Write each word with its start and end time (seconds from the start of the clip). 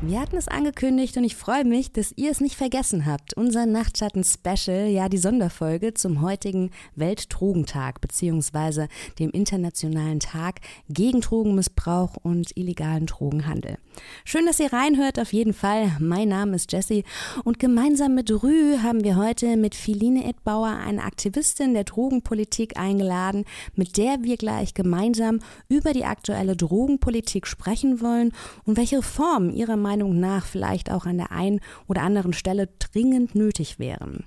Wir 0.00 0.20
hatten 0.20 0.36
es 0.36 0.46
angekündigt 0.46 1.16
und 1.16 1.24
ich 1.24 1.34
freue 1.34 1.64
mich, 1.64 1.90
dass 1.90 2.12
ihr 2.14 2.30
es 2.30 2.40
nicht 2.40 2.54
vergessen 2.54 3.04
habt. 3.04 3.34
Unser 3.34 3.66
Nachtschatten-Special, 3.66 4.86
ja 4.86 5.08
die 5.08 5.18
Sonderfolge 5.18 5.92
zum 5.92 6.22
heutigen 6.22 6.70
Weltdrogentag 6.94 8.00
beziehungsweise 8.00 8.86
dem 9.18 9.30
Internationalen 9.30 10.20
Tag 10.20 10.60
gegen 10.88 11.20
Drogenmissbrauch 11.20 12.14
und 12.22 12.56
illegalen 12.56 13.06
Drogenhandel. 13.06 13.78
Schön, 14.24 14.46
dass 14.46 14.60
ihr 14.60 14.72
reinhört, 14.72 15.18
auf 15.18 15.32
jeden 15.32 15.52
Fall. 15.52 15.90
Mein 15.98 16.28
Name 16.28 16.54
ist 16.54 16.70
Jessie 16.70 17.02
und 17.42 17.58
gemeinsam 17.58 18.14
mit 18.14 18.30
Rü 18.30 18.78
haben 18.80 19.02
wir 19.02 19.16
heute 19.16 19.56
mit 19.56 19.74
Philine 19.74 20.28
Edbauer 20.28 20.68
eine 20.68 21.02
Aktivistin 21.02 21.74
der 21.74 21.82
Drogenpolitik 21.82 22.78
eingeladen, 22.78 23.44
mit 23.74 23.96
der 23.96 24.22
wir 24.22 24.36
gleich 24.36 24.74
gemeinsam 24.74 25.40
über 25.68 25.92
die 25.92 26.04
aktuelle 26.04 26.54
Drogenpolitik 26.54 27.48
sprechen 27.48 28.00
wollen 28.00 28.30
und 28.64 28.76
welche 28.76 28.98
Reformen 28.98 29.50
ihrer 29.50 29.76
Meinung 29.76 29.87
nach 29.96 30.46
vielleicht 30.46 30.90
auch 30.90 31.06
an 31.06 31.18
der 31.18 31.32
einen 31.32 31.60
oder 31.86 32.02
anderen 32.02 32.32
Stelle 32.32 32.68
dringend 32.78 33.34
nötig 33.34 33.78
wären. 33.78 34.24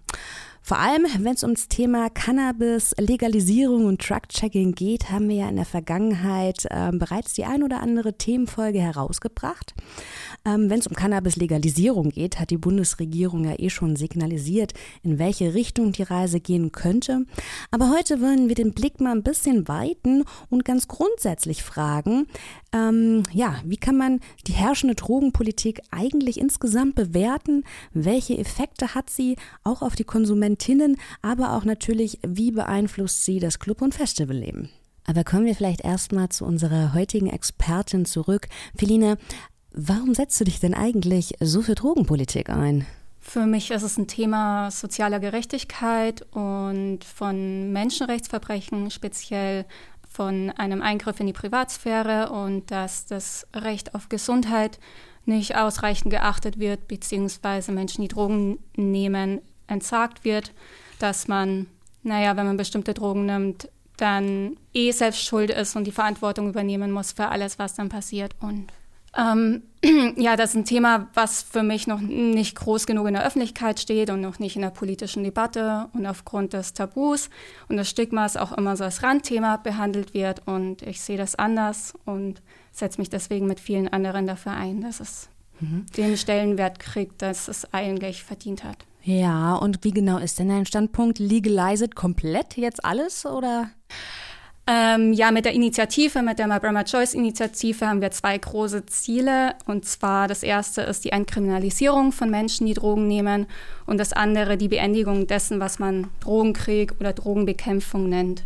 Vor 0.72 0.80
allem, 0.80 1.06
wenn 1.20 1.34
es 1.34 1.44
ums 1.44 1.68
Thema 1.68 2.10
Cannabis, 2.10 2.96
Legalisierung 2.98 3.88
und 3.88 4.02
Truck-Checking 4.02 4.74
geht, 4.74 5.12
haben 5.12 5.28
wir 5.28 5.36
ja 5.36 5.50
in 5.50 5.58
der 5.58 5.66
Vergangenheit 5.66 6.66
äh, 6.70 6.92
bereits 6.94 7.34
die 7.34 7.44
ein 7.44 7.62
oder 7.62 7.82
andere 7.82 8.14
Themenfolge 8.14 8.80
herausgebracht. 8.80 9.74
Ähm, 10.46 10.70
wenn 10.70 10.80
es 10.80 10.88
um 10.88 10.96
Cannabis-Legalisierung 10.96 12.12
geht, 12.12 12.40
hat 12.40 12.52
die 12.52 12.58
Bundesregierung 12.58 13.44
ja 13.44 13.56
eh 13.60 13.70
schon 13.70 13.98
signalisiert, 13.98 14.74
in 15.04 15.20
welche 15.20 15.54
Richtung 15.54 15.92
die 15.92 16.04
Reise 16.04 16.40
gehen 16.40 16.72
könnte. 16.72 17.26
Aber 17.70 17.90
heute 17.90 18.22
wollen 18.22 18.48
wir 18.48 18.56
den 18.56 18.74
Blick 18.74 19.02
mal 19.02 19.12
ein 19.12 19.24
bisschen 19.24 19.68
weiten 19.68 20.24
und 20.50 20.64
ganz 20.64 20.88
grundsätzlich 20.88 21.64
fragen, 21.64 22.28
ähm, 22.74 23.24
ja, 23.34 23.60
wie 23.66 23.76
kann 23.76 23.98
man 23.98 24.22
die 24.48 24.54
herrschende 24.54 24.96
Drogenpolitik 24.96 25.82
eigentlich 25.92 26.40
insgesamt 26.40 26.96
bewerten? 26.96 27.66
Welche 27.94 28.38
Effekte 28.38 28.96
hat 28.96 29.10
sie 29.10 29.36
auch 29.66 29.82
auf 29.82 29.98
die 29.98 30.06
Konsumentinnen, 30.62 30.98
aber 31.22 31.54
auch 31.54 31.66
natürlich, 31.66 32.20
wie 32.26 32.52
beeinflusst 32.52 33.26
sie 33.26 33.40
das 33.40 33.60
Club- 33.60 33.82
und 33.82 33.96
Festivalleben? 33.96 34.70
Aber 35.06 35.24
kommen 35.24 35.46
wir 35.46 35.56
vielleicht 35.56 35.82
erstmal 35.82 36.30
zu 36.30 36.46
unserer 36.46 36.94
heutigen 36.94 37.28
Expertin 37.28 38.06
zurück. 38.06 38.48
Feline, 38.78 39.18
warum 39.74 40.14
setzt 40.14 40.40
du 40.40 40.46
dich 40.46 40.60
denn 40.60 40.74
eigentlich 40.74 41.34
so 41.40 41.62
für 41.62 41.76
Drogenpolitik 41.76 42.50
ein? 42.50 42.86
Für 43.20 43.46
mich 43.46 43.72
ist 43.72 43.84
es 43.84 43.98
ein 43.98 44.08
Thema 44.08 44.70
sozialer 44.72 45.20
Gerechtigkeit 45.20 46.22
und 46.32 47.04
von 47.04 47.72
Menschenrechtsverbrechen, 47.72 48.92
speziell 48.92 49.66
von 50.08 50.52
einem 50.52 50.82
Eingriff 50.82 51.20
in 51.20 51.28
die 51.28 51.34
Privatsphäre 51.34 52.30
und 52.30 52.70
dass 52.70 53.06
das 53.06 53.48
Recht 53.56 53.96
auf 53.96 54.10
Gesundheit 54.10 54.80
nicht 55.26 55.56
ausreichend 55.56 56.12
geachtet 56.12 56.60
wird, 56.60 56.88
beziehungsweise 56.88 57.72
Menschen, 57.72 58.02
die 58.02 58.08
Drogen 58.08 58.60
nehmen, 58.76 59.40
entsagt 59.72 60.24
wird, 60.24 60.52
dass 61.00 61.28
man, 61.28 61.68
naja, 62.04 62.38
wenn 62.38 62.46
man 62.46 62.58
bestimmte 62.58 62.94
Drogen 62.94 63.26
nimmt, 63.26 63.70
dann 63.98 64.58
eh 64.74 64.92
selbst 64.92 65.24
schuld 65.24 65.52
ist 65.52 65.76
und 65.76 65.86
die 65.86 65.92
Verantwortung 65.92 66.50
übernehmen 66.50 66.92
muss 66.92 67.12
für 67.12 67.28
alles, 67.28 67.60
was 67.60 67.76
dann 67.76 67.90
passiert. 67.90 68.36
Und 68.40 68.68
ähm, 69.18 69.64
ja, 70.16 70.36
das 70.36 70.52
ist 70.52 70.56
ein 70.56 70.66
Thema, 70.66 71.08
was 71.14 71.44
für 71.44 71.64
mich 71.64 71.86
noch 71.86 72.00
nicht 72.00 72.56
groß 72.56 72.86
genug 72.86 73.08
in 73.08 73.14
der 73.14 73.26
Öffentlichkeit 73.26 73.80
steht 73.80 74.10
und 74.10 74.22
noch 74.22 74.40
nicht 74.40 74.56
in 74.56 74.62
der 74.62 74.70
politischen 74.70 75.24
Debatte 75.24 75.88
und 75.94 76.06
aufgrund 76.06 76.54
des 76.54 76.74
Tabus 76.74 77.30
und 77.68 77.78
des 77.78 77.90
Stigmas 77.90 78.38
auch 78.38 78.52
immer 78.54 78.76
so 78.78 78.84
als 78.84 79.04
Randthema 79.04 79.58
behandelt 79.58 80.14
wird. 80.14 80.48
Und 80.48 80.82
ich 80.82 81.02
sehe 81.02 81.18
das 81.18 81.36
anders 81.36 81.94
und 82.06 82.42
setze 82.72 83.00
mich 83.00 83.10
deswegen 83.10 83.48
mit 83.48 83.60
vielen 83.60 83.88
anderen 83.88 84.28
dafür 84.28 84.54
ein, 84.54 84.82
dass 84.82 85.00
es 85.00 85.30
mhm. 85.60 85.86
den 85.98 86.18
Stellenwert 86.18 86.80
kriegt, 86.80 87.22
dass 87.22 87.48
es 87.48 87.72
eigentlich 87.74 88.24
verdient 88.24 88.64
hat. 88.64 88.78
Ja, 89.04 89.56
und 89.56 89.84
wie 89.84 89.92
genau 89.92 90.18
ist 90.18 90.40
denn 90.40 90.50
dein 90.50 90.66
Standpunkt? 90.66 91.20
Legalize 91.20 91.86
it 91.86 91.96
komplett 91.96 92.56
jetzt 92.58 92.86
alles 92.86 93.26
oder? 93.26 93.72
Ähm, 94.68 95.12
ja, 95.12 95.32
mit 95.32 95.46
der 95.46 95.54
Initiative, 95.54 96.22
mit 96.22 96.38
der 96.38 96.48
My 96.48 96.60
Brahma 96.60 96.84
Choice 96.84 97.16
Initiative 97.16 97.86
haben 97.86 98.00
wir 98.00 98.12
zwei 98.12 98.38
große 98.38 98.86
Ziele. 98.86 99.56
Und 99.66 99.86
zwar 99.86 100.28
das 100.28 100.44
erste 100.44 100.82
ist 100.82 101.04
die 101.04 101.12
Entkriminalisierung 101.12 102.12
von 102.12 102.30
Menschen, 102.30 102.68
die 102.68 102.76
Drogen 102.76 103.08
nehmen. 103.08 103.48
Und 103.88 103.98
das 103.98 104.14
andere 104.14 104.58
die 104.58 104.68
Beendigung 104.68 105.26
dessen, 105.26 105.60
was 105.60 105.80
man 105.80 106.10
Drogenkrieg 106.20 106.94
oder 107.00 107.12
Drogenbekämpfung 107.12 108.08
nennt. 108.08 108.44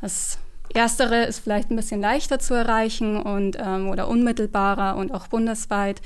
Das 0.00 0.38
Erstere 0.72 1.24
ist 1.24 1.40
vielleicht 1.40 1.70
ein 1.70 1.76
bisschen 1.76 2.00
leichter 2.00 2.38
zu 2.38 2.54
erreichen 2.54 3.20
und, 3.20 3.58
ähm, 3.60 3.90
oder 3.90 4.08
unmittelbarer 4.08 4.96
und 4.96 5.12
auch 5.12 5.28
bundesweit 5.28 6.00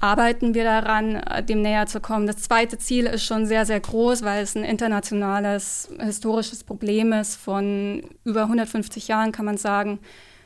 arbeiten 0.00 0.54
wir 0.54 0.64
daran, 0.64 1.16
äh, 1.16 1.44
dem 1.44 1.62
näher 1.62 1.86
zu 1.86 2.00
kommen. 2.00 2.26
Das 2.26 2.38
zweite 2.38 2.78
Ziel 2.78 3.06
ist 3.06 3.24
schon 3.24 3.46
sehr, 3.46 3.66
sehr 3.66 3.80
groß, 3.80 4.22
weil 4.22 4.42
es 4.42 4.56
ein 4.56 4.64
internationales, 4.64 5.90
historisches 6.00 6.64
Problem 6.64 7.12
ist 7.12 7.36
von 7.36 8.02
über 8.24 8.42
150 8.42 9.08
Jahren, 9.08 9.30
kann 9.30 9.44
man 9.44 9.58
sagen, 9.58 10.00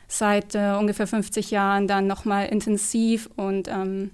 seit 0.07 0.53
äh, 0.53 0.75
ungefähr 0.77 1.07
50 1.07 1.51
Jahren 1.51 1.87
dann 1.87 2.05
nochmal 2.05 2.47
intensiv 2.47 3.29
und 3.35 3.67
ähm, 3.67 4.11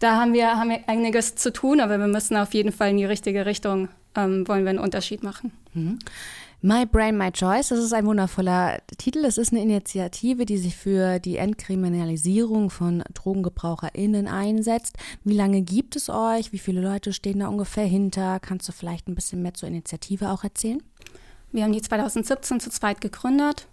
da 0.00 0.16
haben 0.16 0.32
wir, 0.32 0.56
haben 0.56 0.70
wir 0.70 0.88
einiges 0.88 1.34
zu 1.36 1.52
tun, 1.52 1.78
aber 1.78 1.98
wir 1.98 2.06
müssen 2.06 2.36
auf 2.36 2.54
jeden 2.54 2.72
Fall 2.72 2.90
in 2.90 2.96
die 2.96 3.04
richtige 3.04 3.44
Richtung, 3.44 3.88
ähm, 4.16 4.48
wollen 4.48 4.64
wir 4.64 4.70
einen 4.70 4.78
Unterschied 4.78 5.22
machen. 5.22 5.52
Mhm. 5.74 5.98
My 6.62 6.84
Brain, 6.84 7.16
My 7.16 7.32
Choice, 7.32 7.68
das 7.68 7.78
ist 7.78 7.94
ein 7.94 8.04
wundervoller 8.04 8.82
Titel. 8.98 9.24
Es 9.24 9.38
ist 9.38 9.50
eine 9.50 9.62
Initiative, 9.62 10.44
die 10.44 10.58
sich 10.58 10.76
für 10.76 11.18
die 11.18 11.38
Entkriminalisierung 11.38 12.68
von 12.68 13.02
DrogengebraucherInnen 13.14 14.28
einsetzt. 14.28 14.98
Wie 15.24 15.32
lange 15.32 15.62
gibt 15.62 15.96
es 15.96 16.10
euch? 16.10 16.52
Wie 16.52 16.58
viele 16.58 16.82
Leute 16.82 17.14
stehen 17.14 17.38
da 17.38 17.48
ungefähr 17.48 17.86
hinter? 17.86 18.40
Kannst 18.40 18.68
du 18.68 18.72
vielleicht 18.72 19.08
ein 19.08 19.14
bisschen 19.14 19.40
mehr 19.40 19.54
zur 19.54 19.70
Initiative 19.70 20.28
auch 20.28 20.44
erzählen? 20.44 20.82
Wir 21.50 21.64
haben 21.64 21.72
die 21.72 21.80
2017 21.80 22.60
zu 22.60 22.68
zweit 22.68 23.00
gegründet 23.00 23.66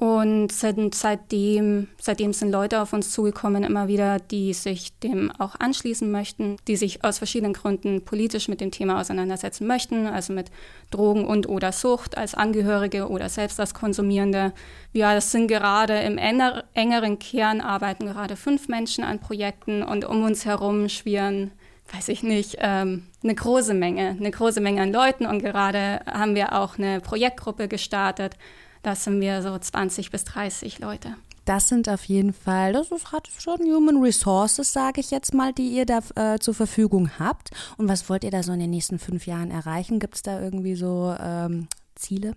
und 0.00 0.50
sind 0.50 0.94
seitdem, 0.94 1.88
seitdem 2.00 2.32
sind 2.32 2.50
Leute 2.50 2.80
auf 2.80 2.94
uns 2.94 3.10
zugekommen, 3.10 3.64
immer 3.64 3.86
wieder, 3.86 4.18
die 4.18 4.54
sich 4.54 4.98
dem 5.00 5.30
auch 5.38 5.56
anschließen 5.60 6.10
möchten, 6.10 6.56
die 6.66 6.76
sich 6.76 7.04
aus 7.04 7.18
verschiedenen 7.18 7.52
Gründen 7.52 8.02
politisch 8.02 8.48
mit 8.48 8.62
dem 8.62 8.70
Thema 8.70 8.98
auseinandersetzen 8.98 9.66
möchten, 9.66 10.06
also 10.06 10.32
mit 10.32 10.50
Drogen 10.90 11.26
und 11.26 11.50
oder 11.50 11.70
Sucht 11.72 12.16
als 12.16 12.34
Angehörige 12.34 13.10
oder 13.10 13.28
selbst 13.28 13.60
als 13.60 13.74
Konsumierende. 13.74 14.54
Ja, 14.94 15.12
das 15.12 15.32
sind 15.32 15.48
gerade 15.48 15.98
im 16.00 16.16
engeren 16.16 17.18
Kern 17.18 17.60
arbeiten 17.60 18.06
gerade 18.06 18.36
fünf 18.36 18.68
Menschen 18.68 19.04
an 19.04 19.18
Projekten 19.18 19.82
und 19.82 20.06
um 20.06 20.24
uns 20.24 20.46
herum 20.46 20.88
schwirren 20.88 21.50
weiß 21.92 22.08
ich 22.08 22.22
nicht, 22.22 22.56
ähm, 22.60 23.08
eine 23.24 23.34
große 23.34 23.74
Menge, 23.74 24.10
eine 24.10 24.30
große 24.30 24.60
Menge 24.60 24.80
an 24.80 24.92
Leuten. 24.92 25.26
Und 25.26 25.40
gerade 25.40 26.00
haben 26.06 26.36
wir 26.36 26.52
auch 26.52 26.78
eine 26.78 27.00
Projektgruppe 27.00 27.66
gestartet, 27.66 28.36
das 28.82 29.04
sind 29.04 29.20
wir 29.20 29.42
so 29.42 29.56
20 29.58 30.10
bis 30.10 30.24
30 30.24 30.78
Leute. 30.78 31.16
Das 31.44 31.68
sind 31.68 31.88
auf 31.88 32.04
jeden 32.04 32.32
Fall, 32.32 32.72
das 32.72 32.92
ist 32.92 33.12
hat 33.12 33.28
schon 33.38 33.60
Human 33.60 34.02
Resources, 34.02 34.72
sage 34.72 35.00
ich 35.00 35.10
jetzt 35.10 35.34
mal, 35.34 35.52
die 35.52 35.68
ihr 35.68 35.86
da 35.86 36.00
äh, 36.14 36.38
zur 36.38 36.54
Verfügung 36.54 37.10
habt. 37.18 37.50
Und 37.76 37.88
was 37.88 38.08
wollt 38.08 38.24
ihr 38.24 38.30
da 38.30 38.42
so 38.42 38.52
in 38.52 38.60
den 38.60 38.70
nächsten 38.70 38.98
fünf 38.98 39.26
Jahren 39.26 39.50
erreichen? 39.50 39.98
Gibt 39.98 40.16
es 40.16 40.22
da 40.22 40.40
irgendwie 40.40 40.76
so 40.76 41.14
ähm, 41.18 41.66
Ziele? 41.94 42.34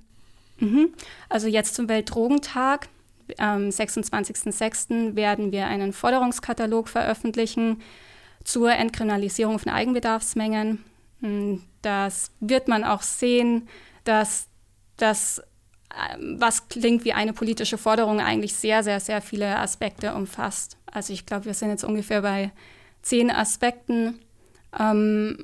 Mhm. 0.58 0.94
Also 1.30 1.48
jetzt 1.48 1.76
zum 1.76 1.90
Weltdrogentag, 1.90 2.88
am 3.38 3.70
26.06. 3.70 5.16
werden 5.16 5.52
wir 5.52 5.68
einen 5.68 5.94
Forderungskatalog 5.94 6.90
veröffentlichen 6.90 7.82
zur 8.44 8.72
Entkriminalisierung 8.72 9.60
von 9.60 9.72
Eigenbedarfsmengen. 9.72 10.84
Hm, 11.22 11.64
das 11.82 12.32
wird 12.40 12.68
man 12.68 12.84
auch 12.84 13.02
sehen, 13.02 13.68
dass 14.04 14.48
das 14.98 15.42
was 16.20 16.68
klingt 16.70 17.06
wie 17.06 17.14
eine 17.14 17.34
politische 17.34 17.78
Forderung, 17.78 18.20
eigentlich 18.20 18.56
sehr, 18.56 18.84
sehr, 18.84 19.00
sehr 19.00 19.22
viele 19.22 19.58
Aspekte 19.60 20.14
umfasst. 20.14 20.78
Also 20.86 21.14
ich 21.14 21.26
glaube, 21.26 21.46
wir 21.46 21.54
sind 21.54 21.70
jetzt 21.70 21.84
ungefähr 21.84 22.22
bei 22.22 22.52
zehn 23.02 23.30
Aspekten, 23.30 24.20
ähm, 24.78 25.38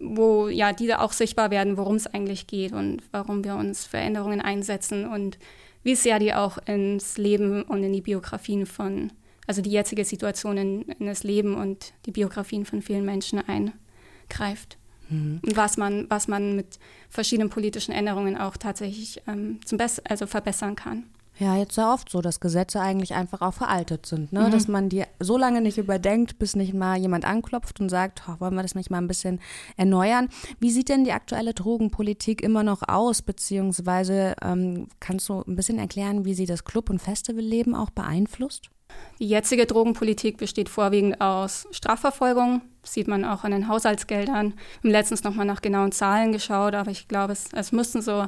wo 0.00 0.48
ja 0.48 0.72
die 0.72 0.86
da 0.86 0.98
auch 0.98 1.12
sichtbar 1.12 1.50
werden, 1.50 1.76
worum 1.76 1.96
es 1.96 2.06
eigentlich 2.06 2.46
geht 2.46 2.72
und 2.72 3.02
warum 3.12 3.44
wir 3.44 3.54
uns 3.54 3.84
für 3.84 3.98
Änderungen 3.98 4.40
einsetzen 4.40 5.06
und 5.06 5.38
wie 5.84 5.94
sehr 5.94 6.18
die 6.18 6.34
auch 6.34 6.58
ins 6.66 7.18
Leben 7.18 7.62
und 7.62 7.82
in 7.84 7.92
die 7.92 8.00
Biografien 8.00 8.66
von, 8.66 9.12
also 9.46 9.62
die 9.62 9.70
jetzige 9.70 10.04
Situation 10.04 10.56
in, 10.56 10.82
in 10.82 11.06
das 11.06 11.22
Leben 11.22 11.54
und 11.54 11.92
die 12.06 12.10
Biografien 12.10 12.64
von 12.64 12.82
vielen 12.82 13.04
Menschen 13.04 13.40
eingreift. 13.40 14.78
Mhm. 15.08 15.40
Was, 15.54 15.76
man, 15.76 16.06
was 16.08 16.28
man 16.28 16.56
mit 16.56 16.78
verschiedenen 17.10 17.50
politischen 17.50 17.92
Änderungen 17.92 18.36
auch 18.36 18.56
tatsächlich 18.56 19.22
ähm, 19.26 19.60
zum 19.64 19.78
Bess 19.78 19.98
also 20.00 20.26
verbessern 20.26 20.76
kann. 20.76 21.04
Ja, 21.38 21.56
jetzt 21.56 21.74
sehr 21.74 21.92
oft 21.92 22.10
so, 22.10 22.20
dass 22.20 22.38
Gesetze 22.38 22.80
eigentlich 22.80 23.14
einfach 23.14 23.40
auch 23.40 23.54
veraltet 23.54 24.06
sind, 24.06 24.32
ne? 24.32 24.42
Mhm. 24.42 24.50
dass 24.52 24.68
man 24.68 24.88
die 24.88 25.02
so 25.18 25.36
lange 25.36 25.60
nicht 25.60 25.78
überdenkt, 25.78 26.38
bis 26.38 26.54
nicht 26.54 26.74
mal 26.74 26.96
jemand 26.96 27.24
anklopft 27.24 27.80
und 27.80 27.88
sagt, 27.88 28.22
oh, 28.28 28.38
wollen 28.38 28.54
wir 28.54 28.62
das 28.62 28.76
nicht 28.76 28.88
mal 28.88 28.98
ein 28.98 29.08
bisschen 29.08 29.40
erneuern. 29.76 30.28
Wie 30.60 30.70
sieht 30.70 30.88
denn 30.88 31.02
die 31.02 31.12
aktuelle 31.12 31.52
Drogenpolitik 31.52 32.40
immer 32.40 32.62
noch 32.62 32.82
aus, 32.86 33.20
beziehungsweise 33.20 34.36
ähm, 34.42 34.86
kannst 35.00 35.28
du 35.28 35.42
ein 35.42 35.56
bisschen 35.56 35.80
erklären, 35.80 36.24
wie 36.24 36.34
sie 36.34 36.46
das 36.46 36.62
Club- 36.62 36.88
und 36.88 37.02
Festivalleben 37.02 37.74
auch 37.74 37.90
beeinflusst? 37.90 38.70
Die 39.18 39.28
jetzige 39.28 39.66
Drogenpolitik 39.66 40.38
besteht 40.38 40.68
vorwiegend 40.68 41.20
aus 41.20 41.68
Strafverfolgung, 41.70 42.62
sieht 42.82 43.08
man 43.08 43.24
auch 43.24 43.44
an 43.44 43.52
den 43.52 43.68
Haushaltsgeldern. 43.68 44.54
Wir 44.82 44.88
haben 44.88 44.90
letztens 44.90 45.24
nochmal 45.24 45.46
nach 45.46 45.62
genauen 45.62 45.92
Zahlen 45.92 46.32
geschaut, 46.32 46.74
aber 46.74 46.90
ich 46.90 47.08
glaube, 47.08 47.32
es, 47.32 47.48
es 47.52 47.72
müssten 47.72 48.02
so 48.02 48.26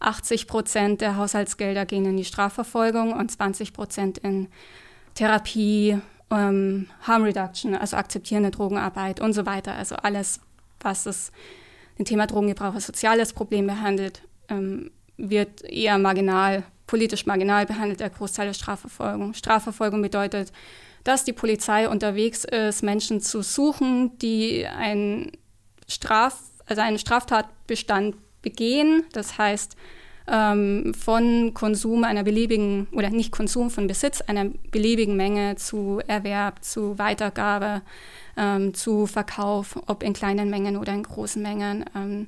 80 0.00 0.46
Prozent 0.46 1.00
der 1.00 1.16
Haushaltsgelder 1.16 1.86
gehen 1.86 2.04
in 2.04 2.16
die 2.16 2.24
Strafverfolgung 2.24 3.12
und 3.12 3.30
20 3.30 3.72
Prozent 3.72 4.18
in 4.18 4.48
Therapie, 5.14 5.98
ähm, 6.30 6.88
Harm 7.02 7.24
Reduction, 7.24 7.74
also 7.74 7.96
akzeptierende 7.96 8.50
Drogenarbeit 8.50 9.20
und 9.20 9.32
so 9.32 9.46
weiter. 9.46 9.74
Also 9.74 9.96
alles, 9.96 10.40
was 10.80 11.04
das 11.04 11.32
Thema 12.04 12.26
Drogengebrauch 12.26 12.74
als 12.74 12.86
soziales 12.86 13.32
Problem 13.32 13.66
behandelt, 13.66 14.22
ähm, 14.48 14.92
wird 15.16 15.64
eher 15.64 15.98
marginal, 15.98 16.62
politisch 16.88 17.26
marginal 17.26 17.66
behandelt, 17.66 18.00
der 18.00 18.10
Großteil 18.10 18.48
der 18.48 18.54
Strafverfolgung. 18.54 19.34
Strafverfolgung 19.34 20.02
bedeutet, 20.02 20.52
dass 21.04 21.24
die 21.24 21.32
Polizei 21.32 21.88
unterwegs 21.88 22.44
ist, 22.44 22.82
Menschen 22.82 23.20
zu 23.20 23.42
suchen, 23.42 24.18
die 24.18 24.66
ein 24.66 25.30
Straf, 25.86 26.40
also 26.66 26.82
einen 26.82 26.98
Straftatbestand 26.98 28.16
begehen. 28.42 29.04
Das 29.12 29.38
heißt, 29.38 29.76
ähm, 30.26 30.92
von 30.94 31.54
Konsum 31.54 32.04
einer 32.04 32.24
beliebigen, 32.24 32.88
oder 32.92 33.10
nicht 33.10 33.32
Konsum, 33.32 33.70
von 33.70 33.86
Besitz 33.86 34.20
einer 34.22 34.46
beliebigen 34.70 35.16
Menge 35.16 35.56
zu 35.56 36.00
Erwerb, 36.06 36.64
zu 36.64 36.98
Weitergabe, 36.98 37.82
ähm, 38.36 38.74
zu 38.74 39.06
Verkauf, 39.06 39.78
ob 39.86 40.02
in 40.02 40.12
kleinen 40.12 40.50
Mengen 40.50 40.76
oder 40.76 40.92
in 40.92 41.02
großen 41.02 41.42
Mengen, 41.42 41.84
ähm, 41.94 42.26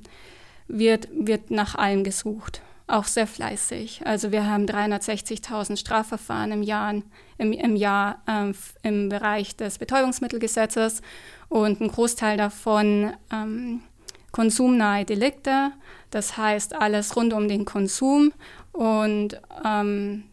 wird, 0.67 1.09
wird 1.11 1.51
nach 1.51 1.75
allem 1.75 2.03
gesucht. 2.03 2.61
Auch 2.91 3.05
sehr 3.05 3.25
fleißig. 3.25 4.01
Also 4.03 4.33
wir 4.33 4.45
haben 4.45 4.65
360.000 4.65 5.77
Strafverfahren 5.77 6.51
im 6.51 6.61
Jahr, 6.61 6.95
im, 7.37 7.53
im 7.53 7.77
Jahr 7.77 8.21
ähm, 8.27 8.53
im 8.83 9.07
Bereich 9.07 9.55
des 9.55 9.77
Betäubungsmittelgesetzes 9.77 11.01
und 11.47 11.79
ein 11.79 11.87
Großteil 11.87 12.35
davon 12.35 13.13
ähm, 13.31 13.81
konsumnahe 14.33 15.05
Delikte, 15.05 15.71
das 16.09 16.35
heißt 16.35 16.75
alles 16.75 17.15
rund 17.15 17.31
um 17.31 17.47
den 17.47 17.63
Konsum 17.63 18.33
und 18.73 19.39
ähm, 19.63 20.25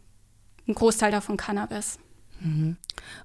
ein 0.67 0.75
Großteil 0.75 1.13
davon 1.13 1.37
Cannabis. 1.37 2.01
Mhm. 2.41 2.77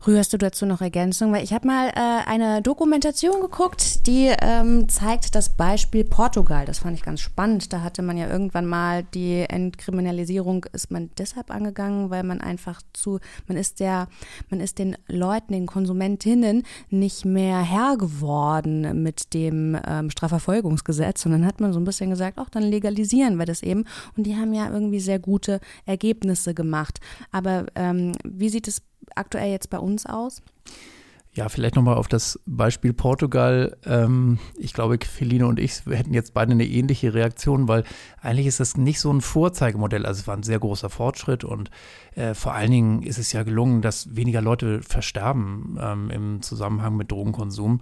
Rührst 0.06 0.34
du 0.34 0.38
dazu 0.38 0.66
noch 0.66 0.82
Ergänzung? 0.82 1.32
Weil 1.34 1.44
ich 1.44 1.54
habe 1.54 1.68
mal 1.68 1.90
äh, 1.90 2.28
eine 2.28 2.62
Dokumentation 2.62 3.42
geguckt, 3.42 4.08
die 4.08 4.32
ähm, 4.42 4.90
zeigt 4.90 5.36
das 5.36 5.50
Beispiel 5.50 6.04
Portugal. 6.04 6.66
Das 6.66 6.80
fand 6.80 6.98
ich 6.98 7.04
ganz 7.04 7.22
spannend. 7.22 7.74
Da 7.74 7.82
hatte 7.82 8.02
man 8.02 8.18
ja 8.18 8.30
irgendwann 8.30 8.66
mal 8.66 9.04
die 9.04 9.46
Entkriminalisierung, 9.48 10.66
ist 10.74 10.92
man 10.92 11.10
deshalb 11.18 11.52
angegangen, 11.52 12.10
weil 12.10 12.24
man 12.24 12.42
einfach 12.42 12.82
zu, 12.94 13.20
man 13.48 13.58
ist 13.58 13.80
der, 13.80 14.08
man 14.50 14.60
ist 14.60 14.80
den 14.80 14.98
Leuten, 15.08 15.54
den 15.54 15.66
Konsumentinnen 15.66 16.64
nicht 16.90 17.26
mehr 17.26 17.62
Herr 17.62 17.98
geworden 17.98 19.04
mit 19.04 19.34
dem 19.34 19.78
ähm, 19.88 20.10
Strafverfolgungsgesetz. 20.10 21.26
Und 21.26 21.34
dann 21.34 21.46
hat 21.46 21.60
man 21.62 21.74
so 21.74 21.80
ein 21.80 21.86
bisschen 21.86 22.10
gesagt, 22.10 22.38
auch 22.38 22.50
dann 22.50 22.64
legalisieren 22.64 23.38
wir 23.38 23.46
das 23.46 23.64
eben. 23.64 23.86
Und 24.18 24.26
die 24.26 24.36
haben 24.36 24.54
ja 24.54 24.70
irgendwie 24.70 25.00
sehr 25.00 25.20
gute 25.20 25.60
Ergebnisse 25.86 26.54
gemacht. 26.54 27.00
Aber 27.32 27.66
ähm, 27.76 28.14
wie 28.24 28.50
sieht 28.50 28.68
es 28.68 28.82
aktuell 29.16 29.52
jetzt 29.52 29.70
bei 29.70 29.80
uns 29.80 30.06
aus? 30.06 30.42
Ja, 31.36 31.50
vielleicht 31.50 31.76
nochmal 31.76 31.96
auf 31.96 32.08
das 32.08 32.40
Beispiel 32.46 32.94
Portugal. 32.94 33.76
Ähm, 33.86 34.38
ich 34.56 34.72
glaube, 34.72 35.00
Feline 35.04 35.48
und 35.48 35.60
ich 35.60 35.84
hätten 35.88 36.14
jetzt 36.14 36.36
beide 36.36 36.52
eine 36.52 36.66
ähnliche 36.66 37.16
Reaktion, 37.16 37.68
weil 37.68 37.86
eigentlich 38.22 38.46
ist 38.46 38.60
das 38.60 38.78
nicht 38.78 39.00
so 39.00 39.12
ein 39.12 39.22
Vorzeigemodell. 39.22 40.06
Also 40.06 40.22
es 40.22 40.28
war 40.28 40.38
ein 40.38 40.44
sehr 40.44 40.60
großer 40.60 40.92
Fortschritt 40.92 41.44
und 41.44 41.72
äh, 42.14 42.36
vor 42.36 42.54
allen 42.54 42.70
Dingen 42.70 43.02
ist 43.02 43.18
es 43.18 43.34
ja 43.34 43.42
gelungen, 43.42 43.82
dass 43.82 44.16
weniger 44.16 44.42
Leute 44.42 44.84
versterben 44.84 45.80
ähm, 45.82 46.12
im 46.12 46.42
Zusammenhang 46.44 46.96
mit 46.98 47.12
Drogenkonsum 47.12 47.82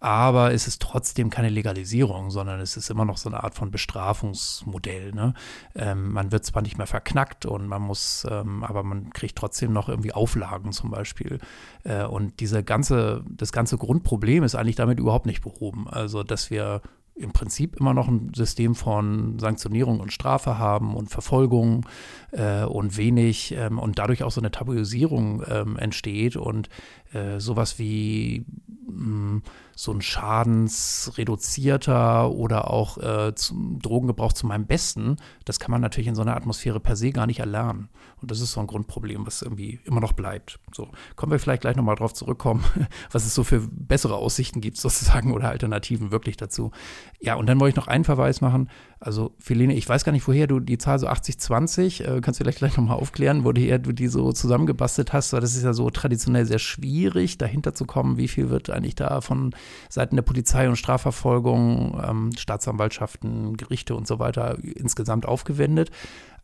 aber 0.00 0.52
es 0.54 0.66
ist 0.66 0.80
trotzdem 0.80 1.28
keine 1.28 1.50
Legalisierung, 1.50 2.30
sondern 2.30 2.58
es 2.60 2.76
ist 2.78 2.88
immer 2.88 3.04
noch 3.04 3.18
so 3.18 3.28
eine 3.28 3.44
Art 3.44 3.54
von 3.54 3.70
Bestrafungsmodell. 3.70 5.12
Ne? 5.12 5.34
Ähm, 5.74 6.12
man 6.12 6.32
wird 6.32 6.46
zwar 6.46 6.62
nicht 6.62 6.78
mehr 6.78 6.86
verknackt 6.86 7.44
und 7.44 7.66
man 7.66 7.82
muss, 7.82 8.26
ähm, 8.28 8.64
aber 8.64 8.82
man 8.82 9.10
kriegt 9.10 9.36
trotzdem 9.36 9.74
noch 9.74 9.90
irgendwie 9.90 10.12
Auflagen 10.12 10.72
zum 10.72 10.90
Beispiel. 10.90 11.38
Äh, 11.84 12.04
und 12.04 12.40
diese 12.40 12.64
ganze, 12.64 13.22
das 13.28 13.52
ganze 13.52 13.76
Grundproblem 13.76 14.42
ist 14.42 14.54
eigentlich 14.54 14.76
damit 14.76 14.98
überhaupt 14.98 15.26
nicht 15.26 15.42
behoben. 15.42 15.86
Also, 15.86 16.22
dass 16.22 16.50
wir 16.50 16.80
im 17.20 17.32
Prinzip 17.32 17.76
immer 17.76 17.92
noch 17.92 18.08
ein 18.08 18.32
System 18.34 18.74
von 18.74 19.38
Sanktionierung 19.38 20.00
und 20.00 20.12
Strafe 20.12 20.58
haben 20.58 20.96
und 20.96 21.10
Verfolgung 21.10 21.86
äh, 22.32 22.64
und 22.64 22.96
wenig 22.96 23.54
ähm, 23.56 23.78
und 23.78 23.98
dadurch 23.98 24.22
auch 24.22 24.30
so 24.30 24.40
eine 24.40 24.50
Tabuisierung 24.50 25.42
ähm, 25.46 25.76
entsteht 25.76 26.36
und 26.36 26.70
äh, 27.12 27.38
sowas 27.38 27.78
wie 27.78 28.46
mh, 28.86 29.36
mm, 29.36 29.42
so 29.80 29.92
ein 29.92 30.02
schadensreduzierter 30.02 32.30
oder 32.30 32.70
auch 32.70 32.98
äh, 32.98 33.32
Drogengebrauch 33.32 34.34
zu 34.34 34.46
meinem 34.46 34.66
Besten, 34.66 35.16
das 35.46 35.58
kann 35.58 35.70
man 35.70 35.80
natürlich 35.80 36.08
in 36.08 36.14
so 36.14 36.20
einer 36.20 36.36
Atmosphäre 36.36 36.80
per 36.80 36.96
se 36.96 37.12
gar 37.12 37.26
nicht 37.26 37.38
erlernen. 37.38 37.88
Und 38.20 38.30
das 38.30 38.42
ist 38.42 38.52
so 38.52 38.60
ein 38.60 38.66
Grundproblem, 38.66 39.26
was 39.26 39.40
irgendwie 39.40 39.80
immer 39.84 40.00
noch 40.00 40.12
bleibt. 40.12 40.60
So, 40.74 40.88
kommen 41.16 41.32
wir 41.32 41.38
vielleicht 41.38 41.62
gleich 41.62 41.76
nochmal 41.76 41.94
drauf 41.94 42.12
zurückkommen, 42.12 42.62
was 43.10 43.24
es 43.24 43.34
so 43.34 43.42
für 43.42 43.66
bessere 43.70 44.16
Aussichten 44.16 44.60
gibt 44.60 44.76
sozusagen 44.76 45.32
oder 45.32 45.48
Alternativen 45.48 46.10
wirklich 46.10 46.36
dazu. 46.36 46.72
Ja, 47.18 47.36
und 47.36 47.46
dann 47.46 47.58
wollte 47.58 47.70
ich 47.70 47.76
noch 47.76 47.88
einen 47.88 48.04
Verweis 48.04 48.42
machen. 48.42 48.68
Also, 49.02 49.32
Feline, 49.38 49.72
ich 49.74 49.88
weiß 49.88 50.04
gar 50.04 50.12
nicht, 50.12 50.28
woher 50.28 50.46
du 50.46 50.60
die 50.60 50.76
Zahl 50.76 50.98
so 50.98 51.08
80-20, 51.08 52.04
äh, 52.04 52.20
kannst 52.20 52.38
du 52.38 52.44
vielleicht 52.44 52.58
gleich 52.58 52.76
nochmal 52.76 52.98
aufklären, 52.98 53.44
woher 53.44 53.78
du 53.78 53.92
die 53.92 54.08
so 54.08 54.30
zusammengebastelt 54.32 55.14
hast, 55.14 55.32
weil 55.32 55.40
das 55.40 55.56
ist 55.56 55.64
ja 55.64 55.72
so 55.72 55.88
traditionell 55.88 56.44
sehr 56.44 56.58
schwierig, 56.58 57.38
dahinter 57.38 57.74
zu 57.74 57.86
kommen, 57.86 58.18
wie 58.18 58.28
viel 58.28 58.50
wird 58.50 58.68
eigentlich 58.68 58.96
da 58.96 59.22
von 59.22 59.54
Seiten 59.88 60.16
der 60.16 60.22
Polizei 60.22 60.68
und 60.68 60.76
Strafverfolgung, 60.76 61.98
ähm, 62.06 62.30
Staatsanwaltschaften, 62.36 63.56
Gerichte 63.56 63.94
und 63.94 64.06
so 64.06 64.18
weiter 64.18 64.58
insgesamt 64.62 65.24
aufgewendet. 65.24 65.90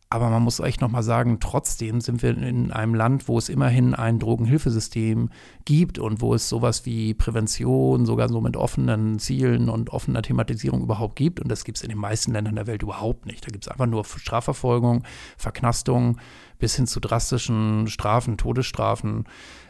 Aber 0.09 0.29
man 0.29 0.41
muss 0.41 0.61
echt 0.61 0.79
nochmal 0.79 1.03
sagen, 1.03 1.39
trotzdem 1.41 1.99
sind 1.99 2.21
wir 2.21 2.29
in 2.29 2.71
einem 2.71 2.95
Land, 2.95 3.27
wo 3.27 3.37
es 3.37 3.49
immerhin 3.49 3.93
ein 3.93 4.19
Drogenhilfesystem 4.19 5.29
gibt 5.65 5.99
und 5.99 6.21
wo 6.21 6.33
es 6.33 6.47
sowas 6.47 6.85
wie 6.85 7.13
Prävention 7.13 8.05
sogar 8.05 8.29
so 8.29 8.39
mit 8.39 8.55
offenen 8.55 9.19
Zielen 9.19 9.67
und 9.67 9.89
offener 9.89 10.21
Thematisierung 10.21 10.81
überhaupt 10.81 11.17
gibt. 11.17 11.41
Und 11.41 11.49
das 11.49 11.65
gibt 11.65 11.77
es 11.77 11.83
in 11.83 11.89
den 11.89 11.97
meisten 11.97 12.31
Ländern 12.31 12.55
der 12.55 12.67
Welt 12.67 12.83
überhaupt 12.83 13.25
nicht. 13.25 13.45
Da 13.45 13.51
gibt 13.51 13.65
es 13.65 13.67
einfach 13.67 13.85
nur 13.85 14.05
Strafverfolgung, 14.05 15.03
Verknastung 15.35 16.17
bis 16.59 16.75
hin 16.75 16.87
zu 16.87 16.99
drastischen 16.99 17.87
Strafen, 17.87 18.37
Todesstrafen. 18.37 19.25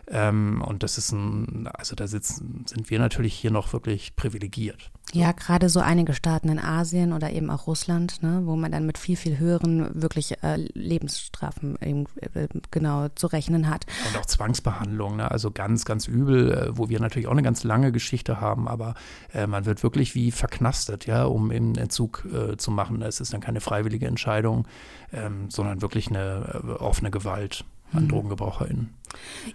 Ähm, 0.09 0.63
und 0.65 0.83
das 0.83 0.97
ist 0.97 1.11
ein, 1.11 1.67
also 1.73 1.95
da 1.95 2.07
sitzen, 2.07 2.63
sind 2.65 2.89
wir 2.89 2.99
natürlich 2.99 3.33
hier 3.33 3.51
noch 3.51 3.73
wirklich 3.73 4.15
privilegiert. 4.15 4.89
Ja, 5.13 5.31
gerade 5.31 5.69
so 5.69 5.79
einige 5.79 6.13
Staaten 6.13 6.49
in 6.49 6.59
Asien 6.59 7.13
oder 7.13 7.31
eben 7.31 7.49
auch 7.49 7.67
Russland, 7.67 8.21
ne, 8.23 8.41
wo 8.43 8.57
man 8.57 8.71
dann 8.71 8.85
mit 8.85 8.97
viel, 8.97 9.15
viel 9.15 9.37
höheren 9.37 10.01
wirklich 10.01 10.43
äh, 10.43 10.57
Lebensstrafen 10.73 11.77
eben, 11.81 12.05
äh, 12.33 12.47
genau 12.71 13.07
zu 13.15 13.27
rechnen 13.27 13.69
hat. 13.69 13.85
Und 14.09 14.19
auch 14.19 14.25
Zwangsbehandlung, 14.25 15.17
ne, 15.17 15.31
also 15.31 15.51
ganz, 15.51 15.85
ganz 15.85 16.07
übel, 16.07 16.51
äh, 16.51 16.77
wo 16.77 16.89
wir 16.89 16.99
natürlich 16.99 17.27
auch 17.27 17.31
eine 17.31 17.41
ganz 17.41 17.63
lange 17.63 17.93
Geschichte 17.93 18.41
haben, 18.41 18.67
aber 18.67 18.95
äh, 19.33 19.47
man 19.47 19.65
wird 19.65 19.81
wirklich 19.81 20.13
wie 20.13 20.31
verknastet, 20.31 21.05
ja, 21.05 21.23
um 21.23 21.51
eben 21.51 21.75
Entzug 21.75 22.25
äh, 22.33 22.57
zu 22.57 22.71
machen. 22.71 23.01
Es 23.01 23.21
ist 23.21 23.33
dann 23.33 23.41
keine 23.41 23.61
freiwillige 23.61 24.07
Entscheidung, 24.07 24.67
ähm, 25.13 25.49
sondern 25.49 25.81
wirklich 25.81 26.09
eine 26.09 26.61
äh, 26.65 26.76
offene 26.81 27.11
Gewalt 27.11 27.65
an 27.93 28.03
mhm. 28.03 28.09
DrogengebraucherInnen. 28.09 28.93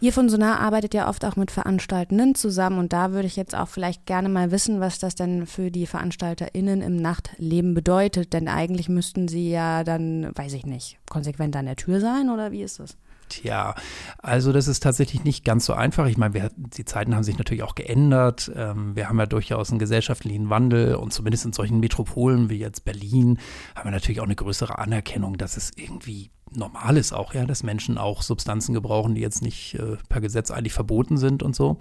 Ihr 0.01 0.13
von 0.13 0.29
Sonar 0.29 0.61
arbeitet 0.61 0.95
ja 0.95 1.09
oft 1.09 1.25
auch 1.25 1.37
mit 1.37 1.51
Veranstaltenden 1.51 2.35
zusammen 2.35 2.79
und 2.79 2.93
da 2.93 3.13
würde 3.13 3.27
ich 3.27 3.37
jetzt 3.37 3.55
auch 3.55 3.69
vielleicht 3.69 4.07
gerne 4.07 4.29
mal 4.29 4.51
wissen, 4.51 4.81
was 4.81 4.99
das 4.99 5.15
denn 5.15 5.47
für 5.47 5.71
die 5.71 5.87
VeranstalterInnen 5.87 6.81
im 6.81 6.97
Nachtleben 6.97 7.75
bedeutet, 7.75 8.33
denn 8.33 8.49
eigentlich 8.49 8.89
müssten 8.89 9.29
sie 9.29 9.51
ja 9.51 9.85
dann, 9.85 10.31
weiß 10.35 10.55
ich 10.55 10.65
nicht, 10.65 10.99
konsequent 11.09 11.55
an 11.57 11.67
der 11.67 11.77
Tür 11.77 12.01
sein 12.01 12.31
oder 12.31 12.53
wie 12.53 12.63
ist 12.63 12.81
das? 12.81 12.97
Tja, 13.29 13.75
also 14.19 14.53
das 14.53 14.69
ist 14.69 14.83
tatsächlich 14.83 15.25
nicht 15.25 15.43
ganz 15.43 15.65
so 15.65 15.73
einfach. 15.73 16.07
Ich 16.07 16.19
meine, 16.19 16.35
wir, 16.35 16.51
die 16.55 16.85
Zeiten 16.85 17.15
haben 17.15 17.23
sich 17.23 17.39
natürlich 17.39 17.63
auch 17.63 17.75
geändert. 17.75 18.53
Ähm, 18.55 18.95
wir 18.95 19.09
haben 19.09 19.19
ja 19.19 19.25
durchaus 19.25 19.71
einen 19.71 19.79
gesellschaftlichen 19.79 20.51
Wandel 20.51 20.97
und 20.97 21.15
zumindest 21.15 21.47
in 21.47 21.55
solchen 21.55 21.81
Metropolen 21.81 22.51
wie 22.51 22.59
jetzt 22.59 22.85
Berlin 22.85 23.39
haben 23.75 23.87
wir 23.87 23.91
natürlich 23.93 24.21
auch 24.21 24.27
eine 24.27 24.37
größere 24.37 24.79
Anerkennung, 24.79 25.39
dass 25.39 25.57
es 25.57 25.71
irgendwie 25.77 26.31
normal 26.57 26.97
ist 26.97 27.13
auch, 27.13 27.35
ja, 27.35 27.45
dass 27.45 27.63
Menschen 27.63 27.99
auch 27.99 28.23
Substanzen 28.23 28.73
gebrauchen, 28.75 29.15
die 29.15 29.21
jetzt 29.21 29.43
nicht 29.43 29.75
äh, 29.75 29.97
per 30.09 30.21
Gesetz 30.21 30.51
eigentlich 30.51 30.73
verboten 30.73 31.17
sind 31.17 31.43
und 31.43 31.55
so. 31.55 31.79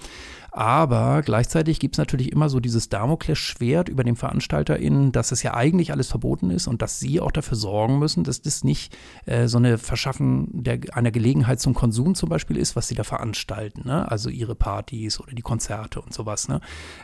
Aber 0.51 1.21
gleichzeitig 1.21 1.79
gibt 1.79 1.95
es 1.95 1.97
natürlich 1.97 2.31
immer 2.31 2.49
so 2.49 2.59
dieses 2.59 2.89
Damoklesschwert 2.89 3.87
über 3.87 4.03
den 4.03 4.17
VeranstalterInnen, 4.17 5.13
dass 5.13 5.31
es 5.31 5.43
ja 5.43 5.53
eigentlich 5.53 5.91
alles 5.91 6.09
verboten 6.09 6.49
ist 6.49 6.67
und 6.67 6.81
dass 6.81 6.99
sie 6.99 7.21
auch 7.21 7.31
dafür 7.31 7.55
sorgen 7.55 7.99
müssen, 7.99 8.25
dass 8.25 8.41
das 8.41 8.65
nicht 8.65 8.95
äh, 9.25 9.47
so 9.47 9.57
eine 9.57 9.77
Verschaffen 9.77 10.49
der, 10.51 10.79
einer 10.91 11.11
Gelegenheit 11.11 11.61
zum 11.61 11.73
Konsum 11.73 12.15
zum 12.15 12.27
Beispiel 12.27 12.57
ist, 12.57 12.75
was 12.75 12.89
sie 12.89 12.95
da 12.95 13.03
veranstalten. 13.03 13.87
Ne? 13.87 14.11
Also 14.11 14.29
ihre 14.29 14.55
Partys 14.55 15.21
oder 15.21 15.31
die 15.31 15.41
Konzerte 15.41 16.01
und 16.01 16.13
sowas. 16.13 16.49
Ne? 16.49 16.59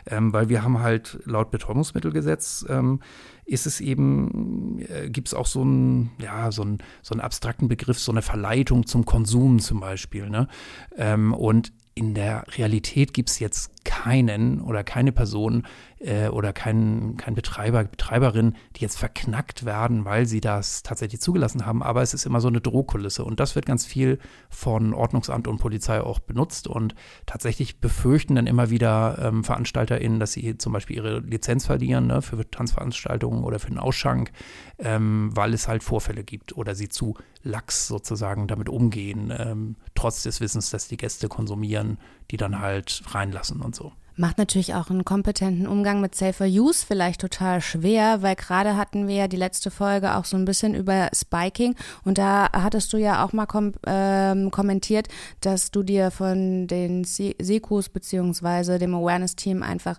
Ähm, 0.06 0.32
weil 0.34 0.50
wir 0.50 0.62
haben 0.62 0.80
halt 0.80 1.18
laut 1.24 1.50
Betäubungsmittelgesetz 1.50 2.66
ähm, 2.68 3.00
ist 3.48 3.66
es 3.66 3.80
eben, 3.80 4.78
äh, 4.80 5.08
gibt 5.08 5.28
es 5.28 5.34
auch 5.34 5.46
so 5.46 5.62
einen, 5.62 6.10
ja, 6.20 6.52
so 6.52 6.62
einen, 6.62 6.78
so 7.02 7.14
einen 7.14 7.20
abstrakten 7.20 7.66
Begriff, 7.66 7.98
so 7.98 8.12
eine 8.12 8.22
Verleitung 8.22 8.86
zum 8.86 9.04
Konsum 9.04 9.58
zum 9.58 9.80
Beispiel. 9.80 10.28
Ne? 10.28 10.48
Ähm, 10.96 11.32
und 11.32 11.72
in 11.94 12.14
der 12.14 12.44
Realität 12.56 13.14
gibt 13.14 13.30
es 13.30 13.38
jetzt 13.38 13.72
keinen 13.88 14.60
oder 14.60 14.84
keine 14.84 15.12
Person 15.12 15.66
äh, 15.98 16.28
oder 16.28 16.52
kein, 16.52 17.16
kein 17.16 17.34
Betreiber, 17.34 17.84
Betreiberin, 17.84 18.54
die 18.76 18.82
jetzt 18.82 18.98
verknackt 18.98 19.64
werden, 19.64 20.04
weil 20.04 20.26
sie 20.26 20.42
das 20.42 20.82
tatsächlich 20.82 21.22
zugelassen 21.22 21.64
haben. 21.64 21.82
Aber 21.82 22.02
es 22.02 22.12
ist 22.12 22.26
immer 22.26 22.42
so 22.42 22.48
eine 22.48 22.60
Drohkulisse 22.60 23.24
und 23.24 23.40
das 23.40 23.54
wird 23.54 23.64
ganz 23.64 23.86
viel 23.86 24.18
von 24.50 24.92
Ordnungsamt 24.92 25.48
und 25.48 25.56
Polizei 25.56 26.02
auch 26.02 26.18
benutzt 26.18 26.68
und 26.68 26.94
tatsächlich 27.24 27.80
befürchten 27.80 28.34
dann 28.34 28.46
immer 28.46 28.68
wieder 28.68 29.18
ähm, 29.22 29.42
VeranstalterInnen, 29.42 30.20
dass 30.20 30.32
sie 30.32 30.58
zum 30.58 30.74
Beispiel 30.74 30.96
ihre 30.96 31.20
Lizenz 31.20 31.64
verlieren 31.64 32.08
ne, 32.08 32.20
für 32.20 32.48
Tanzveranstaltungen 32.50 33.42
oder 33.42 33.58
für 33.58 33.70
den 33.70 33.78
Ausschank, 33.78 34.32
ähm, 34.78 35.30
weil 35.32 35.54
es 35.54 35.66
halt 35.66 35.82
Vorfälle 35.82 36.24
gibt 36.24 36.54
oder 36.54 36.74
sie 36.74 36.90
zu 36.90 37.14
lax 37.42 37.86
sozusagen 37.86 38.48
damit 38.48 38.68
umgehen, 38.68 39.32
ähm, 39.34 39.76
trotz 39.94 40.24
des 40.24 40.42
Wissens, 40.42 40.68
dass 40.70 40.88
die 40.88 40.98
Gäste 40.98 41.28
konsumieren, 41.28 41.96
die 42.30 42.36
dann 42.36 42.60
halt 42.60 43.02
reinlassen 43.12 43.60
und 43.60 43.74
so. 43.74 43.92
Macht 44.20 44.36
natürlich 44.36 44.74
auch 44.74 44.90
einen 44.90 45.04
kompetenten 45.04 45.68
Umgang 45.68 46.00
mit 46.00 46.16
Safer 46.16 46.46
Use 46.46 46.84
vielleicht 46.84 47.20
total 47.20 47.60
schwer, 47.60 48.20
weil 48.20 48.34
gerade 48.34 48.76
hatten 48.76 49.06
wir 49.06 49.14
ja 49.14 49.28
die 49.28 49.36
letzte 49.36 49.70
Folge 49.70 50.16
auch 50.16 50.24
so 50.24 50.36
ein 50.36 50.44
bisschen 50.44 50.74
über 50.74 51.08
Spiking 51.14 51.76
und 52.02 52.18
da 52.18 52.48
hattest 52.52 52.92
du 52.92 52.96
ja 52.96 53.24
auch 53.24 53.32
mal 53.32 53.46
kom 53.46 53.74
ähm, 53.86 54.50
kommentiert, 54.50 55.06
dass 55.40 55.70
du 55.70 55.84
dir 55.84 56.10
von 56.10 56.66
den 56.66 57.04
Sekus 57.04 57.88
beziehungsweise 57.90 58.80
dem 58.80 58.92
Awareness-Team 58.92 59.62
einfach 59.62 59.96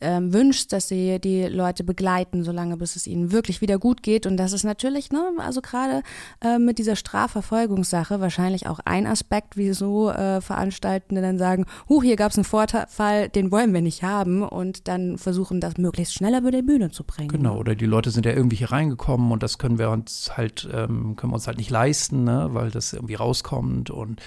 ähm, 0.00 0.32
wünscht, 0.32 0.72
dass 0.72 0.88
sie 0.88 1.18
die 1.18 1.44
Leute 1.44 1.84
begleiten, 1.84 2.44
solange 2.44 2.76
bis 2.76 2.96
es 2.96 3.06
ihnen 3.06 3.32
wirklich 3.32 3.60
wieder 3.60 3.78
gut 3.78 4.02
geht. 4.02 4.26
Und 4.26 4.36
das 4.36 4.52
ist 4.52 4.64
natürlich, 4.64 5.10
ne, 5.10 5.22
also 5.38 5.60
gerade 5.60 6.02
äh, 6.42 6.58
mit 6.58 6.78
dieser 6.78 6.96
Strafverfolgungssache 6.96 8.20
wahrscheinlich 8.20 8.66
auch 8.66 8.80
ein 8.84 9.06
Aspekt, 9.06 9.56
wieso 9.56 10.10
äh, 10.10 10.40
Veranstaltende 10.40 11.22
dann 11.22 11.38
sagen, 11.38 11.66
huch, 11.88 12.02
hier 12.02 12.16
gab 12.16 12.30
es 12.30 12.38
einen 12.38 12.44
Vorfall, 12.44 13.28
den 13.28 13.50
wollen 13.50 13.72
wir 13.74 13.82
nicht 13.82 14.02
haben 14.02 14.42
und 14.42 14.88
dann 14.88 15.18
versuchen, 15.18 15.60
das 15.60 15.76
möglichst 15.78 16.14
schneller 16.14 16.38
über 16.38 16.50
die 16.50 16.62
Bühne 16.62 16.90
zu 16.90 17.04
bringen. 17.04 17.28
Genau, 17.28 17.58
oder 17.58 17.74
die 17.74 17.86
Leute 17.86 18.10
sind 18.10 18.26
ja 18.26 18.32
irgendwie 18.32 18.56
hier 18.56 18.70
reingekommen 18.70 19.32
und 19.32 19.42
das 19.42 19.58
können 19.58 19.78
wir 19.78 19.90
uns 19.90 20.36
halt, 20.36 20.68
ähm, 20.72 21.16
können 21.16 21.32
wir 21.32 21.36
uns 21.36 21.46
halt 21.46 21.58
nicht 21.58 21.70
leisten, 21.70 22.24
ne, 22.24 22.48
weil 22.52 22.70
das 22.70 22.92
irgendwie 22.92 23.14
rauskommt 23.14 23.90
und 23.90 24.20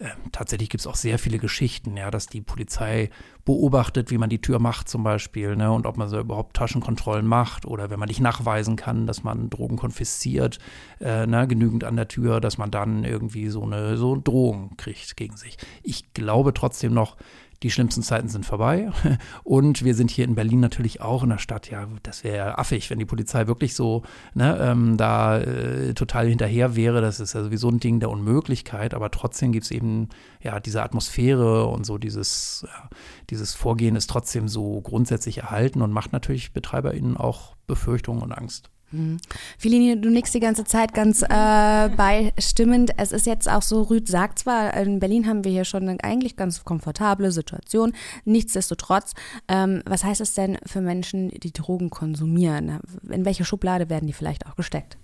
ähm, 0.00 0.30
tatsächlich 0.30 0.70
gibt 0.70 0.80
es 0.80 0.86
auch 0.86 0.94
sehr 0.94 1.18
viele 1.18 1.38
Geschichten, 1.38 1.96
ja, 1.96 2.10
dass 2.10 2.26
die 2.26 2.40
Polizei 2.40 3.10
beobachtet, 3.44 4.10
wie 4.10 4.18
man 4.18 4.30
die 4.30 4.40
Tür 4.40 4.58
macht 4.58 4.88
zum 4.88 5.02
Beispiel, 5.02 5.56
ne, 5.56 5.72
und 5.72 5.86
ob 5.86 5.96
man 5.96 6.08
so 6.08 6.20
überhaupt 6.20 6.56
Taschenkontrollen 6.56 7.26
macht 7.26 7.66
oder 7.66 7.90
wenn 7.90 7.98
man 7.98 8.08
nicht 8.08 8.20
nachweisen 8.20 8.76
kann, 8.76 9.06
dass 9.06 9.24
man 9.24 9.50
Drogen 9.50 9.76
konfisziert, 9.76 10.58
äh, 11.00 11.26
ne, 11.26 11.48
genügend 11.48 11.82
an 11.84 11.96
der 11.96 12.08
Tür, 12.08 12.40
dass 12.40 12.58
man 12.58 12.70
dann 12.70 13.04
irgendwie 13.04 13.48
so 13.48 13.64
eine 13.64 13.96
so 13.96 14.16
Drohung 14.16 14.76
kriegt 14.76 15.16
gegen 15.16 15.36
sich. 15.36 15.56
Ich 15.82 16.12
glaube 16.14 16.54
trotzdem 16.54 16.94
noch, 16.94 17.16
die 17.62 17.70
schlimmsten 17.70 18.02
Zeiten 18.02 18.28
sind 18.28 18.46
vorbei. 18.46 18.90
Und 19.44 19.84
wir 19.84 19.94
sind 19.94 20.10
hier 20.10 20.24
in 20.24 20.34
Berlin 20.34 20.60
natürlich 20.60 21.00
auch 21.00 21.22
in 21.22 21.30
der 21.30 21.38
Stadt. 21.38 21.70
Ja, 21.70 21.86
das 22.02 22.22
wäre 22.22 22.58
affig, 22.58 22.88
wenn 22.90 22.98
die 22.98 23.04
Polizei 23.04 23.46
wirklich 23.46 23.74
so 23.74 24.02
ne, 24.34 24.58
ähm, 24.60 24.96
da 24.96 25.38
äh, 25.38 25.94
total 25.94 26.28
hinterher 26.28 26.76
wäre. 26.76 27.00
Das 27.00 27.20
ist 27.20 27.32
ja 27.32 27.42
sowieso 27.42 27.68
ein 27.68 27.80
Ding 27.80 28.00
der 28.00 28.10
Unmöglichkeit. 28.10 28.94
Aber 28.94 29.10
trotzdem 29.10 29.52
gibt 29.52 29.64
es 29.64 29.70
eben 29.70 30.08
ja 30.40 30.60
diese 30.60 30.82
Atmosphäre 30.82 31.66
und 31.66 31.84
so 31.84 31.98
dieses, 31.98 32.64
ja, 32.66 32.88
dieses 33.30 33.54
Vorgehen 33.54 33.96
ist 33.96 34.08
trotzdem 34.08 34.48
so 34.48 34.80
grundsätzlich 34.80 35.38
erhalten 35.38 35.82
und 35.82 35.92
macht 35.92 36.12
natürlich 36.12 36.52
BetreiberInnen 36.52 37.16
auch 37.16 37.56
Befürchtungen 37.66 38.22
und 38.22 38.32
Angst. 38.32 38.70
Mhm. 38.90 39.18
Du 39.62 40.10
nickst 40.10 40.34
die 40.34 40.40
ganze 40.40 40.64
Zeit 40.64 40.94
ganz 40.94 41.22
äh, 41.22 41.88
beistimmend. 41.88 42.92
Es 42.96 43.12
ist 43.12 43.26
jetzt 43.26 43.48
auch 43.48 43.62
so, 43.62 43.82
Rüd 43.82 44.08
sagt 44.08 44.38
zwar, 44.38 44.74
in 44.74 44.98
Berlin 44.98 45.26
haben 45.26 45.44
wir 45.44 45.52
hier 45.52 45.64
schon 45.64 45.88
eine 45.88 46.02
eigentlich 46.02 46.36
ganz 46.36 46.64
komfortable 46.64 47.30
Situation. 47.30 47.92
Nichtsdestotrotz, 48.24 49.14
ähm, 49.48 49.82
was 49.84 50.04
heißt 50.04 50.20
es 50.20 50.34
denn 50.34 50.58
für 50.64 50.80
Menschen, 50.80 51.28
die 51.28 51.52
Drogen 51.52 51.90
konsumieren? 51.90 52.80
In 53.10 53.24
welche 53.24 53.44
Schublade 53.44 53.90
werden 53.90 54.06
die 54.06 54.12
vielleicht 54.12 54.46
auch 54.46 54.56
gesteckt? 54.56 54.96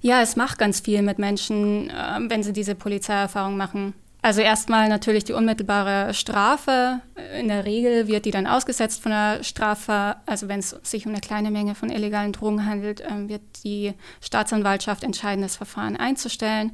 Ja, 0.00 0.20
es 0.20 0.34
macht 0.34 0.58
ganz 0.58 0.80
viel 0.80 1.02
mit 1.02 1.18
Menschen, 1.18 1.90
äh, 1.90 2.18
wenn 2.28 2.42
sie 2.42 2.52
diese 2.52 2.74
Polizeierfahrung 2.74 3.56
machen. 3.56 3.94
Also 4.24 4.40
erstmal 4.40 4.88
natürlich 4.88 5.24
die 5.24 5.32
unmittelbare 5.32 6.14
Strafe. 6.14 7.00
In 7.36 7.48
der 7.48 7.64
Regel 7.64 8.06
wird 8.06 8.24
die 8.24 8.30
dann 8.30 8.46
ausgesetzt 8.46 9.02
von 9.02 9.10
der 9.10 9.42
Strafe. 9.42 10.14
Also 10.26 10.46
wenn 10.46 10.60
es 10.60 10.70
sich 10.84 11.06
um 11.06 11.12
eine 11.12 11.20
kleine 11.20 11.50
Menge 11.50 11.74
von 11.74 11.90
illegalen 11.90 12.32
Drogen 12.32 12.64
handelt, 12.64 13.02
ähm, 13.04 13.28
wird 13.28 13.42
die 13.64 13.94
Staatsanwaltschaft 14.20 15.02
entscheiden, 15.02 15.42
das 15.42 15.56
Verfahren 15.56 15.96
einzustellen. 15.96 16.70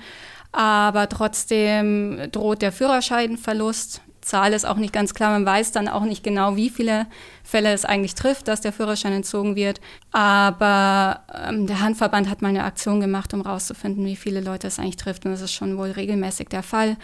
Aber 0.53 1.09
trotzdem 1.09 2.31
droht 2.33 2.61
der 2.61 2.71
Führerscheinverlust. 2.71 4.03
Zahl 4.21 4.53
ist 4.53 4.67
auch 4.67 4.77
nicht 4.77 4.93
ganz 4.93 5.15
klar. 5.15 5.31
Man 5.31 5.47
weiß 5.47 5.73
dann 5.73 5.89
auch 5.89 6.05
nicht 6.05 6.23
genau, 6.23 6.55
wie 6.57 6.69
viele 6.69 7.07
Fälle 7.43 7.73
es 7.73 7.87
eigentlich 7.87 8.15
trifft, 8.15 8.49
dass 8.49 8.61
der 8.61 8.75
Führerschein 8.75 9.13
entzogen 9.13 9.57
wird. 9.57 9.81
Aber 10.13 11.23
ähm, 11.49 11.67
der 11.67 11.81
Handverband 11.81 12.29
hat 12.29 12.43
mal 12.43 12.49
eine 12.49 12.65
Aktion 12.65 13.01
gemacht, 13.01 13.33
um 13.33 13.45
herauszufinden, 13.45 14.05
wie 14.05 14.17
viele 14.17 14.43
Leute 14.43 14.67
es 14.67 14.79
eigentlich 14.79 14.97
trifft. 14.97 15.25
Und 15.25 15.33
das 15.33 15.41
ist 15.41 15.53
schon 15.53 15.79
wohl 15.79 15.93
regelmäßig 15.93 16.49
der 16.49 16.63
Fall. 16.63 16.99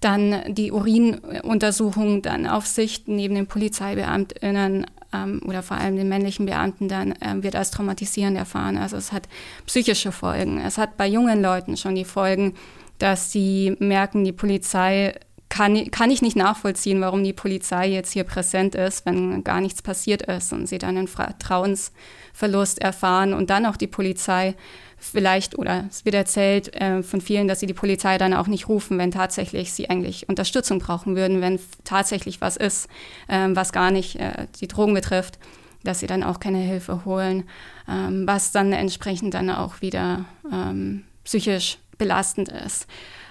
Dann 0.00 0.54
die 0.54 0.72
Urinuntersuchung, 0.72 2.22
dann 2.22 2.46
auf 2.46 2.66
Sicht 2.66 3.08
neben 3.08 3.34
den 3.34 3.46
PolizeibeamtInnen 3.46 4.86
ähm, 5.12 5.42
oder 5.46 5.62
vor 5.62 5.76
allem 5.76 5.96
den 5.96 6.08
männlichen 6.08 6.46
Beamten 6.46 6.88
dann 6.88 7.14
ähm, 7.20 7.42
wird 7.42 7.56
als 7.56 7.70
traumatisierend 7.70 8.36
erfahren. 8.36 8.78
Also 8.78 8.96
es 8.96 9.12
hat 9.12 9.28
psychische 9.66 10.12
Folgen. 10.12 10.60
Es 10.60 10.78
hat 10.78 10.96
bei 10.96 11.06
jungen 11.06 11.42
Leuten 11.42 11.76
schon 11.76 11.94
die 11.94 12.04
Folgen, 12.04 12.54
dass 12.98 13.32
sie 13.32 13.76
merken, 13.78 14.24
die 14.24 14.32
Polizei 14.32 15.14
kann, 15.50 15.90
kann 15.90 16.10
ich 16.10 16.22
nicht 16.22 16.36
nachvollziehen, 16.36 17.00
warum 17.02 17.22
die 17.22 17.34
Polizei 17.34 17.88
jetzt 17.88 18.12
hier 18.12 18.24
präsent 18.24 18.74
ist, 18.74 19.04
wenn 19.04 19.44
gar 19.44 19.60
nichts 19.60 19.82
passiert 19.82 20.22
ist 20.22 20.52
und 20.52 20.66
sie 20.66 20.78
dann 20.78 20.96
einen 20.96 21.08
Vertrauensverlust 21.08 22.80
erfahren 22.80 23.34
und 23.34 23.50
dann 23.50 23.66
auch 23.66 23.76
die 23.76 23.88
Polizei 23.88 24.54
vielleicht, 24.96 25.58
oder 25.58 25.86
es 25.90 26.04
wird 26.04 26.14
erzählt 26.14 26.74
äh, 26.80 27.02
von 27.02 27.20
vielen, 27.20 27.48
dass 27.48 27.60
sie 27.60 27.66
die 27.66 27.74
Polizei 27.74 28.16
dann 28.16 28.32
auch 28.32 28.46
nicht 28.46 28.68
rufen, 28.68 28.96
wenn 28.96 29.10
tatsächlich 29.10 29.72
sie 29.72 29.90
eigentlich 29.90 30.28
Unterstützung 30.28 30.78
brauchen 30.78 31.16
würden, 31.16 31.40
wenn 31.40 31.58
tatsächlich 31.84 32.40
was 32.40 32.56
ist, 32.56 32.88
äh, 33.26 33.48
was 33.50 33.72
gar 33.72 33.90
nicht 33.90 34.16
äh, 34.16 34.46
die 34.60 34.68
Drogen 34.68 34.94
betrifft, 34.94 35.38
dass 35.82 35.98
sie 35.98 36.06
dann 36.06 36.22
auch 36.22 36.38
keine 36.38 36.58
Hilfe 36.58 37.04
holen, 37.04 37.44
ähm, 37.88 38.26
was 38.26 38.52
dann 38.52 38.72
entsprechend 38.72 39.34
dann 39.34 39.50
auch 39.50 39.80
wieder 39.80 40.26
ähm, 40.52 41.04
psychisch 41.24 41.78
belastend 41.98 42.50
ist. 42.50 42.86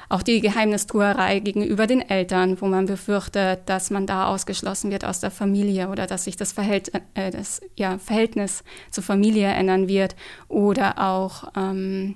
Auch 0.09 0.23
die 0.23 0.41
Geheimnistuerei 0.41 1.39
gegenüber 1.39 1.85
den 1.85 2.01
Eltern, 2.01 2.59
wo 2.59 2.65
man 2.65 2.87
befürchtet, 2.87 3.61
dass 3.67 3.91
man 3.91 4.07
da 4.07 4.25
ausgeschlossen 4.25 4.89
wird 4.89 5.05
aus 5.05 5.19
der 5.19 5.29
Familie 5.29 5.89
oder 5.89 6.07
dass 6.07 6.23
sich 6.23 6.35
das, 6.35 6.51
Verhält 6.51 6.91
äh, 7.13 7.29
das 7.29 7.61
ja, 7.75 7.99
Verhältnis 7.99 8.63
zur 8.89 9.03
Familie 9.03 9.49
ändern 9.49 9.87
wird. 9.87 10.15
Oder 10.47 10.97
auch, 10.97 11.51
ähm, 11.55 12.15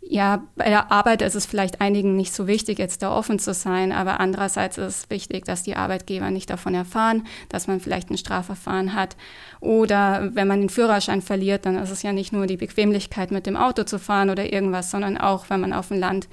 ja, 0.00 0.42
bei 0.56 0.64
der 0.68 0.90
Arbeit 0.90 1.22
ist 1.22 1.36
es 1.36 1.46
vielleicht 1.46 1.80
einigen 1.80 2.16
nicht 2.16 2.34
so 2.34 2.48
wichtig, 2.48 2.80
jetzt 2.80 3.02
da 3.02 3.16
offen 3.16 3.38
zu 3.38 3.54
sein, 3.54 3.92
aber 3.92 4.18
andererseits 4.18 4.76
ist 4.76 4.86
es 5.04 5.10
wichtig, 5.10 5.44
dass 5.44 5.62
die 5.62 5.76
Arbeitgeber 5.76 6.28
nicht 6.32 6.50
davon 6.50 6.74
erfahren, 6.74 7.28
dass 7.48 7.68
man 7.68 7.78
vielleicht 7.78 8.10
ein 8.10 8.18
Strafverfahren 8.18 8.94
hat. 8.94 9.16
Oder 9.60 10.30
wenn 10.34 10.48
man 10.48 10.58
den 10.58 10.70
Führerschein 10.70 11.22
verliert, 11.22 11.66
dann 11.66 11.78
ist 11.78 11.90
es 11.90 12.02
ja 12.02 12.12
nicht 12.12 12.32
nur 12.32 12.48
die 12.48 12.56
Bequemlichkeit, 12.56 13.30
mit 13.30 13.46
dem 13.46 13.56
Auto 13.56 13.84
zu 13.84 14.00
fahren 14.00 14.28
oder 14.28 14.52
irgendwas, 14.52 14.90
sondern 14.90 15.16
auch, 15.16 15.50
wenn 15.50 15.60
man 15.60 15.72
auf 15.72 15.86
dem 15.86 16.00
Land 16.00 16.28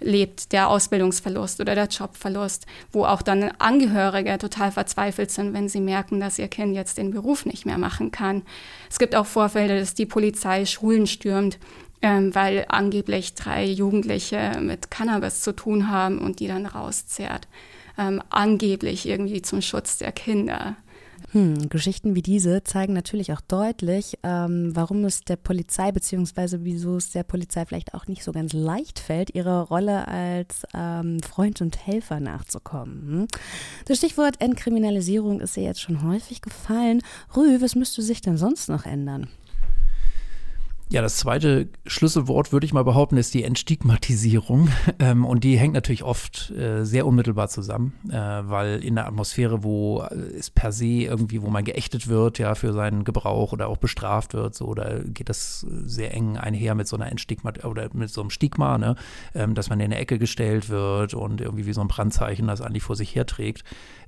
lebt, 0.00 0.52
der 0.52 0.68
Ausbildungsverlust 0.68 1.60
oder 1.60 1.74
der 1.74 1.86
Jobverlust, 1.86 2.66
wo 2.92 3.04
auch 3.04 3.22
dann 3.22 3.50
Angehörige 3.58 4.38
total 4.38 4.72
verzweifelt 4.72 5.30
sind, 5.30 5.52
wenn 5.52 5.68
sie 5.68 5.80
merken, 5.80 6.20
dass 6.20 6.38
ihr 6.38 6.48
Kind 6.48 6.74
jetzt 6.74 6.98
den 6.98 7.10
Beruf 7.10 7.46
nicht 7.46 7.66
mehr 7.66 7.78
machen 7.78 8.10
kann. 8.10 8.42
Es 8.90 8.98
gibt 8.98 9.14
auch 9.14 9.26
Vorfälle, 9.26 9.78
dass 9.78 9.94
die 9.94 10.06
Polizei 10.06 10.64
Schulen 10.66 11.06
stürmt, 11.06 11.58
ähm, 12.02 12.34
weil 12.34 12.64
angeblich 12.68 13.34
drei 13.34 13.64
Jugendliche 13.64 14.58
mit 14.60 14.90
Cannabis 14.90 15.42
zu 15.42 15.52
tun 15.52 15.90
haben 15.90 16.18
und 16.18 16.40
die 16.40 16.48
dann 16.48 16.66
rauszehrt. 16.66 17.46
Ähm, 17.98 18.22
angeblich 18.30 19.06
irgendwie 19.06 19.42
zum 19.42 19.60
Schutz 19.60 19.98
der 19.98 20.12
Kinder. 20.12 20.76
Hm, 21.32 21.68
Geschichten 21.68 22.14
wie 22.14 22.22
diese 22.22 22.64
zeigen 22.64 22.92
natürlich 22.92 23.32
auch 23.32 23.40
deutlich, 23.40 24.18
ähm, 24.22 24.74
warum 24.74 25.04
es 25.04 25.22
der 25.22 25.36
Polizei 25.36 25.92
beziehungsweise 25.92 26.64
wieso 26.64 26.96
es 26.96 27.10
der 27.10 27.22
Polizei 27.22 27.64
vielleicht 27.66 27.94
auch 27.94 28.06
nicht 28.06 28.24
so 28.24 28.32
ganz 28.32 28.52
leicht 28.52 28.98
fällt, 28.98 29.34
ihrer 29.34 29.62
Rolle 29.68 30.08
als 30.08 30.66
ähm, 30.74 31.20
Freund 31.20 31.60
und 31.60 31.86
Helfer 31.86 32.20
nachzukommen. 32.20 33.02
Hm? 33.02 33.28
Das 33.86 33.98
Stichwort 33.98 34.40
Entkriminalisierung 34.40 35.40
ist 35.40 35.56
ja 35.56 35.64
jetzt 35.64 35.80
schon 35.80 36.02
häufig 36.02 36.42
gefallen. 36.42 37.02
Rü, 37.36 37.60
was 37.60 37.74
müsste 37.74 38.02
sich 38.02 38.20
denn 38.20 38.36
sonst 38.36 38.68
noch 38.68 38.86
ändern? 38.86 39.28
Ja, 40.92 41.02
das 41.02 41.18
zweite 41.18 41.68
Schlüsselwort, 41.86 42.50
würde 42.50 42.66
ich 42.66 42.72
mal 42.72 42.82
behaupten, 42.82 43.16
ist 43.16 43.32
die 43.34 43.44
Entstigmatisierung. 43.44 44.68
Ähm, 44.98 45.24
und 45.24 45.44
die 45.44 45.56
hängt 45.56 45.72
natürlich 45.72 46.02
oft 46.02 46.50
äh, 46.50 46.84
sehr 46.84 47.06
unmittelbar 47.06 47.48
zusammen, 47.48 47.92
äh, 48.10 48.16
weil 48.16 48.84
in 48.84 48.96
der 48.96 49.06
Atmosphäre, 49.06 49.62
wo 49.62 50.02
es 50.02 50.50
per 50.50 50.72
se 50.72 50.84
irgendwie, 50.86 51.40
wo 51.40 51.48
man 51.48 51.64
geächtet 51.64 52.08
wird, 52.08 52.38
ja, 52.38 52.54
für 52.54 52.72
seinen 52.72 53.04
Gebrauch 53.04 53.52
oder 53.52 53.68
auch 53.68 53.78
bestraft 53.78 54.34
wird, 54.34 54.54
so, 54.54 54.74
da 54.74 54.98
geht 54.98 55.28
das 55.28 55.60
sehr 55.84 56.12
eng 56.12 56.36
einher 56.36 56.74
mit 56.74 56.86
so 56.86 56.96
einer 56.96 57.10
Entstigma 57.10 57.52
oder 57.62 57.88
mit 57.94 58.10
so 58.10 58.20
einem 58.20 58.30
Stigma, 58.30 58.76
ne, 58.76 58.96
ähm, 59.34 59.54
dass 59.54 59.70
man 59.70 59.80
in 59.80 59.86
eine 59.86 59.98
Ecke 59.98 60.18
gestellt 60.18 60.68
wird 60.68 61.14
und 61.14 61.40
irgendwie 61.40 61.66
wie 61.66 61.72
so 61.72 61.80
ein 61.80 61.88
Brandzeichen 61.88 62.46
das 62.46 62.60
eigentlich 62.60 62.82
vor 62.82 62.96
sich 62.96 63.14
herträgt. 63.14 63.62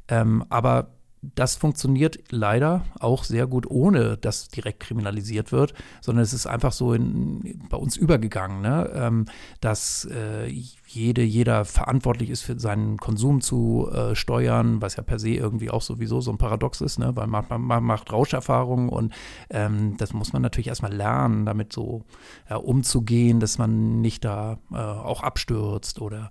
Ähm, 0.08 0.44
aber 0.50 0.88
das 1.22 1.54
funktioniert 1.54 2.18
leider 2.30 2.84
auch 2.98 3.22
sehr 3.22 3.46
gut, 3.46 3.70
ohne 3.70 4.16
dass 4.16 4.48
direkt 4.48 4.80
kriminalisiert 4.80 5.52
wird, 5.52 5.72
sondern 6.00 6.24
es 6.24 6.32
ist 6.32 6.46
einfach 6.46 6.72
so 6.72 6.94
in, 6.94 7.62
bei 7.70 7.76
uns 7.76 7.96
übergegangen, 7.96 8.60
ne? 8.60 8.90
ähm, 8.92 9.26
dass 9.60 10.04
äh, 10.06 10.48
jede, 10.88 11.22
jeder 11.22 11.64
verantwortlich 11.64 12.28
ist 12.28 12.42
für 12.42 12.58
seinen 12.58 12.96
Konsum 12.96 13.40
zu 13.40 13.88
äh, 13.92 14.16
steuern, 14.16 14.82
was 14.82 14.96
ja 14.96 15.04
per 15.04 15.20
se 15.20 15.30
irgendwie 15.30 15.70
auch 15.70 15.80
sowieso 15.80 16.20
so 16.20 16.32
ein 16.32 16.38
Paradox 16.38 16.80
ist, 16.80 16.98
ne? 16.98 17.14
weil 17.14 17.28
man, 17.28 17.44
man, 17.48 17.84
macht 17.84 18.12
Rauscherfahrungen 18.12 18.88
und 18.88 19.14
ähm, 19.48 19.96
das 19.98 20.12
muss 20.12 20.32
man 20.32 20.42
natürlich 20.42 20.68
erstmal 20.68 20.92
lernen, 20.92 21.46
damit 21.46 21.72
so 21.72 22.02
ja, 22.50 22.56
umzugehen, 22.56 23.38
dass 23.38 23.58
man 23.58 24.00
nicht 24.00 24.24
da 24.24 24.58
äh, 24.72 24.76
auch 24.76 25.22
abstürzt 25.22 26.00
oder 26.00 26.30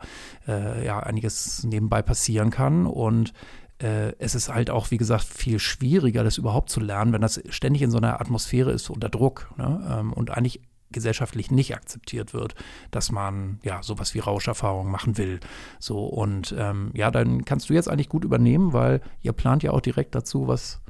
äh, 0.50 0.86
ja 0.86 1.00
einiges 1.00 1.64
nebenbei 1.64 2.02
passieren 2.02 2.50
kann 2.50 2.86
und 2.86 3.34
äh, 3.82 4.14
es 4.20 4.36
ist 4.36 4.54
halt 4.54 4.70
auch, 4.70 4.92
wie 4.92 4.98
gesagt, 4.98 5.24
viel 5.24 5.60
schwieriger, 5.60 6.24
das 6.24 6.38
überhaupt 6.38 6.70
zu 6.70 6.80
lernen, 6.80 7.14
wenn 7.14 7.22
das 7.22 7.42
ständig 7.50 7.82
in 7.82 7.92
so 7.92 7.98
einer 7.98 8.22
Atmosphäre 8.22 8.72
ist 8.72 8.90
unter 8.90 9.10
Druck 9.10 9.52
ne? 9.58 9.98
ähm, 10.00 10.14
und 10.14 10.32
eigentlich 10.32 10.62
gesellschaftlich 10.92 11.52
nicht 11.52 11.74
akzeptiert 11.74 12.34
wird, 12.34 12.56
dass 12.92 13.12
man 13.12 13.60
ja 13.64 13.82
sowas 13.82 14.14
wie 14.14 14.20
Rauscherfahrung 14.20 14.90
machen 14.92 15.18
will. 15.18 15.40
So 15.80 16.06
und 16.06 16.54
ähm, 16.58 16.92
ja, 16.94 17.12
dann 17.12 17.46
kannst 17.46 17.70
du 17.70 17.74
jetzt 17.74 17.90
eigentlich 17.90 18.10
gut 18.10 18.26
übernehmen, 18.26 18.74
weil 18.74 19.02
ihr 19.22 19.34
plant 19.34 19.64
ja 19.64 19.72
auch 19.72 19.82
direkt 19.82 20.16
dazu 20.16 20.48
was 20.48 20.82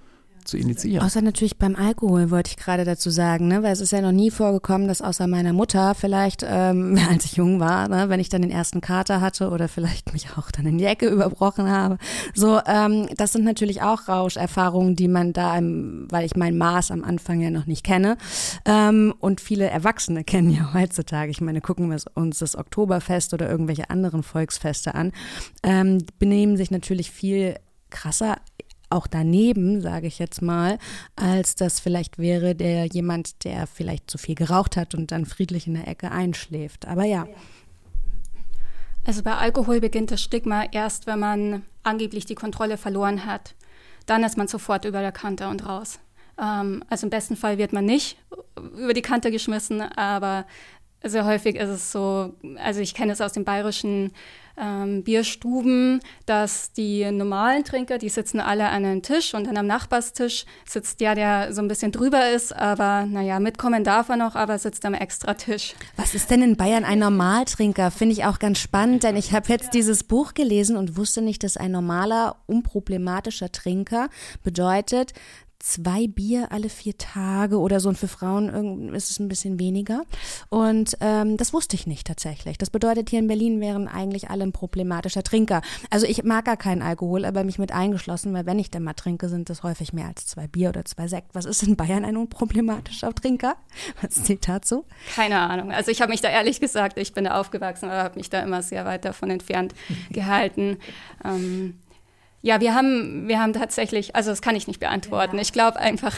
zu 0.45 0.57
initiieren. 0.57 1.05
Außer 1.05 1.21
natürlich 1.21 1.57
beim 1.57 1.75
Alkohol, 1.75 2.31
wollte 2.31 2.49
ich 2.49 2.57
gerade 2.57 2.85
dazu 2.85 3.09
sagen, 3.09 3.47
ne? 3.47 3.63
weil 3.63 3.71
es 3.71 3.81
ist 3.81 3.91
ja 3.91 4.01
noch 4.01 4.11
nie 4.11 4.31
vorgekommen, 4.31 4.87
dass 4.87 5.01
außer 5.01 5.27
meiner 5.27 5.53
Mutter 5.53 5.95
vielleicht, 5.95 6.45
ähm, 6.47 6.99
als 7.09 7.25
ich 7.25 7.35
jung 7.35 7.59
war, 7.59 7.87
ne? 7.87 8.09
wenn 8.09 8.19
ich 8.19 8.29
dann 8.29 8.41
den 8.41 8.51
ersten 8.51 8.81
Kater 8.81 9.21
hatte 9.21 9.49
oder 9.49 9.67
vielleicht 9.67 10.13
mich 10.13 10.37
auch 10.37 10.51
dann 10.51 10.65
in 10.65 10.77
die 10.77 10.85
Ecke 10.85 11.07
überbrochen 11.07 11.69
habe. 11.69 11.97
So, 12.33 12.59
ähm, 12.65 13.07
das 13.15 13.33
sind 13.33 13.43
natürlich 13.43 13.81
auch 13.81 14.07
Rauscherfahrungen, 14.07 14.95
die 14.95 15.07
man 15.07 15.33
da, 15.33 15.57
im, 15.57 16.07
weil 16.09 16.25
ich 16.25 16.35
mein 16.35 16.57
Maß 16.57 16.91
am 16.91 17.03
Anfang 17.03 17.41
ja 17.41 17.51
noch 17.51 17.65
nicht 17.65 17.83
kenne. 17.83 18.17
Ähm, 18.65 19.13
und 19.19 19.41
viele 19.41 19.69
Erwachsene 19.69 20.23
kennen 20.25 20.51
ja 20.51 20.73
heutzutage, 20.73 21.31
ich 21.31 21.41
meine, 21.41 21.61
gucken 21.61 21.89
wir 21.89 21.97
uns 22.15 22.39
das 22.39 22.55
Oktoberfest 22.55 23.33
oder 23.33 23.49
irgendwelche 23.49 23.89
anderen 23.89 24.23
Volksfeste 24.23 24.95
an, 24.95 25.11
ähm, 25.63 25.99
benehmen 26.19 26.57
sich 26.57 26.71
natürlich 26.71 27.11
viel 27.11 27.55
krasser 27.89 28.37
auch 28.91 29.07
daneben, 29.07 29.81
sage 29.81 30.07
ich 30.07 30.19
jetzt 30.19 30.41
mal, 30.41 30.77
als 31.15 31.55
das 31.55 31.79
vielleicht 31.79 32.17
wäre 32.17 32.55
der 32.55 32.85
jemand, 32.85 33.43
der 33.43 33.67
vielleicht 33.67 34.09
zu 34.09 34.17
viel 34.17 34.35
geraucht 34.35 34.77
hat 34.77 34.95
und 34.95 35.11
dann 35.11 35.25
friedlich 35.25 35.67
in 35.67 35.75
der 35.75 35.87
Ecke 35.87 36.11
einschläft. 36.11 36.87
Aber 36.87 37.05
ja. 37.05 37.27
Also 39.05 39.23
bei 39.23 39.33
Alkohol 39.33 39.81
beginnt 39.81 40.11
das 40.11 40.21
Stigma 40.21 40.65
erst, 40.71 41.07
wenn 41.07 41.19
man 41.19 41.63
angeblich 41.83 42.25
die 42.25 42.35
Kontrolle 42.35 42.77
verloren 42.77 43.25
hat. 43.25 43.55
Dann 44.05 44.23
ist 44.23 44.37
man 44.37 44.47
sofort 44.47 44.85
über 44.85 45.01
der 45.01 45.11
Kante 45.11 45.47
und 45.47 45.65
raus. 45.67 45.99
Ähm, 46.39 46.83
also 46.89 47.07
im 47.07 47.09
besten 47.09 47.35
Fall 47.35 47.57
wird 47.57 47.73
man 47.73 47.85
nicht 47.85 48.17
über 48.77 48.93
die 48.93 49.01
Kante 49.01 49.31
geschmissen, 49.31 49.81
aber 49.81 50.45
sehr 51.03 51.25
häufig 51.25 51.55
ist 51.55 51.69
es 51.69 51.91
so, 51.91 52.33
also 52.57 52.79
ich 52.79 52.93
kenne 52.93 53.13
es 53.13 53.21
aus 53.21 53.33
den 53.33 53.43
bayerischen 53.43 54.11
ähm, 54.57 55.03
Bierstuben, 55.03 55.99
dass 56.25 56.71
die 56.73 57.09
normalen 57.11 57.63
Trinker, 57.63 57.97
die 57.97 58.09
sitzen 58.09 58.39
alle 58.39 58.69
an 58.69 58.85
einem 58.85 59.01
Tisch 59.01 59.33
und 59.33 59.47
dann 59.47 59.57
am 59.57 59.67
Nachbarstisch 59.67 60.45
sitzt 60.65 61.01
der, 61.01 61.15
der 61.15 61.53
so 61.53 61.61
ein 61.61 61.67
bisschen 61.67 61.91
drüber 61.91 62.29
ist, 62.29 62.55
aber 62.55 63.05
naja, 63.05 63.39
mitkommen 63.39 63.83
darf 63.83 64.09
er 64.09 64.17
noch, 64.17 64.35
aber 64.35 64.57
sitzt 64.59 64.85
am 64.85 64.93
Extratisch. 64.93 65.73
Was 65.95 66.13
ist 66.13 66.31
denn 66.31 66.41
in 66.41 66.57
Bayern 66.57 66.85
ein 66.85 66.99
Normaltrinker? 66.99 67.91
Finde 67.91 68.13
ich 68.13 68.25
auch 68.25 68.39
ganz 68.39 68.59
spannend, 68.59 69.03
denn 69.03 69.15
ich 69.15 69.33
habe 69.33 69.47
jetzt 69.49 69.73
dieses 69.73 70.03
Buch 70.03 70.33
gelesen 70.33 70.77
und 70.77 70.97
wusste 70.97 71.21
nicht, 71.21 71.43
dass 71.43 71.57
ein 71.57 71.71
normaler, 71.71 72.37
unproblematischer 72.47 73.51
Trinker 73.51 74.09
bedeutet, 74.43 75.13
zwei 75.63 76.07
Bier 76.07 76.51
alle 76.51 76.69
vier 76.69 76.97
Tage 76.97 77.59
oder 77.59 77.79
so. 77.79 77.89
Und 77.89 77.97
für 77.97 78.07
Frauen 78.07 78.93
ist 78.93 79.09
es 79.11 79.19
ein 79.19 79.27
bisschen 79.27 79.59
weniger. 79.59 80.03
Und 80.49 80.97
ähm, 81.01 81.37
das 81.37 81.53
wusste 81.53 81.75
ich 81.75 81.87
nicht 81.87 82.07
tatsächlich. 82.07 82.57
Das 82.57 82.69
bedeutet, 82.69 83.09
hier 83.09 83.19
in 83.19 83.27
Berlin 83.27 83.61
wären 83.61 83.87
eigentlich 83.87 84.29
alle 84.29 84.43
ein 84.43 84.51
problematischer 84.51 85.23
Trinker. 85.23 85.61
Also 85.89 86.05
ich 86.05 86.23
mag 86.23 86.45
gar 86.45 86.57
keinen 86.57 86.81
Alkohol, 86.81 87.25
aber 87.25 87.43
mich 87.43 87.59
mit 87.59 87.71
eingeschlossen, 87.71 88.33
weil 88.33 88.45
wenn 88.45 88.59
ich 88.59 88.71
denn 88.71 88.83
mal 88.83 88.93
trinke, 88.93 89.29
sind 89.29 89.49
das 89.49 89.63
häufig 89.63 89.93
mehr 89.93 90.07
als 90.07 90.27
zwei 90.27 90.47
Bier 90.47 90.69
oder 90.69 90.85
zwei 90.85 91.07
Sekt. 91.07 91.33
Was 91.33 91.45
ist 91.45 91.63
in 91.63 91.75
Bayern 91.75 92.05
ein 92.05 92.17
unproblematischer 92.17 93.13
Trinker? 93.13 93.55
Was 94.01 94.23
zählt 94.23 94.47
dazu? 94.47 94.85
Keine 95.15 95.39
Ahnung. 95.39 95.71
Also 95.71 95.91
ich 95.91 96.01
habe 96.01 96.11
mich 96.11 96.21
da 96.21 96.29
ehrlich 96.29 96.59
gesagt, 96.59 96.97
ich 96.97 97.13
bin 97.13 97.25
da 97.25 97.39
aufgewachsen, 97.39 97.89
aber 97.89 98.03
habe 98.03 98.17
mich 98.17 98.29
da 98.29 98.41
immer 98.41 98.61
sehr 98.61 98.85
weit 98.85 99.05
davon 99.05 99.29
entfernt 99.29 99.73
gehalten. 100.11 100.77
Ähm, 101.23 101.75
ja, 102.41 102.59
wir 102.59 102.73
haben, 102.73 103.27
wir 103.27 103.39
haben 103.39 103.53
tatsächlich, 103.53 104.15
also 104.15 104.31
das 104.31 104.41
kann 104.41 104.55
ich 104.55 104.67
nicht 104.67 104.79
beantworten. 104.79 105.35
Ja. 105.35 105.41
Ich 105.41 105.53
glaube 105.53 105.79
einfach, 105.79 106.15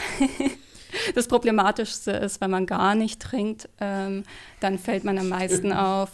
das 1.14 1.28
Problematischste 1.28 2.12
ist, 2.12 2.40
wenn 2.40 2.50
man 2.50 2.66
gar 2.66 2.94
nicht 2.94 3.20
trinkt, 3.20 3.68
ähm, 3.80 4.24
dann 4.60 4.78
fällt 4.78 5.04
man 5.04 5.18
am 5.18 5.28
meisten 5.28 5.72
auf. 5.72 6.10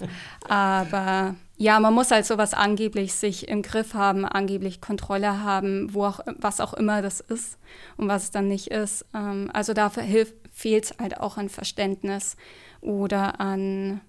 Aber 0.49 1.37
ja, 1.57 1.79
man 1.79 1.94
muss 1.94 2.11
halt 2.11 2.27
sowas 2.27 2.55
angeblich 2.55 3.14
sich 3.14 3.49
im 3.49 3.62
Griff 3.62 3.94
haben, 3.94 4.25
angeblich 4.25 4.81
Kontrolle 4.81 5.42
haben, 5.42 5.94
wo 5.94 6.07
auch, 6.07 6.20
was 6.38 6.61
auch 6.61 6.75
immer 6.75 7.03
das 7.03 7.20
ist 7.20 7.59
und 7.96 8.09
was 8.09 8.25
es 8.25 8.31
dann 8.31 8.49
nicht 8.49 8.68
ist. 8.68 9.05
Ähm, 9.14 9.51
also 9.53 9.75
dafür 9.75 10.05
fehlt 10.53 10.85
es 10.85 10.94
halt 10.99 11.20
auch 11.20 11.37
an 11.37 11.49
Verständnis 11.49 12.37
oder 12.81 13.40
an, 13.40 14.01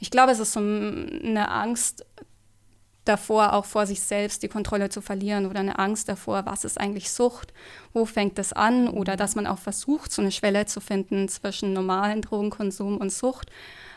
ich 0.00 0.10
glaube, 0.10 0.32
es 0.32 0.40
ist 0.40 0.52
so 0.52 0.60
eine 0.60 1.50
Angst, 1.50 2.04
davor, 3.04 3.52
auch 3.52 3.64
vor 3.64 3.86
sich 3.86 4.00
selbst 4.00 4.42
die 4.42 4.48
Kontrolle 4.48 4.88
zu 4.88 5.00
verlieren 5.00 5.46
oder 5.46 5.60
eine 5.60 5.78
Angst 5.78 6.08
davor, 6.08 6.46
was 6.46 6.64
ist 6.64 6.80
eigentlich 6.80 7.10
Sucht, 7.10 7.52
wo 7.92 8.04
fängt 8.04 8.38
es 8.38 8.52
an 8.52 8.88
oder 8.88 9.16
dass 9.16 9.34
man 9.34 9.46
auch 9.46 9.58
versucht, 9.58 10.12
so 10.12 10.22
eine 10.22 10.32
Schwelle 10.32 10.66
zu 10.66 10.80
finden 10.80 11.28
zwischen 11.28 11.72
normalen 11.72 12.22
Drogenkonsum 12.22 12.98
und 12.98 13.12
Sucht, 13.12 13.50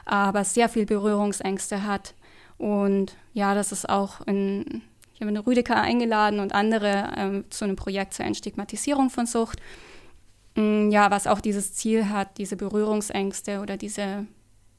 aber 0.05 0.43
sehr 0.43 0.69
viel 0.69 0.85
Berührungsängste 0.85 1.83
hat. 1.83 2.13
Und 2.57 3.15
ja, 3.33 3.55
das 3.55 3.71
ist 3.71 3.87
auch 3.87 4.21
in, 4.27 4.81
ich 5.13 5.21
habe 5.21 5.29
eine 5.29 5.45
Rüdiger 5.45 5.81
eingeladen 5.81 6.39
und 6.39 6.53
andere 6.53 7.11
ähm, 7.15 7.45
zu 7.49 7.65
einem 7.65 7.75
Projekt 7.75 8.13
zur 8.13 8.25
Entstigmatisierung 8.25 9.09
von 9.09 9.25
Sucht. 9.25 9.59
Mm, 10.55 10.89
ja, 10.89 11.11
was 11.11 11.27
auch 11.27 11.39
dieses 11.39 11.73
Ziel 11.73 12.09
hat, 12.09 12.37
diese 12.37 12.55
Berührungsängste 12.55 13.59
oder 13.59 13.77
diese 13.77 14.25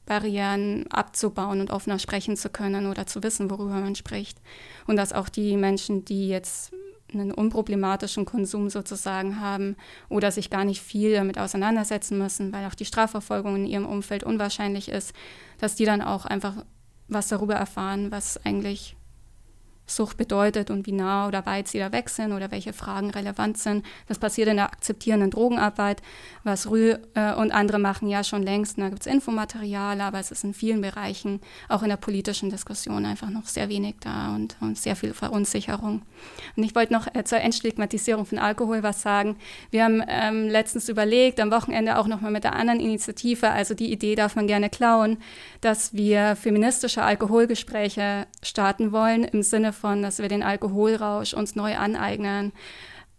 Barrieren 0.08 0.86
abzubauen 0.90 1.60
und 1.60 1.70
offener 1.70 1.98
sprechen 1.98 2.36
zu 2.36 2.48
können 2.48 2.86
oder 2.86 3.06
zu 3.06 3.22
wissen, 3.22 3.50
worüber 3.50 3.74
man 3.74 3.94
spricht. 3.94 4.38
Und 4.86 4.96
dass 4.96 5.12
auch 5.12 5.28
die 5.28 5.56
Menschen, 5.56 6.04
die 6.04 6.28
jetzt 6.28 6.72
einen 7.12 7.32
unproblematischen 7.32 8.24
Konsum 8.24 8.70
sozusagen 8.70 9.40
haben 9.40 9.76
oder 10.08 10.30
sich 10.30 10.50
gar 10.50 10.64
nicht 10.64 10.82
viel 10.82 11.12
damit 11.12 11.38
auseinandersetzen 11.38 12.18
müssen, 12.18 12.52
weil 12.52 12.66
auch 12.66 12.74
die 12.74 12.84
Strafverfolgung 12.84 13.56
in 13.56 13.66
ihrem 13.66 13.86
Umfeld 13.86 14.24
unwahrscheinlich 14.24 14.88
ist, 14.88 15.14
dass 15.58 15.74
die 15.74 15.84
dann 15.84 16.02
auch 16.02 16.24
einfach 16.24 16.64
was 17.08 17.28
darüber 17.28 17.54
erfahren, 17.54 18.10
was 18.10 18.44
eigentlich 18.44 18.96
Sucht 19.90 20.16
bedeutet 20.16 20.70
und 20.70 20.86
wie 20.86 20.92
nah 20.92 21.26
oder 21.26 21.46
weit 21.46 21.68
sie 21.68 21.78
da 21.78 21.92
weg 21.92 22.10
sind 22.10 22.32
oder 22.32 22.50
welche 22.50 22.72
Fragen 22.72 23.10
relevant 23.10 23.58
sind. 23.58 23.84
Das 24.06 24.18
passiert 24.18 24.48
in 24.48 24.56
der 24.56 24.66
akzeptierenden 24.66 25.30
Drogenarbeit, 25.30 26.02
was 26.44 26.70
Rü 26.70 26.96
äh, 27.14 27.34
und 27.34 27.52
andere 27.52 27.78
machen 27.78 28.08
ja 28.08 28.22
schon 28.22 28.42
längst. 28.42 28.76
Und 28.76 28.84
da 28.84 28.90
gibt 28.90 29.00
es 29.00 29.06
Infomaterial, 29.06 30.00
aber 30.00 30.18
es 30.18 30.30
ist 30.30 30.44
in 30.44 30.54
vielen 30.54 30.80
Bereichen, 30.80 31.40
auch 31.68 31.82
in 31.82 31.88
der 31.88 31.96
politischen 31.96 32.50
Diskussion, 32.50 33.06
einfach 33.06 33.30
noch 33.30 33.46
sehr 33.46 33.68
wenig 33.68 33.96
da 34.00 34.34
und, 34.34 34.56
und 34.60 34.78
sehr 34.78 34.96
viel 34.96 35.14
Verunsicherung. 35.14 36.02
Und 36.56 36.62
ich 36.62 36.74
wollte 36.74 36.92
noch 36.92 37.06
äh, 37.14 37.24
zur 37.24 37.40
Entstigmatisierung 37.40 38.26
von 38.26 38.38
Alkohol 38.38 38.82
was 38.82 39.02
sagen. 39.02 39.36
Wir 39.70 39.84
haben 39.84 40.02
ähm, 40.06 40.48
letztens 40.48 40.88
überlegt, 40.88 41.40
am 41.40 41.50
Wochenende 41.50 41.98
auch 41.98 42.06
nochmal 42.06 42.30
mit 42.30 42.44
der 42.44 42.54
anderen 42.54 42.80
Initiative, 42.80 43.50
also 43.50 43.74
die 43.74 43.90
Idee 43.90 44.14
darf 44.14 44.36
man 44.36 44.46
gerne 44.46 44.70
klauen, 44.70 45.18
dass 45.60 45.94
wir 45.94 46.36
feministische 46.36 47.02
Alkoholgespräche 47.02 48.26
starten 48.42 48.92
wollen 48.92 49.24
im 49.24 49.42
Sinne 49.42 49.72
von, 49.78 50.02
dass 50.02 50.18
wir 50.18 50.28
den 50.28 50.42
Alkoholrausch 50.42 51.34
uns 51.34 51.54
neu 51.54 51.76
aneignen. 51.76 52.52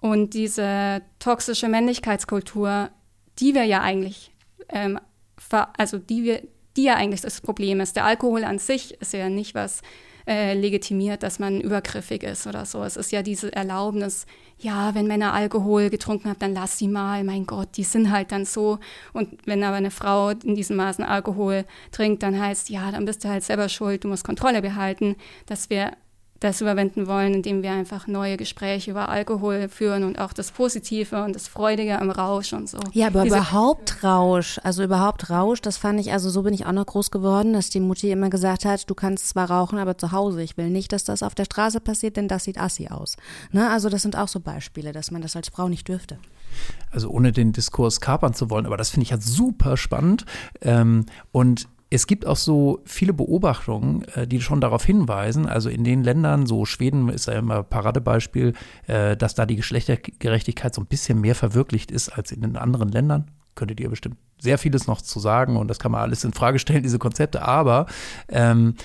Und 0.02 0.34
diese 0.34 1.02
toxische 1.20 1.68
Männlichkeitskultur, 1.68 2.90
die 3.40 3.54
wir 3.54 3.64
ja 3.64 3.82
eigentlich, 3.82 4.32
ähm, 4.70 5.00
also 5.78 5.98
die 5.98 6.24
wir, 6.24 6.42
die 6.78 6.84
ja 6.84 6.96
eigentlich 6.96 7.22
das 7.22 7.42
Problem 7.42 7.80
ist. 7.80 7.96
Der 7.96 8.06
Alkohol 8.06 8.44
an 8.44 8.60
sich 8.60 8.94
ist 9.02 9.14
ja 9.14 9.30
nicht 9.30 9.56
was 9.56 9.82
äh, 10.30 10.54
legitimiert, 10.54 11.24
dass 11.24 11.40
man 11.40 11.60
übergriffig 11.60 12.24
ist 12.24 12.46
oder 12.46 12.66
so. 12.66 12.84
Es 12.84 12.98
ist 12.98 13.12
ja 13.12 13.24
diese 13.24 13.52
Erlaubnis, 13.52 14.28
ja, 14.60 14.94
wenn 14.94 15.08
Männer 15.08 15.34
Alkohol 15.34 15.90
getrunken 15.90 16.30
haben, 16.30 16.40
dann 16.40 16.54
lass 16.54 16.78
sie 16.78 16.88
mal, 16.88 17.24
mein 17.24 17.46
Gott, 17.46 17.70
die 17.78 17.84
sind 17.84 18.12
halt 18.12 18.32
dann 18.32 18.46
so. 18.46 18.78
Und 19.14 19.40
wenn 19.46 19.64
aber 19.64 19.78
eine 19.78 19.90
Frau 19.92 20.30
in 20.30 20.54
diesem 20.54 20.76
Maßen 20.76 21.04
Alkohol 21.04 21.66
trinkt, 21.92 22.22
dann 22.22 22.40
heißt, 22.40 22.70
ja, 22.70 22.92
dann 22.92 23.06
bist 23.06 23.24
du 23.24 23.30
halt 23.30 23.44
selber 23.44 23.70
schuld, 23.70 24.04
du 24.04 24.08
musst 24.08 24.24
Kontrolle 24.24 24.62
behalten, 24.62 25.16
dass 25.48 25.70
wir 25.70 25.94
das 26.40 26.62
überwinden 26.62 27.08
wollen, 27.08 27.34
indem 27.34 27.64
wir 27.64 27.72
einfach 27.72 28.08
neue 28.08 28.38
Gespräche 28.38 28.92
über 28.92 29.10
Alkohol 29.10 29.68
führen 29.68 30.04
und 30.04 30.20
auch 30.20 30.32
das 30.32 30.52
Positive 30.52 31.24
und 31.24 31.36
das 31.36 31.48
Freudige 31.48 32.00
am 32.00 32.10
Rausch 32.10 32.54
und 32.54 32.70
so. 32.70 32.80
Ja, 32.94 33.08
aber 33.08 33.24
Diese 33.24 33.36
überhaupt 33.36 34.04
Rausch, 34.04 34.60
also 34.64 34.84
überhaupt 34.84 35.30
Rausch, 35.30 35.62
das 35.62 35.78
fand 35.78 36.00
ich, 36.00 36.14
also 36.14 36.30
so 36.30 36.44
bin 36.44 36.54
ich 36.54 36.66
auch 36.66 36.72
noch 36.72 36.86
groß 36.86 37.12
geworden, 37.12 37.54
dass 37.54 37.70
die 37.70 37.80
Mutti 37.80 38.12
immer 38.12 38.30
gesagt 38.30 38.66
hat, 38.66 38.90
du 38.90 38.96
kannst 38.96 39.30
zwar 39.30 39.50
rauchen, 39.50 39.80
aber 39.80 39.98
zu 39.98 40.12
Hause. 40.12 40.42
Ich 40.42 40.56
will 40.58 40.70
nicht, 40.70 40.94
dass 40.94 41.04
das 41.04 41.24
auf 41.24 41.36
der 41.36 41.46
Straße 41.46 41.82
passiert, 41.82 42.16
denn 42.16 42.28
das 42.28 42.46
sieht 42.46 42.60
assi 42.60 42.88
aus. 42.88 43.18
Ne? 43.52 43.70
Also 43.70 43.90
das 43.90 44.02
sind 44.02 44.18
auch 44.18 44.28
so 44.28 44.40
Beispiele, 44.40 44.94
dass 44.94 45.12
man 45.12 45.22
das 45.22 45.36
als 45.36 45.50
Frau 45.50 45.68
nicht 45.68 45.88
dürfte. 45.88 46.20
Also 46.92 47.10
ohne 47.10 47.32
den 47.32 47.52
Diskurs 47.52 48.02
kapern 48.02 48.34
zu 48.34 48.50
wollen, 48.50 48.66
aber 48.66 48.78
das 48.78 48.90
finde 48.90 49.04
ich 49.04 49.12
halt 49.12 49.24
super 49.24 49.78
spannend. 49.78 50.26
Ähm, 50.62 51.06
und 51.32 51.68
es 51.90 52.08
gibt 52.08 52.26
auch 52.26 52.36
so 52.36 52.82
viele 52.86 53.14
Beobachtungen, 53.14 54.04
äh, 54.16 54.28
die 54.28 54.42
schon 54.42 54.62
darauf 54.62 54.86
hinweisen, 54.86 55.48
also 55.48 55.70
in 55.70 55.84
den 55.84 56.04
Ländern, 56.04 56.46
so 56.46 56.66
Schweden 56.66 57.10
ist 57.10 57.28
ja 57.28 57.34
immer 57.34 57.64
Paradebeispiel, 57.64 58.54
äh, 58.88 59.18
dass 59.18 59.36
da 59.36 59.46
die 59.46 59.56
Geschlechtergerechtigkeit 59.56 60.74
so 60.76 60.82
ein 60.82 60.88
bisschen 60.88 61.20
mehr 61.22 61.36
verwirklicht 61.36 61.92
ist 61.92 62.10
als 62.10 62.32
in 62.32 62.42
den 62.42 62.58
anderen 62.58 62.90
Ländern. 62.90 63.32
Könntet 63.56 63.80
ihr 63.80 63.90
bestimmt 63.90 64.18
sehr 64.40 64.58
vieles 64.58 64.88
noch 64.88 65.02
zu 65.02 65.20
sagen 65.20 65.58
und 65.58 65.68
das 65.68 65.80
kann 65.80 65.92
man 65.92 66.02
alles 66.02 66.24
in 66.24 66.32
Frage 66.32 66.60
stellen, 66.60 66.84
diese 66.84 67.00
Konzepte, 67.00 67.42
aber 67.42 67.88
ähm, 68.30 68.76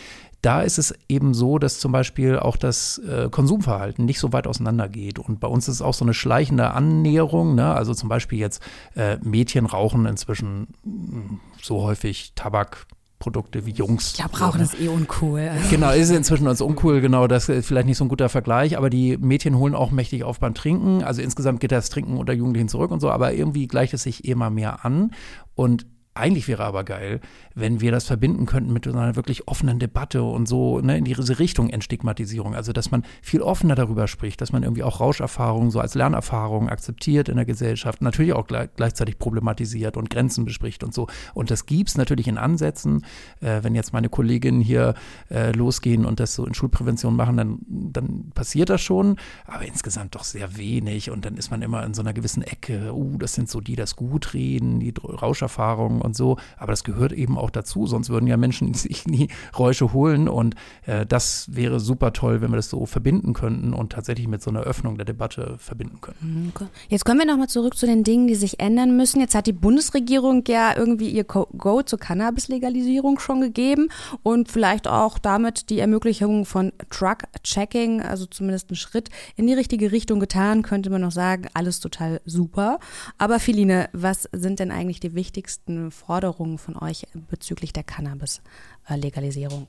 da 0.45 0.61
ist 0.61 0.79
es 0.79 0.95
eben 1.09 1.33
so, 1.33 1.59
dass 1.59 1.79
zum 1.79 1.91
Beispiel 1.91 2.39
auch 2.39 2.57
das 2.57 2.99
äh, 2.99 3.29
Konsumverhalten 3.31 4.05
nicht 4.05 4.19
so 4.19 4.33
weit 4.35 4.47
auseinander 4.47 4.89
geht. 4.89 5.19
Und 5.19 5.41
bei 5.41 5.49
uns 5.49 5.69
ist 5.69 5.77
es 5.77 5.83
auch 5.83 5.95
so 5.95 6.05
eine 6.05 6.13
schleichende 6.13 6.73
Annäherung. 6.73 7.55
Ne? 7.55 7.73
Also 7.73 7.95
zum 7.95 8.11
Beispiel 8.11 8.39
jetzt 8.39 8.63
äh, 8.95 9.17
Mädchen 9.23 9.65
rauchen 9.65 10.05
inzwischen 10.05 10.69
hm, 10.83 11.41
so 11.63 11.83
häufig 11.83 12.33
Tabak. 12.35 12.87
Produkte 13.21 13.65
wie 13.65 13.71
Jungs. 13.71 14.11
Ich 14.11 14.15
glaube, 14.19 14.39
Rauchen 14.39 14.61
ist 14.61 14.79
eh 14.79 14.89
uncool. 14.89 15.51
Genau, 15.71 15.93
ist 15.93 16.11
inzwischen 16.15 16.47
uns 16.47 16.61
uncool, 16.61 17.01
genau, 17.01 17.27
das 17.27 17.49
ist 17.49 17.67
vielleicht 17.67 17.87
nicht 17.87 17.97
so 17.97 18.05
ein 18.05 18.09
guter 18.09 18.29
Vergleich, 18.29 18.77
aber 18.77 18.91
die 18.91 19.17
Mädchen 19.17 19.57
holen 19.57 19.75
auch 19.75 19.93
mächtig 19.93 20.25
auf 20.25 20.41
beim 20.41 20.53
Trinken. 20.53 21.03
Also 21.03 21.23
insgesamt 21.23 21.61
geht 21.61 21.73
das 21.73 21.89
Trinken 21.89 22.19
unter 22.19 22.35
Jugendlichen 22.35 22.69
zurück 22.69 22.91
und 22.91 23.01
so, 23.01 23.11
aber 23.11 23.33
irgendwie 23.33 23.67
gleicht 23.67 23.95
es 23.95 24.03
sich 24.03 24.27
immer 24.27 24.51
mehr 24.51 24.85
an. 24.85 25.13
Und 25.55 25.87
eigentlich 26.15 26.49
wäre 26.49 26.65
aber 26.65 26.85
geil, 26.85 27.21
wenn 27.55 27.81
wir 27.81 27.93
das 27.93 28.07
verbinden 28.07 28.47
könnten 28.47 28.73
mit 28.73 28.87
einer 28.87 29.17
wirklich 29.17 29.49
offenen 29.49 29.79
Debatte 29.79 30.23
und 30.23 30.47
so 30.47 30.81
ne, 30.81 30.99
in 30.99 31.05
diese 31.05 31.39
Richtung 31.39 31.71
Entstigmatisierung. 31.71 32.55
Also, 32.55 32.73
dass 32.73 32.91
man 32.91 33.05
viel 33.23 33.43
offener 33.43 33.75
darüber 33.75 34.09
spricht, 34.09 34.41
dass 34.41 34.53
man 34.53 34.63
irgendwie 34.63 34.83
auch 34.83 35.01
Rauscherfahrungen 35.01 35.71
so 35.71 35.81
als 35.81 35.95
Lernerfahrungen 35.95 36.69
akzeptiert 36.69 37.29
in 37.29 37.37
der 37.37 37.45
Gesellschaft, 37.45 38.03
natürlich 38.03 38.33
auch 38.33 38.47
gleich, 38.47 38.69
gleichzeitig 38.77 39.19
problematisiert 39.19 39.97
und 39.97 40.11
Grenzen 40.11 40.45
bespricht 40.45 40.85
und 40.85 40.93
so. 40.93 41.07
Und 41.33 41.51
das 41.51 41.67
gibt 41.67 41.91
es 41.91 41.97
natürlich 41.97 42.29
in 42.29 42.39
Ansätzen. 42.39 43.05
Äh, 43.41 43.63
wenn 43.63 43.75
jetzt 43.75 43.93
meine 43.93 44.09
Kolleginnen 44.09 44.61
hier 44.61 44.95
äh, 45.31 45.53
losgehen 45.53 46.05
und 46.05 46.21
das 46.21 46.35
so 46.35 46.47
in 46.47 46.55
Schulprävention 46.55 47.15
machen, 47.15 47.37
dann, 47.37 47.59
dann 47.69 48.31
passiert 48.35 48.71
das 48.71 48.81
schon, 48.81 49.17
aber 49.47 49.65
insgesamt 49.65 50.15
doch 50.15 50.25
sehr 50.25 50.57
wenig. 50.57 51.11
Und 51.11 51.25
dann 51.25 51.37
ist 51.37 51.51
man 51.51 51.63
immer 51.63 51.85
in 51.85 51.95
so 51.95 52.03
einer 52.03 52.13
gewissen 52.13 52.43
Ecke, 52.43 52.93
uh, 52.95 53.17
das 53.19 53.35
sind 53.35 53.49
so 53.49 53.61
die, 53.61 53.77
das 53.77 53.97
gut 53.97 54.35
reden, 54.35 54.81
die 54.81 54.93
Rauscherfahrungen 55.03 56.03
und 56.03 56.17
so. 56.17 56.37
Aber 56.57 56.73
das 56.73 56.85
gehört 56.85 57.13
eben 57.13 57.39
auch 57.39 57.44
dazu, 57.51 57.87
sonst 57.87 58.11
würden 58.11 58.27
ja 58.27 58.37
Menschen 58.37 58.75
sich 58.75 59.07
nie 59.07 59.29
Räusche 59.59 59.93
holen. 59.93 60.29
Und 60.29 60.55
äh, 60.87 61.07
das 61.07 61.47
wäre 61.51 61.81
super 61.81 62.13
toll, 62.13 62.41
wenn 62.41 62.51
wir 62.51 62.57
das 62.57 62.71
so 62.71 62.87
verbinden 62.87 63.33
könnten 63.33 63.73
und 63.73 63.93
tatsächlich 63.93 64.29
mit 64.29 64.43
so 64.43 64.51
einer 64.51 64.61
Öffnung 64.61 64.97
der 64.97 65.05
Debatte 65.05 65.57
verbinden 65.59 66.01
könnten. 66.01 66.27
Mhm, 66.27 66.53
Jetzt 66.89 67.05
kommen 67.05 67.19
wir 67.19 67.27
nochmal 67.27 67.49
zurück 67.49 67.77
zu 67.77 67.87
den 67.87 68.05
Dingen, 68.05 68.27
die 68.27 68.35
sich 68.35 68.61
ändern 68.61 68.97
müssen. 68.97 69.21
Jetzt 69.21 69.35
hat 69.35 69.47
die 69.47 69.53
Bundesregierung 69.53 70.45
ja 70.47 70.77
irgendwie 70.77 71.11
ihr 71.11 71.25
Go 71.25 71.83
zur 71.83 71.99
Cannabis-Legalisierung 71.99 73.19
schon 73.19 73.41
gegeben 73.41 73.89
und 74.23 74.51
vielleicht 74.51 74.89
auch 74.89 75.19
damit 75.19 75.71
die 75.71 75.79
Ermöglichung 75.79 76.45
von 76.45 76.73
Truck-Checking, 76.91 78.03
also 78.03 78.27
zumindest 78.27 78.71
einen 78.71 78.77
Schritt 78.77 79.11
in 79.37 79.47
die 79.47 79.55
richtige 79.55 79.93
Richtung 79.93 80.21
getan, 80.21 80.63
könnte 80.63 80.91
man 80.91 81.01
noch 81.01 81.13
sagen, 81.13 81.49
alles 81.55 81.81
total 81.81 82.21
super. 82.25 82.79
Aber 83.19 83.39
Philine, 83.41 83.89
was 83.93 84.29
sind 84.33 84.61
denn 84.61 84.71
eigentlich 84.71 85.01
die 85.01 85.15
wichtigsten 85.15 85.91
Forderungen 85.91 86.59
von 86.59 86.77
euch 86.77 87.07
bezüglich 87.35 87.73
der 87.73 87.83
Cannabis-Legalisierung? 87.83 89.69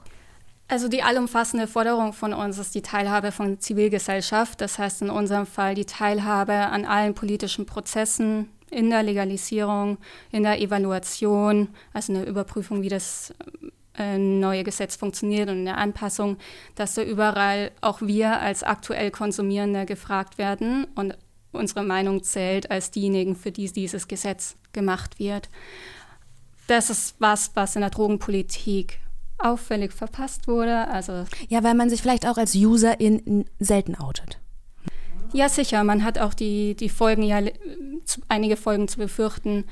Also 0.67 0.87
die 0.87 1.01
allumfassende 1.01 1.67
Forderung 1.67 2.13
von 2.13 2.33
uns 2.33 2.59
ist 2.59 2.75
die 2.75 2.83
Teilhabe 2.83 3.31
von 3.31 3.59
Zivilgesellschaft. 3.59 4.61
Das 4.61 4.77
heißt 4.77 5.01
in 5.01 5.09
unserem 5.09 5.47
Fall 5.47 5.73
die 5.73 5.85
Teilhabe 5.85 6.53
an 6.53 6.85
allen 6.85 7.15
politischen 7.15 7.65
Prozessen 7.65 8.49
in 8.69 8.91
der 8.91 9.01
Legalisierung, 9.03 9.97
in 10.31 10.43
der 10.43 10.59
Evaluation, 10.59 11.69
also 11.93 12.13
eine 12.13 12.25
Überprüfung, 12.25 12.81
wie 12.83 12.89
das 12.89 13.33
äh, 13.97 14.17
neue 14.17 14.63
Gesetz 14.63 14.95
funktioniert 14.95 15.49
und 15.49 15.59
in 15.59 15.65
der 15.65 15.77
Anpassung, 15.77 16.37
dass 16.75 16.95
da 16.95 17.03
überall 17.03 17.71
auch 17.81 18.01
wir 18.01 18.39
als 18.39 18.63
aktuell 18.63 19.09
Konsumierende 19.09 19.85
gefragt 19.85 20.37
werden 20.37 20.85
und 20.95 21.17
unsere 21.51 21.83
Meinung 21.83 22.21
zählt 22.21 22.69
als 22.69 22.91
diejenigen, 22.91 23.35
für 23.35 23.51
die 23.51 23.71
dieses 23.71 24.07
Gesetz 24.07 24.55
gemacht 24.73 25.19
wird 25.19 25.49
das 26.67 26.89
ist 26.89 27.15
was, 27.19 27.51
was 27.55 27.75
in 27.75 27.81
der 27.81 27.89
Drogenpolitik 27.89 28.99
auffällig 29.37 29.93
verpasst 29.93 30.47
wurde. 30.47 30.87
Also 30.87 31.25
ja, 31.47 31.63
weil 31.63 31.75
man 31.75 31.89
sich 31.89 32.01
vielleicht 32.01 32.27
auch 32.27 32.37
als 32.37 32.55
User 32.55 32.99
in 32.99 33.45
selten 33.59 33.95
outet. 33.95 34.39
Ja, 35.33 35.49
sicher. 35.49 35.83
Man 35.83 36.05
hat 36.05 36.17
auch 36.17 36.33
die, 36.33 36.75
die 36.75 36.87
Folgen 36.87 37.23
ja 37.23 37.41
einige 38.29 38.55
Folgen 38.55 38.87
zu 38.87 38.97
befürchten. 38.97 39.65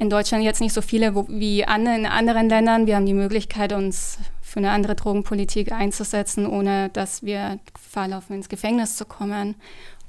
In 0.00 0.10
Deutschland 0.10 0.42
jetzt 0.42 0.60
nicht 0.60 0.72
so 0.72 0.82
viele 0.82 1.14
wo, 1.14 1.26
wie 1.28 1.60
in 1.60 2.06
anderen 2.06 2.48
Ländern. 2.48 2.86
Wir 2.88 2.96
haben 2.96 3.06
die 3.06 3.14
Möglichkeit, 3.14 3.72
uns 3.72 4.18
für 4.40 4.58
eine 4.58 4.70
andere 4.70 4.96
Drogenpolitik 4.96 5.70
einzusetzen, 5.70 6.46
ohne 6.46 6.88
dass 6.88 7.22
wir 7.22 7.60
Gefahr 7.72 8.08
laufen, 8.08 8.34
ins 8.34 8.48
Gefängnis 8.48 8.96
zu 8.96 9.04
kommen. 9.04 9.54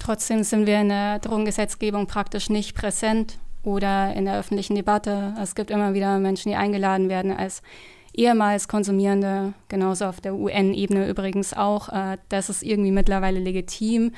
Trotzdem 0.00 0.42
sind 0.42 0.66
wir 0.66 0.80
in 0.80 0.88
der 0.88 1.20
Drogengesetzgebung 1.20 2.08
praktisch 2.08 2.50
nicht 2.50 2.74
präsent 2.74 3.38
oder 3.66 4.14
in 4.14 4.24
der 4.24 4.38
öffentlichen 4.38 4.76
Debatte. 4.76 5.34
Es 5.42 5.54
gibt 5.54 5.70
immer 5.70 5.92
wieder 5.92 6.18
Menschen, 6.18 6.50
die 6.50 6.56
eingeladen 6.56 7.08
werden 7.08 7.32
als 7.32 7.62
ehemals 8.14 8.68
Konsumierende, 8.68 9.52
genauso 9.68 10.06
auf 10.06 10.20
der 10.20 10.34
UN-Ebene 10.34 11.08
übrigens 11.08 11.52
auch. 11.52 11.88
Äh, 11.90 12.18
das 12.28 12.48
ist 12.48 12.62
irgendwie 12.62 12.92
mittlerweile 12.92 13.40
legitim, 13.40 14.12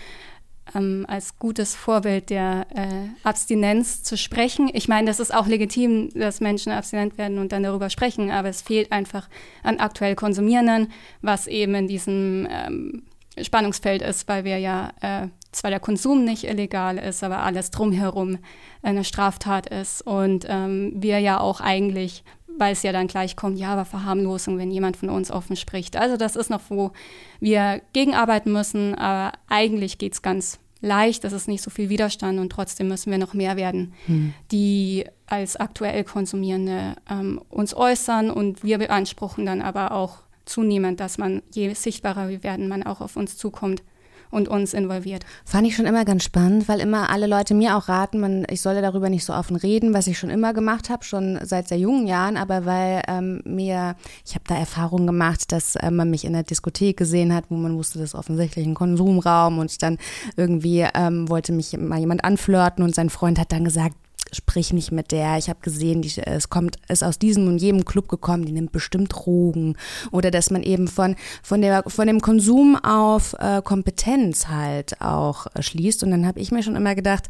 ähm, 0.74 1.04
als 1.08 1.38
gutes 1.38 1.74
Vorbild 1.74 2.30
der 2.30 2.66
äh, 2.74 3.26
Abstinenz 3.26 4.02
zu 4.02 4.16
sprechen. 4.16 4.70
Ich 4.72 4.88
meine, 4.88 5.06
das 5.06 5.20
ist 5.20 5.34
auch 5.34 5.46
legitim, 5.46 6.11
dass 6.14 6.40
Menschen 6.40 6.72
abstinent 6.72 7.18
werden 7.18 7.38
und 7.38 7.52
dann 7.52 7.62
darüber 7.62 7.90
sprechen, 7.90 8.30
aber 8.30 8.48
es 8.48 8.62
fehlt 8.62 8.92
einfach 8.92 9.28
an 9.62 9.78
aktuell 9.78 10.14
Konsumierenden, 10.14 10.92
was 11.22 11.46
eben 11.46 11.74
in 11.74 11.88
diesem 11.88 12.46
ähm, 12.50 13.02
Spannungsfeld 13.40 14.02
ist, 14.02 14.28
weil 14.28 14.44
wir 14.44 14.58
ja 14.58 14.92
äh, 15.00 15.28
zwar 15.52 15.70
der 15.70 15.80
Konsum 15.80 16.24
nicht 16.24 16.44
illegal 16.44 16.98
ist, 16.98 17.24
aber 17.24 17.42
alles 17.42 17.70
drumherum 17.70 18.38
eine 18.82 19.04
Straftat 19.04 19.66
ist. 19.66 20.02
Und 20.02 20.46
ähm, 20.48 20.92
wir 20.94 21.18
ja 21.20 21.40
auch 21.40 21.61
eigentlich, 21.61 22.24
weil 22.58 22.72
es 22.72 22.82
ja 22.82 22.92
dann 22.92 23.06
gleich 23.06 23.37
kommt, 23.37 23.58
ja, 23.58 23.72
aber 23.72 23.84
Verharmlosung, 23.84 24.58
wenn 24.58 24.70
jemand 24.70 24.96
von 24.96 25.11
uns 25.11 25.30
offen 25.30 25.56
spricht. 25.56 25.96
Also 25.96 26.16
das 26.16 26.37
ist 26.37 26.50
noch, 26.50 26.62
wo 26.68 26.92
wir 27.40 27.80
gegenarbeiten 27.92 28.52
müssen, 28.52 28.94
aber 28.94 29.32
eigentlich 29.48 29.98
geht 29.98 30.14
es 30.14 30.22
ganz 30.22 30.58
leicht, 30.80 31.24
das 31.24 31.32
ist 31.32 31.48
nicht 31.48 31.62
so 31.62 31.70
viel 31.70 31.88
Widerstand 31.88 32.38
und 32.38 32.50
trotzdem 32.50 32.88
müssen 32.88 33.11
wir 33.11 33.18
noch 33.18 33.34
mehr 33.34 33.56
werden, 33.56 33.94
hm. 34.06 34.32
die 34.52 35.06
als 35.26 35.56
aktuell 35.56 36.04
Konsumierende 36.04 36.94
ähm, 37.11 37.40
uns 37.48 37.74
äußern 37.74 38.30
und 38.30 38.62
wir 38.62 38.78
beanspruchen 38.78 39.44
dann 39.44 39.61
aber 39.61 39.92
auch 39.92 40.18
zunehmend, 40.44 41.00
dass 41.00 41.18
man, 41.18 41.42
je 41.52 41.72
sichtbarer 41.74 42.28
wir 42.28 42.42
werden, 42.42 42.68
man 42.68 42.84
auch 42.84 43.00
auf 43.00 43.16
uns 43.16 43.37
zukommt 43.37 43.82
und 44.30 44.48
uns 44.48 44.74
involviert. 44.74 45.24
Fand 45.44 45.66
ich 45.66 45.76
schon 45.76 45.86
immer 45.86 46.04
ganz 46.04 46.24
spannend, 46.24 46.68
weil 46.68 46.80
immer 46.80 47.10
alle 47.10 47.26
Leute 47.26 47.54
mir 47.54 47.76
auch 47.76 47.88
raten, 47.88 48.20
man, 48.20 48.46
ich 48.50 48.60
solle 48.60 48.82
darüber 48.82 49.08
nicht 49.08 49.24
so 49.24 49.32
offen 49.32 49.56
reden, 49.56 49.94
was 49.94 50.06
ich 50.06 50.18
schon 50.18 50.30
immer 50.30 50.52
gemacht 50.52 50.90
habe, 50.90 51.04
schon 51.04 51.38
seit 51.42 51.68
sehr 51.68 51.78
jungen 51.78 52.06
Jahren, 52.06 52.36
aber 52.36 52.64
weil 52.66 53.02
ähm, 53.08 53.40
mir, 53.44 53.96
ich 54.24 54.34
habe 54.34 54.44
da 54.46 54.56
Erfahrungen 54.56 55.06
gemacht, 55.06 55.52
dass 55.52 55.76
äh, 55.76 55.90
man 55.90 56.10
mich 56.10 56.24
in 56.24 56.32
der 56.32 56.42
Diskothek 56.42 56.96
gesehen 56.96 57.34
hat, 57.34 57.44
wo 57.48 57.56
man 57.56 57.76
wusste, 57.76 57.98
das 57.98 58.10
ist 58.10 58.14
offensichtlich 58.14 58.66
ein 58.66 58.74
Konsumraum 58.74 59.58
und 59.58 59.82
dann 59.82 59.98
irgendwie 60.36 60.86
ähm, 60.94 61.28
wollte 61.28 61.52
mich 61.52 61.76
mal 61.76 61.98
jemand 61.98 62.24
anflirten 62.24 62.84
und 62.84 62.94
sein 62.94 63.10
Freund 63.10 63.38
hat 63.38 63.52
dann 63.52 63.64
gesagt, 63.64 63.94
sprich 64.33 64.72
nicht 64.72 64.92
mit 64.92 65.12
der. 65.12 65.38
Ich 65.38 65.48
habe 65.48 65.61
gesehen, 65.62 66.02
die, 66.02 66.12
es 66.24 66.48
kommt, 66.48 66.76
ist 66.88 67.02
aus 67.02 67.18
diesem 67.18 67.48
und 67.48 67.59
jedem 67.59 67.85
Club 67.85 68.09
gekommen, 68.09 68.44
die 68.44 68.52
nimmt 68.52 68.72
bestimmt 68.72 69.12
Drogen. 69.14 69.76
Oder 70.11 70.31
dass 70.31 70.50
man 70.50 70.62
eben 70.62 70.88
von, 70.88 71.16
von, 71.42 71.62
der, 71.62 71.85
von 71.87 72.07
dem 72.07 72.20
Konsum 72.20 72.76
auf 72.76 73.35
äh, 73.38 73.62
Kompetenz 73.62 74.48
halt 74.48 75.00
auch 75.00 75.46
äh, 75.54 75.62
schließt. 75.62 76.02
Und 76.02 76.11
dann 76.11 76.26
habe 76.26 76.40
ich 76.40 76.52
mir 76.52 76.62
schon 76.62 76.76
immer 76.76 76.94
gedacht, 76.94 77.28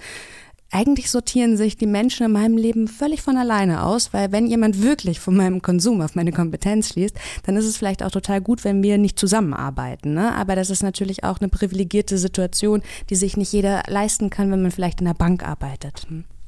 eigentlich 0.70 1.10
sortieren 1.10 1.56
sich 1.56 1.78
die 1.78 1.86
Menschen 1.86 2.26
in 2.26 2.32
meinem 2.32 2.58
Leben 2.58 2.88
völlig 2.88 3.22
von 3.22 3.38
alleine 3.38 3.84
aus, 3.84 4.12
weil 4.12 4.32
wenn 4.32 4.46
jemand 4.46 4.82
wirklich 4.82 5.18
von 5.18 5.34
meinem 5.34 5.62
Konsum 5.62 6.02
auf 6.02 6.14
meine 6.14 6.30
Kompetenz 6.30 6.90
schließt, 6.90 7.16
dann 7.44 7.56
ist 7.56 7.64
es 7.64 7.78
vielleicht 7.78 8.02
auch 8.02 8.10
total 8.10 8.42
gut, 8.42 8.64
wenn 8.64 8.82
wir 8.82 8.98
nicht 8.98 9.18
zusammenarbeiten. 9.18 10.12
Ne? 10.12 10.34
Aber 10.34 10.56
das 10.56 10.68
ist 10.68 10.82
natürlich 10.82 11.24
auch 11.24 11.38
eine 11.38 11.48
privilegierte 11.48 12.18
Situation, 12.18 12.82
die 13.08 13.16
sich 13.16 13.38
nicht 13.38 13.52
jeder 13.52 13.82
leisten 13.86 14.28
kann, 14.28 14.50
wenn 14.52 14.60
man 14.60 14.70
vielleicht 14.70 15.00
in 15.00 15.06
der 15.06 15.14
Bank 15.14 15.42
arbeitet. 15.42 16.02
Hm. 16.08 16.24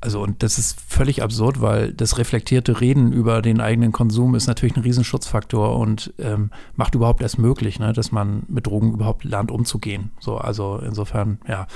Also 0.00 0.22
und 0.22 0.42
das 0.42 0.58
ist 0.58 0.78
völlig 0.86 1.22
absurd, 1.22 1.60
weil 1.62 1.92
das 1.92 2.18
reflektierte 2.18 2.80
Reden 2.80 3.12
über 3.12 3.40
den 3.40 3.60
eigenen 3.60 3.92
Konsum 3.92 4.34
ist 4.34 4.46
natürlich 4.46 4.76
ein 4.76 4.82
Riesenschutzfaktor 4.82 5.78
und 5.78 6.12
ähm, 6.18 6.50
macht 6.74 6.94
überhaupt 6.94 7.22
erst 7.22 7.38
möglich, 7.38 7.78
ne, 7.78 7.94
dass 7.94 8.12
man 8.12 8.42
mit 8.48 8.66
Drogen 8.66 8.92
überhaupt 8.92 9.24
lernt 9.24 9.50
umzugehen. 9.50 10.10
So, 10.20 10.36
also 10.36 10.78
insofern, 10.84 11.38
ja. 11.48 11.66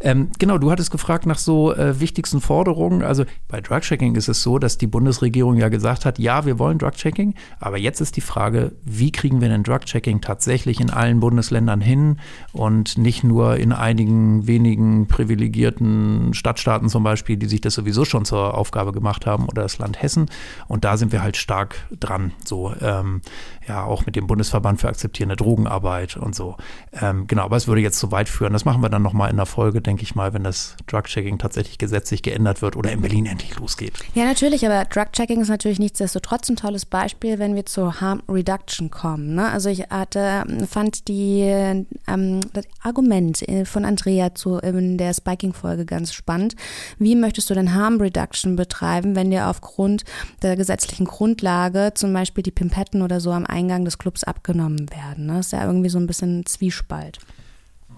Ähm, 0.00 0.30
genau, 0.40 0.58
du 0.58 0.72
hattest 0.72 0.90
gefragt 0.90 1.24
nach 1.24 1.38
so 1.38 1.72
äh, 1.72 2.00
wichtigsten 2.00 2.40
Forderungen. 2.40 3.02
Also 3.02 3.24
bei 3.46 3.60
Drug-Checking 3.60 4.16
ist 4.16 4.28
es 4.28 4.42
so, 4.42 4.58
dass 4.58 4.76
die 4.76 4.88
Bundesregierung 4.88 5.56
ja 5.56 5.68
gesagt 5.68 6.04
hat, 6.04 6.18
ja, 6.18 6.44
wir 6.44 6.58
wollen 6.58 6.78
Drug-Checking, 6.78 7.34
aber 7.60 7.78
jetzt 7.78 8.00
ist 8.00 8.16
die 8.16 8.22
Frage, 8.22 8.72
wie 8.84 9.12
kriegen 9.12 9.40
wir 9.40 9.48
denn 9.48 9.62
Drug-Checking 9.62 10.20
tatsächlich 10.20 10.80
in 10.80 10.90
allen 10.90 11.20
Bundesländern 11.20 11.80
hin 11.80 12.18
und 12.52 12.98
nicht 12.98 13.22
nur 13.22 13.56
in 13.56 13.72
einigen 13.72 14.48
wenigen 14.48 15.06
privilegierten 15.06 16.34
Stadtstaaten 16.34 16.88
zum 16.88 17.04
Beispiel, 17.04 17.36
die 17.36 17.51
sich 17.52 17.60
das 17.60 17.74
sowieso 17.74 18.04
schon 18.04 18.24
zur 18.24 18.54
Aufgabe 18.54 18.92
gemacht 18.92 19.26
haben 19.26 19.46
oder 19.48 19.62
das 19.62 19.78
Land 19.78 20.02
Hessen. 20.02 20.26
Und 20.68 20.84
da 20.84 20.96
sind 20.96 21.12
wir 21.12 21.22
halt 21.22 21.36
stark 21.36 21.86
dran. 21.98 22.32
So, 22.44 22.74
ähm, 22.80 23.22
ja, 23.68 23.84
auch 23.84 24.06
mit 24.06 24.16
dem 24.16 24.26
Bundesverband 24.26 24.80
für 24.80 24.88
akzeptierende 24.88 25.36
Drogenarbeit 25.36 26.16
und 26.16 26.34
so. 26.34 26.56
Ähm, 27.00 27.26
genau, 27.26 27.44
aber 27.44 27.56
es 27.56 27.68
würde 27.68 27.80
jetzt 27.80 27.98
zu 27.98 28.10
weit 28.10 28.28
führen. 28.28 28.52
Das 28.52 28.64
machen 28.64 28.82
wir 28.82 28.88
dann 28.88 29.02
nochmal 29.02 29.30
in 29.30 29.36
der 29.36 29.46
Folge, 29.46 29.80
denke 29.80 30.02
ich 30.02 30.14
mal, 30.14 30.34
wenn 30.34 30.42
das 30.42 30.76
Drug-Checking 30.88 31.38
tatsächlich 31.38 31.78
gesetzlich 31.78 32.22
geändert 32.22 32.62
wird 32.62 32.76
oder 32.76 32.90
in 32.90 33.00
Berlin 33.00 33.26
endlich 33.26 33.56
losgeht. 33.58 33.92
Ja, 34.14 34.24
natürlich, 34.24 34.66
aber 34.66 34.84
Drug-Checking 34.84 35.40
ist 35.40 35.48
natürlich 35.48 35.78
nichtsdestotrotz 35.78 36.48
ein 36.48 36.56
tolles 36.56 36.86
Beispiel, 36.86 37.38
wenn 37.38 37.54
wir 37.54 37.66
zur 37.66 38.00
Harm 38.00 38.22
Reduction 38.28 38.90
kommen. 38.90 39.34
Ne? 39.34 39.48
Also 39.48 39.68
ich 39.68 39.82
hatte, 39.90 40.44
fand 40.68 41.08
die 41.08 41.42
ähm, 41.42 42.40
das 42.52 42.64
Argument 42.82 43.46
äh, 43.48 43.64
von 43.64 43.84
Andrea 43.84 44.34
zu, 44.34 44.58
in 44.58 44.98
der 44.98 45.14
Spiking-Folge 45.14 45.84
ganz 45.84 46.12
spannend. 46.12 46.56
Wie 46.98 47.14
möchtest 47.14 47.41
du 47.50 47.54
denn 47.54 47.74
Harm 47.74 48.00
Reduction 48.00 48.56
betreiben, 48.56 49.14
wenn 49.14 49.30
dir 49.30 49.48
aufgrund 49.48 50.04
der 50.42 50.56
gesetzlichen 50.56 51.06
Grundlage 51.06 51.92
zum 51.94 52.12
Beispiel 52.12 52.42
die 52.42 52.50
Pimpetten 52.50 53.02
oder 53.02 53.20
so 53.20 53.32
am 53.32 53.46
Eingang 53.46 53.84
des 53.84 53.98
Clubs 53.98 54.24
abgenommen 54.24 54.90
werden. 54.90 55.26
Ne? 55.26 55.34
Das 55.34 55.46
ist 55.46 55.52
ja 55.52 55.64
irgendwie 55.64 55.88
so 55.88 55.98
ein 55.98 56.06
bisschen 56.06 56.46
Zwiespalt. 56.46 57.18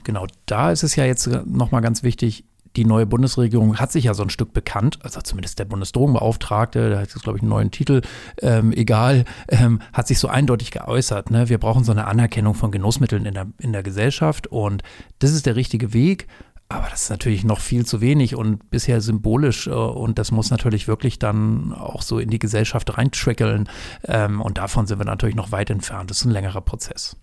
Genau, 0.04 0.26
da 0.46 0.70
ist 0.70 0.82
es 0.82 0.96
ja 0.96 1.04
jetzt 1.04 1.28
nochmal 1.46 1.80
ganz 1.80 2.02
wichtig, 2.02 2.44
die 2.76 2.84
neue 2.84 3.06
Bundesregierung 3.06 3.78
hat 3.78 3.92
sich 3.92 4.04
ja 4.04 4.14
so 4.14 4.22
ein 4.22 4.30
Stück 4.30 4.52
bekannt, 4.52 4.98
also 5.02 5.20
zumindest 5.20 5.58
der 5.58 5.64
Bundesdrogenbeauftragte, 5.64 6.90
der 6.90 6.98
hat 6.98 7.08
jetzt, 7.08 7.22
glaube 7.22 7.38
ich, 7.38 7.42
einen 7.42 7.50
neuen 7.50 7.70
Titel, 7.70 8.02
ähm, 8.42 8.72
egal, 8.72 9.24
ähm, 9.48 9.80
hat 9.92 10.08
sich 10.08 10.18
so 10.18 10.28
eindeutig 10.28 10.72
geäußert. 10.72 11.30
Ne? 11.30 11.48
Wir 11.48 11.58
brauchen 11.58 11.84
so 11.84 11.92
eine 11.92 12.06
Anerkennung 12.06 12.54
von 12.54 12.72
Genussmitteln 12.72 13.26
in 13.26 13.34
der, 13.34 13.46
in 13.58 13.72
der 13.72 13.82
Gesellschaft 13.82 14.48
und 14.48 14.82
das 15.20 15.32
ist 15.32 15.46
der 15.46 15.56
richtige 15.56 15.92
Weg. 15.92 16.26
Aber 16.68 16.88
das 16.90 17.02
ist 17.02 17.10
natürlich 17.10 17.44
noch 17.44 17.60
viel 17.60 17.84
zu 17.84 18.00
wenig 18.00 18.34
und 18.34 18.70
bisher 18.70 19.00
symbolisch 19.00 19.66
äh, 19.66 19.70
und 19.70 20.18
das 20.18 20.30
muss 20.32 20.50
natürlich 20.50 20.88
wirklich 20.88 21.18
dann 21.18 21.72
auch 21.72 22.02
so 22.02 22.18
in 22.18 22.30
die 22.30 22.38
Gesellschaft 22.38 22.96
reintrickeln. 22.96 23.68
Ähm, 24.04 24.40
und 24.40 24.58
davon 24.58 24.86
sind 24.86 24.98
wir 24.98 25.04
natürlich 25.04 25.36
noch 25.36 25.52
weit 25.52 25.70
entfernt. 25.70 26.10
Das 26.10 26.18
ist 26.18 26.24
ein 26.24 26.30
längerer 26.30 26.62
Prozess. 26.62 27.16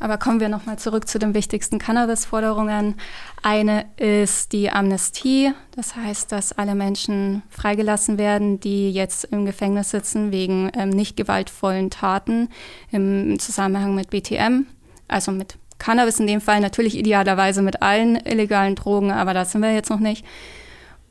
Aber 0.00 0.16
kommen 0.16 0.40
wir 0.40 0.48
nochmal 0.48 0.78
zurück 0.78 1.06
zu 1.06 1.18
den 1.18 1.34
wichtigsten 1.34 1.78
Cannabis-Forderungen. 1.78 2.94
Eine 3.42 3.84
ist 3.98 4.52
die 4.52 4.70
Amnestie. 4.70 5.52
Das 5.72 5.94
heißt, 5.94 6.32
dass 6.32 6.52
alle 6.52 6.74
Menschen 6.74 7.42
freigelassen 7.50 8.16
werden, 8.16 8.60
die 8.60 8.90
jetzt 8.92 9.24
im 9.24 9.44
Gefängnis 9.44 9.90
sitzen 9.90 10.32
wegen 10.32 10.70
ähm, 10.74 10.88
nicht 10.88 11.18
gewaltvollen 11.18 11.90
Taten 11.90 12.48
im 12.90 13.38
Zusammenhang 13.38 13.94
mit 13.94 14.08
BTM, 14.08 14.64
also 15.06 15.32
mit 15.32 15.58
Cannabis 15.80 16.20
in 16.20 16.28
dem 16.28 16.40
Fall 16.40 16.60
natürlich 16.60 16.96
idealerweise 16.96 17.62
mit 17.62 17.82
allen 17.82 18.14
illegalen 18.14 18.76
Drogen, 18.76 19.10
aber 19.10 19.34
da 19.34 19.44
sind 19.44 19.62
wir 19.62 19.74
jetzt 19.74 19.90
noch 19.90 19.98
nicht. 19.98 20.24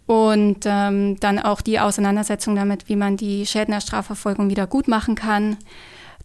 Und 0.06 0.60
ähm, 0.66 1.20
dann 1.20 1.40
auch 1.40 1.62
die 1.62 1.80
Auseinandersetzung 1.80 2.56
damit, 2.56 2.88
wie 2.88 2.96
man 2.96 3.18
die 3.18 3.46
Schäden 3.46 3.74
der 3.74 3.82
Strafverfolgung 3.82 4.50
wieder 4.50 4.66
gut 4.66 4.88
machen 4.88 5.16
kann. 5.16 5.58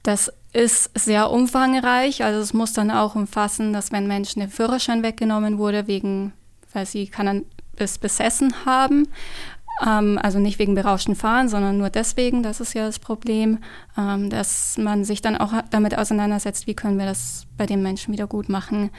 Das 0.03 0.33
ist 0.53 0.91
sehr 0.97 1.31
umfangreich. 1.31 2.23
Also 2.25 2.41
es 2.41 2.55
muss 2.55 2.73
dann 2.73 2.91
auch 2.91 3.15
umfassen, 3.15 3.73
dass 3.73 3.93
wenn 3.93 4.07
Menschen 4.07 4.41
der 4.41 4.49
Führerschein 4.49 5.03
weggenommen 5.03 5.59
wurde, 5.59 5.87
wegen, 5.87 6.33
weil 6.73 6.87
sie 6.87 7.09
Cannabis 7.09 7.99
besessen 8.01 8.55
haben, 8.65 9.09
ähm, 9.87 10.19
also 10.23 10.39
nicht 10.39 10.59
wegen 10.59 10.75
berauschten 10.75 11.15
Fahren, 11.15 11.49
sondern 11.49 11.79
nur 11.79 11.91
deswegen, 11.91 12.43
das 12.43 12.61
ist 12.61 12.75
ja 12.75 12.87
das 12.87 12.99
Problem, 12.99 13.59
ähm, 13.99 14.31
dass 14.31 14.79
man 14.79 15.05
sich 15.05 15.23
dann 15.23 15.37
auch 15.37 15.53
damit 15.71 15.97
auseinandersetzt, 15.97 16.67
wie 16.67 16.75
können 16.75 16.99
wir 16.99 17.07
das 17.07 17.47
bei 17.57 17.67
den 17.67 17.83
Menschen 17.83 18.13
wieder 18.13 18.27
gut 18.27 18.49
machen, 18.49 18.91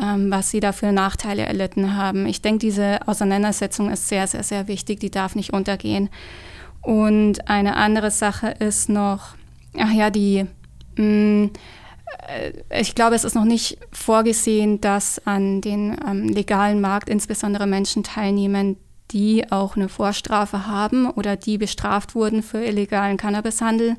ähm, 0.00 0.30
was 0.30 0.50
sie 0.50 0.60
da 0.60 0.72
für 0.72 0.92
Nachteile 0.92 1.42
erlitten 1.42 1.96
haben. 1.96 2.26
Ich 2.26 2.42
denke, 2.42 2.58
diese 2.58 3.06
Auseinandersetzung 3.06 3.90
ist 3.90 4.08
sehr, 4.08 4.26
sehr, 4.26 4.42
sehr 4.42 4.68
wichtig, 4.68 5.00
die 5.00 5.10
darf 5.10 5.34
nicht 5.34 5.52
untergehen. 5.52 6.08
Und 6.82 7.48
eine 7.48 7.76
andere 7.76 8.10
Sache 8.10 8.48
ist 8.48 8.88
noch, 8.88 9.34
ach 9.78 9.92
ja, 9.92 10.10
die 10.10 10.46
mh, 10.96 11.04
mm, 11.04 11.50
äh, 12.28 12.80
ich 12.80 12.94
glaube, 12.94 13.14
es 13.14 13.24
ist 13.24 13.34
noch 13.34 13.44
nicht 13.44 13.78
vorgesehen, 13.92 14.80
dass 14.80 15.24
an 15.26 15.60
den 15.60 15.96
ähm, 16.06 16.28
legalen 16.28 16.80
Markt 16.80 17.08
insbesondere 17.08 17.66
Menschen 17.66 18.02
teilnehmen, 18.02 18.76
die 19.12 19.50
auch 19.50 19.76
eine 19.76 19.88
Vorstrafe 19.88 20.66
haben 20.66 21.10
oder 21.10 21.36
die 21.36 21.58
bestraft 21.58 22.14
wurden 22.14 22.42
für 22.42 22.62
illegalen 22.62 23.16
Cannabishandel. 23.16 23.96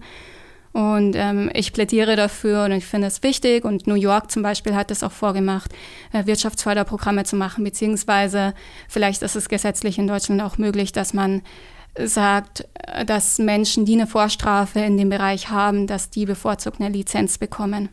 Und 0.74 1.16
ähm, 1.18 1.50
ich 1.54 1.74
plädiere 1.74 2.16
dafür 2.16 2.64
und 2.66 2.72
ich 2.72 2.86
finde 2.86 3.08
es 3.08 3.24
wichtig. 3.24 3.66
Und 3.66 3.88
New 3.88 3.96
York 3.96 4.32
zum 4.32 4.42
Beispiel 4.42 4.74
hat 4.74 4.90
es 4.90 5.04
auch 5.04 5.12
vorgemacht, 5.12 5.72
äh, 6.14 6.26
Wirtschaftsförderprogramme 6.26 7.26
zu 7.26 7.36
machen, 7.36 7.64
beziehungsweise 7.64 8.54
vielleicht 8.88 9.22
ist 9.22 9.36
es 9.36 9.50
gesetzlich 9.50 9.98
in 9.98 10.08
Deutschland 10.08 10.42
auch 10.42 10.58
möglich, 10.58 10.94
dass 10.94 11.14
man 11.14 11.42
sagt, 11.98 12.68
äh, 12.76 13.04
dass 13.06 13.38
Menschen, 13.38 13.86
die 13.86 13.94
eine 13.94 14.08
Vorstrafe 14.08 14.80
in 14.80 14.98
dem 14.98 15.10
Bereich 15.10 15.50
haben, 15.50 15.88
dass 15.88 16.10
die 16.10 16.26
bevorzugt 16.26 16.80
eine 16.80 16.90
Lizenz 16.90 17.38
bekommen. 17.38 17.90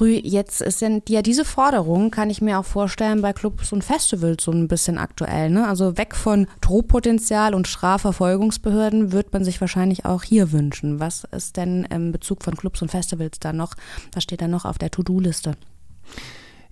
Rü, 0.00 0.20
jetzt 0.22 0.58
sind 0.58 1.10
ja 1.10 1.22
diese 1.22 1.44
Forderungen, 1.44 2.10
kann 2.10 2.30
ich 2.30 2.40
mir 2.40 2.58
auch 2.58 2.64
vorstellen, 2.64 3.22
bei 3.22 3.32
Clubs 3.32 3.72
und 3.72 3.84
Festivals 3.84 4.44
so 4.44 4.50
ein 4.50 4.68
bisschen 4.68 4.98
aktuell. 4.98 5.50
Ne? 5.50 5.68
Also 5.68 5.98
weg 5.98 6.14
von 6.14 6.46
Drohpotenzial 6.60 7.54
und 7.54 7.68
Strafverfolgungsbehörden 7.68 9.12
wird 9.12 9.32
man 9.32 9.44
sich 9.44 9.60
wahrscheinlich 9.60 10.04
auch 10.04 10.22
hier 10.22 10.52
wünschen. 10.52 11.00
Was 11.00 11.24
ist 11.32 11.56
denn 11.56 11.84
im 11.84 12.12
Bezug 12.12 12.42
von 12.42 12.56
Clubs 12.56 12.82
und 12.82 12.90
Festivals 12.90 13.38
da 13.40 13.52
noch? 13.52 13.74
Was 14.14 14.22
steht 14.22 14.40
da 14.40 14.48
noch 14.48 14.64
auf 14.64 14.78
der 14.78 14.90
To-Do-Liste? 14.90 15.56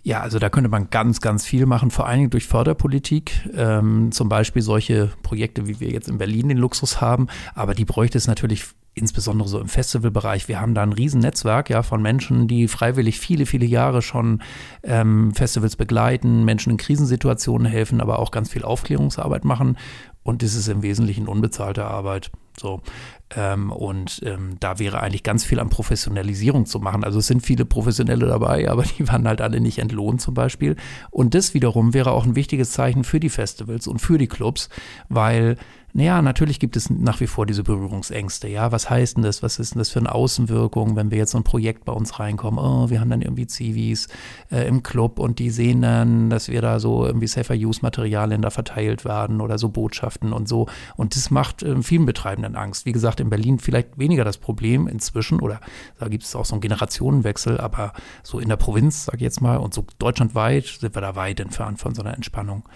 Ja, 0.02 0.20
also 0.22 0.38
da 0.38 0.48
könnte 0.48 0.70
man 0.70 0.88
ganz, 0.88 1.20
ganz 1.20 1.44
viel 1.44 1.66
machen, 1.66 1.90
vor 1.90 2.06
allen 2.06 2.18
Dingen 2.18 2.30
durch 2.30 2.46
Förderpolitik. 2.46 3.33
Ähm, 3.54 4.12
zum 4.12 4.30
Beispiel 4.30 4.62
solche 4.62 5.11
Projekte, 5.22 5.66
wie 5.66 5.78
wir 5.78 5.90
jetzt 5.90 6.09
in 6.09 6.16
Berlin 6.16 6.48
den 6.48 6.56
Luxus 6.56 7.02
haben. 7.02 7.26
Aber 7.54 7.74
die 7.74 7.85
bräuchte 7.85 8.16
es 8.16 8.26
natürlich 8.26 8.64
insbesondere 8.94 9.48
so 9.48 9.61
im 9.61 9.68
Festivalbereich, 9.68 10.48
wir 10.48 10.61
haben 10.61 10.74
da 10.74 10.83
ein 10.83 10.92
Riesennetzwerk 10.92 11.70
ja, 11.70 11.83
von 11.83 12.03
Menschen, 12.03 12.48
die 12.48 12.68
freiwillig 12.68 13.18
viele, 13.18 13.46
viele 13.46 13.66
Jahre 13.66 14.03
schon 14.03 14.42
ähm, 14.83 15.33
Festivals 15.35 15.76
begleiten, 15.76 16.44
Menschen 16.44 16.72
in 16.72 16.76
Krisensituationen 16.76 17.66
helfen, 17.66 18.00
aber 18.00 18.18
auch 18.18 18.31
ganz 18.31 18.50
viel 18.50 18.64
Aufklärungsarbeit 18.64 19.44
machen. 19.44 19.76
Und 20.22 20.42
das 20.42 20.55
ist 20.55 20.68
im 20.68 20.83
Wesentlichen 20.83 21.29
unbezahlte 21.29 21.85
Arbeit. 21.85 22.31
So. 22.59 22.83
Ähm, 23.35 23.70
und 23.70 24.20
ähm, 24.24 24.57
da 24.61 24.79
wäre 24.79 25.00
eigentlich 25.00 25.22
ganz 25.22 25.44
viel 25.44 25.61
an 25.61 25.70
Professionalisierung 25.70 26.66
zu 26.66 26.81
machen. 26.81 27.05
Also 27.05 27.20
es 27.20 27.26
sind 27.26 27.40
viele 27.40 27.64
Professionelle 27.64 28.26
dabei, 28.26 28.68
aber 28.68 28.83
die 28.83 29.09
waren 29.09 29.26
halt 29.26 29.40
alle 29.40 29.61
nicht 29.61 29.79
entlohnt 29.79 30.20
zum 30.20 30.35
Beispiel. 30.35 30.76
Und 31.11 31.35
das 31.35 31.55
wiederum 31.55 31.94
wäre 31.94 32.11
auch 32.11 32.26
ein 32.26 32.37
wichtiges 32.37 32.72
Zeichen 32.72 33.05
für 33.05 33.20
die 33.20 33.31
Festivals 33.31 33.87
und 33.87 34.00
für 34.00 34.18
die 34.18 34.26
Clubs, 34.26 34.68
weil 35.09 35.57
naja, 35.92 36.22
natürlich 36.22 36.61
gibt 36.61 36.76
es 36.76 36.88
nach 36.88 37.20
wie 37.20 37.26
vor 37.26 37.46
diese 37.46 37.64
Berührungsängste. 37.64 38.48
Ja, 38.48 38.70
was 38.70 38.88
heißt 38.88 39.16
denn 39.16 39.24
das? 39.24 39.42
Was 39.42 39.59
ist 39.59 39.74
denn 39.74 39.81
das 39.81 39.90
für 39.90 39.98
eine 39.98 40.14
Außenwirkung, 40.14 40.94
wenn 40.94 41.11
wir 41.11 41.18
jetzt 41.18 41.33
so 41.33 41.38
ein 41.38 41.44
Projekt 41.44 41.85
bei 41.85 41.92
uns 41.92 42.20
reinkommen? 42.20 42.64
Oh, 42.64 42.90
wir 42.90 43.00
haben 43.00 43.11
dann 43.11 43.22
irgendwie 43.22 43.46
Zivis 43.46 44.07
äh, 44.53 44.68
im 44.68 44.83
Club 44.83 45.18
und 45.18 45.40
die 45.40 45.50
sehen 45.50 45.83
dann, 45.83 46.31
dass 46.31 46.48
wir 46.48 46.62
da 46.62 46.79
so 46.79 47.05
irgendwie 47.05 47.26
Safer-Use-Materialien 47.26 48.42
da 48.42 48.50
verteilt 48.50 49.05
werden 49.05 49.40
oder 49.40 49.59
so 49.59 49.68
Botschaften 49.68 50.33
und 50.33 50.48
so. 50.48 50.66
Und 50.96 51.16
das 51.16 51.31
macht 51.31 51.62
äh, 51.62 51.83
vielen 51.83 52.07
Betreibenden 52.07 52.55
Angst. 52.55 52.87
Wie 52.87 52.92
gesagt, 52.92 53.18
in 53.18 53.31
Berlin 53.31 53.59
vielleicht 53.59 53.98
weniger 53.98 54.24
das 54.24 54.38
Problem 54.38 54.87
inzwischen 54.87 55.40
oder 55.40 55.61
da 55.98 56.07
gibt 56.07 56.22
es 56.22 56.37
auch 56.37 56.44
so 56.44 56.55
einen 56.55 56.61
Generationenwechsel, 56.61 57.59
aber 57.59 57.92
so 58.22 58.38
in 58.38 58.48
der 58.48 58.57
Provinz, 58.57 59.07
sag 59.07 59.16
ich 59.16 59.22
jetzt 59.22 59.40
mal, 59.40 59.57
und 59.57 59.74
so 59.74 59.85
deutschlandweit 59.98 60.66
sind 60.66 60.94
wir 60.94 61.03
da 61.03 61.16
weit 61.16 61.40
entfernt 61.40 61.81
von 61.81 61.94
so 61.94 62.03
einer 62.03 62.14
Entspannung. 62.14 62.68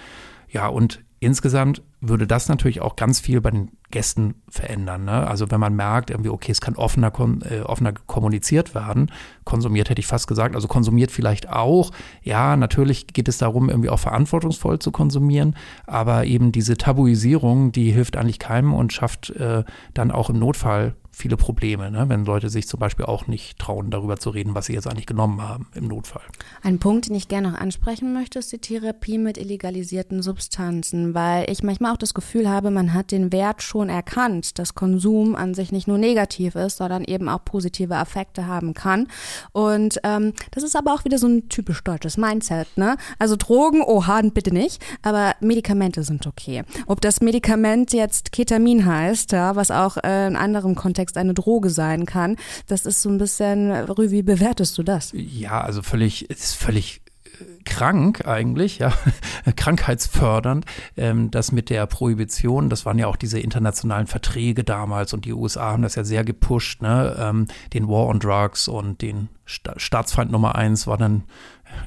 Ja, 0.50 0.68
und 0.68 1.04
insgesamt 1.24 1.82
würde 2.00 2.26
das 2.26 2.48
natürlich 2.48 2.80
auch 2.80 2.96
ganz 2.96 3.20
viel 3.20 3.40
bei 3.40 3.50
den 3.50 3.70
Gästen 3.90 4.34
verändern. 4.48 5.04
Ne? 5.04 5.26
Also 5.26 5.50
wenn 5.50 5.60
man 5.60 5.74
merkt, 5.74 6.10
irgendwie, 6.10 6.30
okay, 6.30 6.52
es 6.52 6.60
kann 6.60 6.76
offener, 6.76 7.12
äh, 7.48 7.60
offener 7.60 7.92
kommuniziert 7.92 8.74
werden, 8.74 9.10
konsumiert 9.44 9.88
hätte 9.88 10.00
ich 10.00 10.06
fast 10.06 10.26
gesagt, 10.26 10.54
also 10.54 10.68
konsumiert 10.68 11.10
vielleicht 11.10 11.48
auch. 11.48 11.92
Ja, 12.22 12.56
natürlich 12.56 13.06
geht 13.06 13.28
es 13.28 13.38
darum, 13.38 13.70
irgendwie 13.70 13.90
auch 13.90 13.98
verantwortungsvoll 13.98 14.78
zu 14.80 14.90
konsumieren, 14.90 15.56
aber 15.87 16.24
eben 16.24 16.52
diese 16.52 16.76
Tabuisierung, 16.76 17.72
die 17.72 17.90
hilft 17.92 18.16
eigentlich 18.16 18.38
keinem 18.38 18.74
und 18.74 18.92
schafft 18.92 19.30
äh, 19.30 19.64
dann 19.94 20.10
auch 20.10 20.30
im 20.30 20.38
Notfall 20.38 20.94
viele 21.14 21.37
Probleme, 21.37 21.90
ne? 21.90 22.09
wenn 22.09 22.24
Leute 22.24 22.48
sich 22.48 22.66
zum 22.66 22.81
Beispiel 22.81 23.07
auch 23.07 23.27
nicht 23.27 23.59
trauen, 23.59 23.90
darüber 23.90 24.18
zu 24.18 24.31
reden, 24.31 24.55
was 24.55 24.66
sie 24.66 24.74
jetzt 24.74 24.87
eigentlich 24.87 25.07
genommen 25.07 25.40
haben 25.40 25.68
im 25.74 25.88
Notfall. 25.88 26.22
Ein 26.62 26.79
Punkt, 26.79 27.09
den 27.09 27.14
ich 27.14 27.29
gerne 27.29 27.53
noch 27.53 27.59
ansprechen 27.59 28.12
möchte, 28.12 28.38
ist 28.38 28.53
die 28.53 28.59
Therapie 28.59 29.18
mit 29.18 29.38
illegalisierten 29.38 30.22
Substanzen, 30.22 31.14
weil 31.14 31.50
ich 31.50 31.62
manchmal 31.62 31.92
auch 31.92 31.96
das 31.96 32.14
Gefühl 32.14 32.48
habe, 32.48 32.70
man 32.70 32.92
hat 32.92 33.12
den 33.12 33.33
Wert 33.33 33.62
schon 33.62 33.88
erkannt, 33.88 34.59
dass 34.59 34.74
Konsum 34.74 35.35
an 35.35 35.55
sich 35.55 35.72
nicht 35.72 35.88
nur 35.88 35.98
negativ 35.98 36.55
ist, 36.55 36.79
sondern 36.79 37.05
eben 37.05 37.29
auch 37.29 37.44
positive 37.44 37.94
Effekte 37.94 38.46
haben 38.46 38.74
kann. 38.74 39.07
Und 39.53 40.00
ähm, 40.05 40.33
das 40.50 40.64
ist 40.64 40.77
aber 40.77 40.92
auch 40.92 41.05
wieder 41.05 41.18
so 41.18 41.27
ein 41.27 41.48
typisch 41.48 41.83
deutsches 41.85 42.16
Mindset. 42.16 42.66
Ne? 42.77 42.96
Also 43.18 43.37
Drogen, 43.37 43.83
oha, 43.83 44.20
bitte 44.22 44.53
nicht, 44.53 44.83
aber 45.03 45.35
Medikamente 45.40 46.03
sind 46.03 46.27
okay. 46.27 46.62
Ob 46.87 47.00
das 47.00 47.20
Medikament 47.20 47.92
jetzt 47.92 48.33
Ketamin 48.33 48.87
heißt, 48.87 49.33
ja, 49.33 49.57
was 49.57 49.70
auch 49.70 49.96
äh, 49.98 50.27
in 50.27 50.37
anderem 50.37 50.74
Kontext 50.74 51.04
Kontext 51.05 51.19
eine 51.19 51.35
Droge 51.35 51.71
sein 51.71 52.07
kann. 52.07 52.37
Das 52.67 52.87
ist 52.87 53.03
so 53.03 53.09
ein 53.09 53.19
bisschen, 53.19 53.71
Rü, 53.71 54.11
wie 54.11 54.23
bewertest 54.23 54.79
du 54.79 54.83
das? 54.83 55.12
Ja, 55.14 55.61
also 55.61 55.83
völlig, 55.83 56.31
ist 56.31 56.55
völlig 56.55 57.03
äh, 57.25 57.45
krank 57.64 58.27
eigentlich, 58.27 58.79
ja, 58.79 58.93
krankheitsfördernd, 59.57 60.64
ähm, 60.97 61.31
das 61.31 61.53
mit 61.53 61.69
der 61.69 61.87
Prohibition, 61.87 62.71
das 62.71 62.87
waren 62.87 62.99
ja 62.99 63.07
auch 63.07 63.17
diese 63.17 63.38
internationalen 63.38 64.07
Verträge 64.07 64.64
damals 64.64 65.12
und 65.12 65.27
die 65.27 65.33
USA 65.33 65.73
haben 65.73 65.83
das 65.83 65.95
ja 65.95 66.05
sehr 66.05 66.25
gepusht, 66.25 66.81
ne, 66.81 67.17
ähm, 67.19 67.47
den 67.75 67.88
War 67.88 68.07
on 68.07 68.19
Drugs 68.19 68.69
und 68.69 69.03
den 69.03 69.29
Sta 69.45 69.75
Staatsfeind 69.77 70.31
Nummer 70.31 70.55
eins 70.55 70.87
war 70.87 70.97
dann 70.97 71.25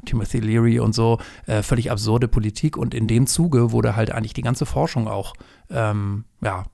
Timothy 0.06 0.40
Leary 0.40 0.80
und 0.80 0.94
so, 0.94 1.18
äh, 1.48 1.64
völlig 1.64 1.90
absurde 1.90 2.28
Politik 2.28 2.78
und 2.78 2.94
in 2.94 3.08
dem 3.08 3.26
Zuge 3.26 3.72
wurde 3.72 3.96
halt 3.96 4.12
eigentlich 4.12 4.34
die 4.34 4.44
ganze 4.44 4.68
Forschung 4.68 5.08
auch, 5.08 5.34
ähm, 5.72 6.26
ja, 6.42 6.66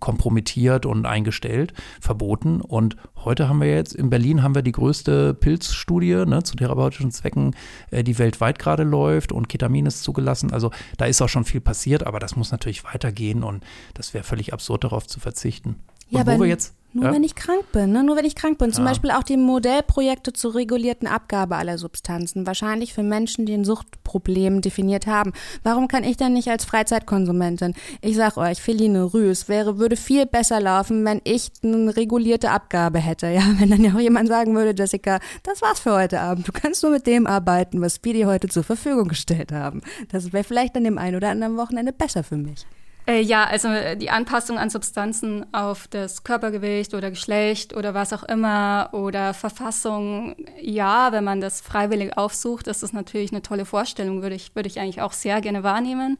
kompromittiert 0.00 0.86
und 0.86 1.06
eingestellt, 1.06 1.72
verboten. 2.00 2.60
Und 2.60 2.96
heute 3.24 3.48
haben 3.48 3.60
wir 3.60 3.68
jetzt, 3.68 3.94
in 3.94 4.10
Berlin 4.10 4.42
haben 4.42 4.54
wir 4.54 4.62
die 4.62 4.72
größte 4.72 5.34
Pilzstudie 5.34 6.24
ne, 6.26 6.42
zu 6.42 6.56
therapeutischen 6.56 7.10
Zwecken, 7.10 7.54
äh, 7.90 8.04
die 8.04 8.18
weltweit 8.18 8.58
gerade 8.58 8.82
läuft 8.82 9.32
und 9.32 9.48
Ketamin 9.48 9.86
ist 9.86 10.02
zugelassen. 10.02 10.52
Also 10.52 10.70
da 10.96 11.06
ist 11.06 11.22
auch 11.22 11.28
schon 11.28 11.44
viel 11.44 11.60
passiert, 11.60 12.06
aber 12.06 12.18
das 12.18 12.36
muss 12.36 12.52
natürlich 12.52 12.84
weitergehen 12.84 13.42
und 13.42 13.64
das 13.94 14.14
wäre 14.14 14.24
völlig 14.24 14.52
absurd, 14.52 14.84
darauf 14.84 15.06
zu 15.06 15.20
verzichten. 15.20 15.76
Und 16.10 16.18
ja, 16.18 16.26
wo 16.26 16.40
wir 16.40 16.46
jetzt 16.46 16.74
nur 16.96 17.06
ja? 17.06 17.12
wenn 17.12 17.24
ich 17.24 17.34
krank 17.34 17.70
bin, 17.72 17.92
ne? 17.92 18.02
nur 18.02 18.16
wenn 18.16 18.24
ich 18.24 18.34
krank 18.34 18.58
bin. 18.58 18.72
Zum 18.72 18.84
ja. 18.84 18.90
Beispiel 18.90 19.10
auch 19.10 19.22
die 19.22 19.36
Modellprojekte 19.36 20.32
zur 20.32 20.54
regulierten 20.54 21.06
Abgabe 21.06 21.56
aller 21.56 21.76
Substanzen. 21.76 22.46
Wahrscheinlich 22.46 22.94
für 22.94 23.02
Menschen, 23.02 23.44
die 23.44 23.52
ein 23.52 23.64
Suchtproblem 23.64 24.62
definiert 24.62 25.06
haben. 25.06 25.32
Warum 25.62 25.88
kann 25.88 26.04
ich 26.04 26.16
denn 26.16 26.32
nicht 26.32 26.48
als 26.48 26.64
Freizeitkonsumentin? 26.64 27.74
Ich 28.00 28.16
sag 28.16 28.38
euch, 28.38 28.62
Feline 28.62 29.12
Rüß 29.12 29.48
wäre, 29.48 29.78
würde 29.78 29.96
viel 29.96 30.24
besser 30.26 30.58
laufen, 30.58 31.04
wenn 31.04 31.20
ich 31.24 31.50
eine 31.62 31.94
regulierte 31.94 32.50
Abgabe 32.50 32.98
hätte. 32.98 33.26
Ja, 33.26 33.42
wenn 33.58 33.70
dann 33.70 33.84
ja 33.84 33.92
auch 33.92 34.00
jemand 34.00 34.28
sagen 34.28 34.54
würde, 34.54 34.74
Jessica, 34.76 35.20
das 35.42 35.60
war's 35.60 35.80
für 35.80 35.94
heute 35.94 36.20
Abend. 36.20 36.48
Du 36.48 36.52
kannst 36.52 36.82
nur 36.82 36.92
mit 36.92 37.06
dem 37.06 37.26
arbeiten, 37.26 37.82
was 37.82 38.02
wir 38.02 38.14
dir 38.14 38.26
heute 38.26 38.48
zur 38.48 38.64
Verfügung 38.64 39.08
gestellt 39.08 39.52
haben. 39.52 39.82
Das 40.10 40.32
wäre 40.32 40.44
vielleicht 40.44 40.76
an 40.76 40.84
dem 40.84 40.96
einen 40.96 41.16
oder 41.16 41.28
anderen 41.28 41.58
Wochenende 41.58 41.92
besser 41.92 42.22
für 42.22 42.36
mich. 42.36 42.66
Äh, 43.06 43.20
ja, 43.20 43.44
also 43.44 43.68
äh, 43.68 43.96
die 43.96 44.10
Anpassung 44.10 44.58
an 44.58 44.68
Substanzen 44.68 45.46
auf 45.54 45.86
das 45.86 46.24
Körpergewicht 46.24 46.92
oder 46.92 47.10
Geschlecht 47.10 47.74
oder 47.76 47.94
was 47.94 48.12
auch 48.12 48.24
immer 48.24 48.88
oder 48.92 49.32
Verfassung, 49.32 50.34
ja, 50.60 51.12
wenn 51.12 51.22
man 51.22 51.40
das 51.40 51.60
freiwillig 51.60 52.18
aufsucht, 52.18 52.66
ist 52.66 52.82
das 52.82 52.92
natürlich 52.92 53.30
eine 53.30 53.42
tolle 53.42 53.64
Vorstellung, 53.64 54.22
würde 54.22 54.34
ich, 54.34 54.56
würde 54.56 54.68
ich 54.68 54.80
eigentlich 54.80 55.02
auch 55.02 55.12
sehr 55.12 55.40
gerne 55.40 55.62
wahrnehmen. 55.62 56.18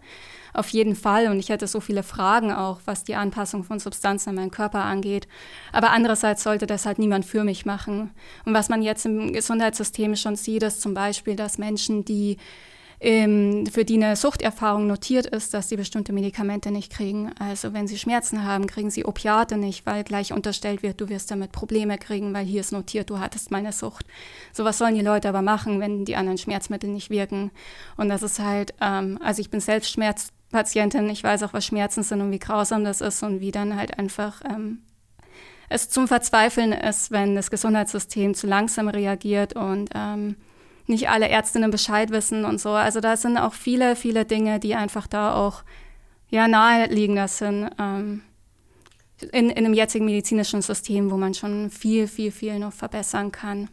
Auf 0.54 0.68
jeden 0.68 0.94
Fall. 0.94 1.26
Und 1.26 1.38
ich 1.38 1.48
hätte 1.48 1.66
so 1.66 1.80
viele 1.80 2.02
Fragen 2.02 2.52
auch, 2.52 2.80
was 2.86 3.04
die 3.04 3.16
Anpassung 3.16 3.64
von 3.64 3.78
Substanzen 3.78 4.30
an 4.30 4.36
meinen 4.36 4.50
Körper 4.50 4.84
angeht. 4.84 5.28
Aber 5.72 5.90
andererseits 5.90 6.44
sollte 6.44 6.66
das 6.66 6.86
halt 6.86 6.98
niemand 6.98 7.26
für 7.26 7.44
mich 7.44 7.66
machen. 7.66 8.12
Und 8.46 8.54
was 8.54 8.70
man 8.70 8.80
jetzt 8.80 9.04
im 9.04 9.34
Gesundheitssystem 9.34 10.16
schon 10.16 10.36
sieht, 10.36 10.62
ist 10.62 10.80
zum 10.80 10.94
Beispiel, 10.94 11.36
dass 11.36 11.58
Menschen, 11.58 12.06
die 12.06 12.38
ähm, 13.00 13.66
für 13.66 13.84
die 13.84 14.02
eine 14.02 14.16
Suchterfahrung 14.16 14.86
notiert 14.86 15.26
ist, 15.26 15.52
dass 15.52 15.68
sie 15.68 15.76
bestimmte 15.76 16.12
Medikamente 16.12 16.70
nicht 16.70 16.92
kriegen. 16.92 17.32
Also 17.38 17.72
wenn 17.72 17.86
sie 17.86 17.98
Schmerzen 17.98 18.44
haben, 18.44 18.66
kriegen 18.66 18.90
sie 18.90 19.04
Opiate 19.04 19.56
nicht, 19.56 19.84
weil 19.86 20.04
gleich 20.04 20.32
unterstellt 20.32 20.82
wird, 20.82 21.00
du 21.00 21.08
wirst 21.08 21.30
damit 21.30 21.52
Probleme 21.52 21.98
kriegen, 21.98 22.32
weil 22.32 22.46
hier 22.46 22.60
ist 22.60 22.72
notiert, 22.72 23.10
du 23.10 23.18
hattest 23.18 23.50
meine 23.50 23.72
Sucht. 23.72 24.06
So 24.52 24.64
was 24.64 24.78
sollen 24.78 24.94
die 24.94 25.02
Leute 25.02 25.28
aber 25.28 25.42
machen, 25.42 25.80
wenn 25.80 26.04
die 26.04 26.16
anderen 26.16 26.38
Schmerzmittel 26.38 26.90
nicht 26.90 27.10
wirken? 27.10 27.50
Und 27.96 28.08
das 28.08 28.22
ist 28.22 28.38
halt, 28.38 28.74
ähm, 28.80 29.18
also 29.22 29.40
ich 29.40 29.50
bin 29.50 29.60
selbst 29.60 29.90
Schmerzpatientin, 29.90 31.08
ich 31.10 31.22
weiß 31.22 31.42
auch, 31.42 31.52
was 31.52 31.66
Schmerzen 31.66 32.02
sind 32.02 32.20
und 32.20 32.32
wie 32.32 32.38
grausam 32.38 32.84
das 32.84 33.00
ist 33.00 33.22
und 33.22 33.40
wie 33.40 33.50
dann 33.50 33.76
halt 33.76 33.98
einfach 33.98 34.40
ähm, 34.48 34.78
es 35.68 35.90
zum 35.90 36.08
Verzweifeln 36.08 36.72
ist, 36.72 37.10
wenn 37.10 37.34
das 37.34 37.50
Gesundheitssystem 37.50 38.34
zu 38.34 38.46
langsam 38.46 38.88
reagiert 38.88 39.54
und 39.54 39.90
ähm, 39.94 40.36
nicht 40.88 41.08
alle 41.08 41.28
Ärztinnen 41.28 41.70
Bescheid 41.70 42.10
wissen 42.10 42.44
und 42.44 42.60
so. 42.60 42.70
Also 42.70 43.00
da 43.00 43.16
sind 43.16 43.38
auch 43.38 43.54
viele, 43.54 43.96
viele 43.96 44.24
Dinge, 44.24 44.60
die 44.60 44.74
einfach 44.74 45.06
da 45.06 45.34
auch 45.34 45.62
ja 46.28 46.48
naheliegender 46.48 47.28
sind 47.28 47.70
ähm, 47.78 48.22
in, 49.32 49.50
in 49.50 49.64
dem 49.64 49.74
jetzigen 49.74 50.04
medizinischen 50.04 50.62
System, 50.62 51.10
wo 51.10 51.16
man 51.16 51.34
schon 51.34 51.70
viel, 51.70 52.06
viel, 52.06 52.30
viel 52.30 52.58
noch 52.58 52.72
verbessern 52.72 53.32
kann. 53.32 53.68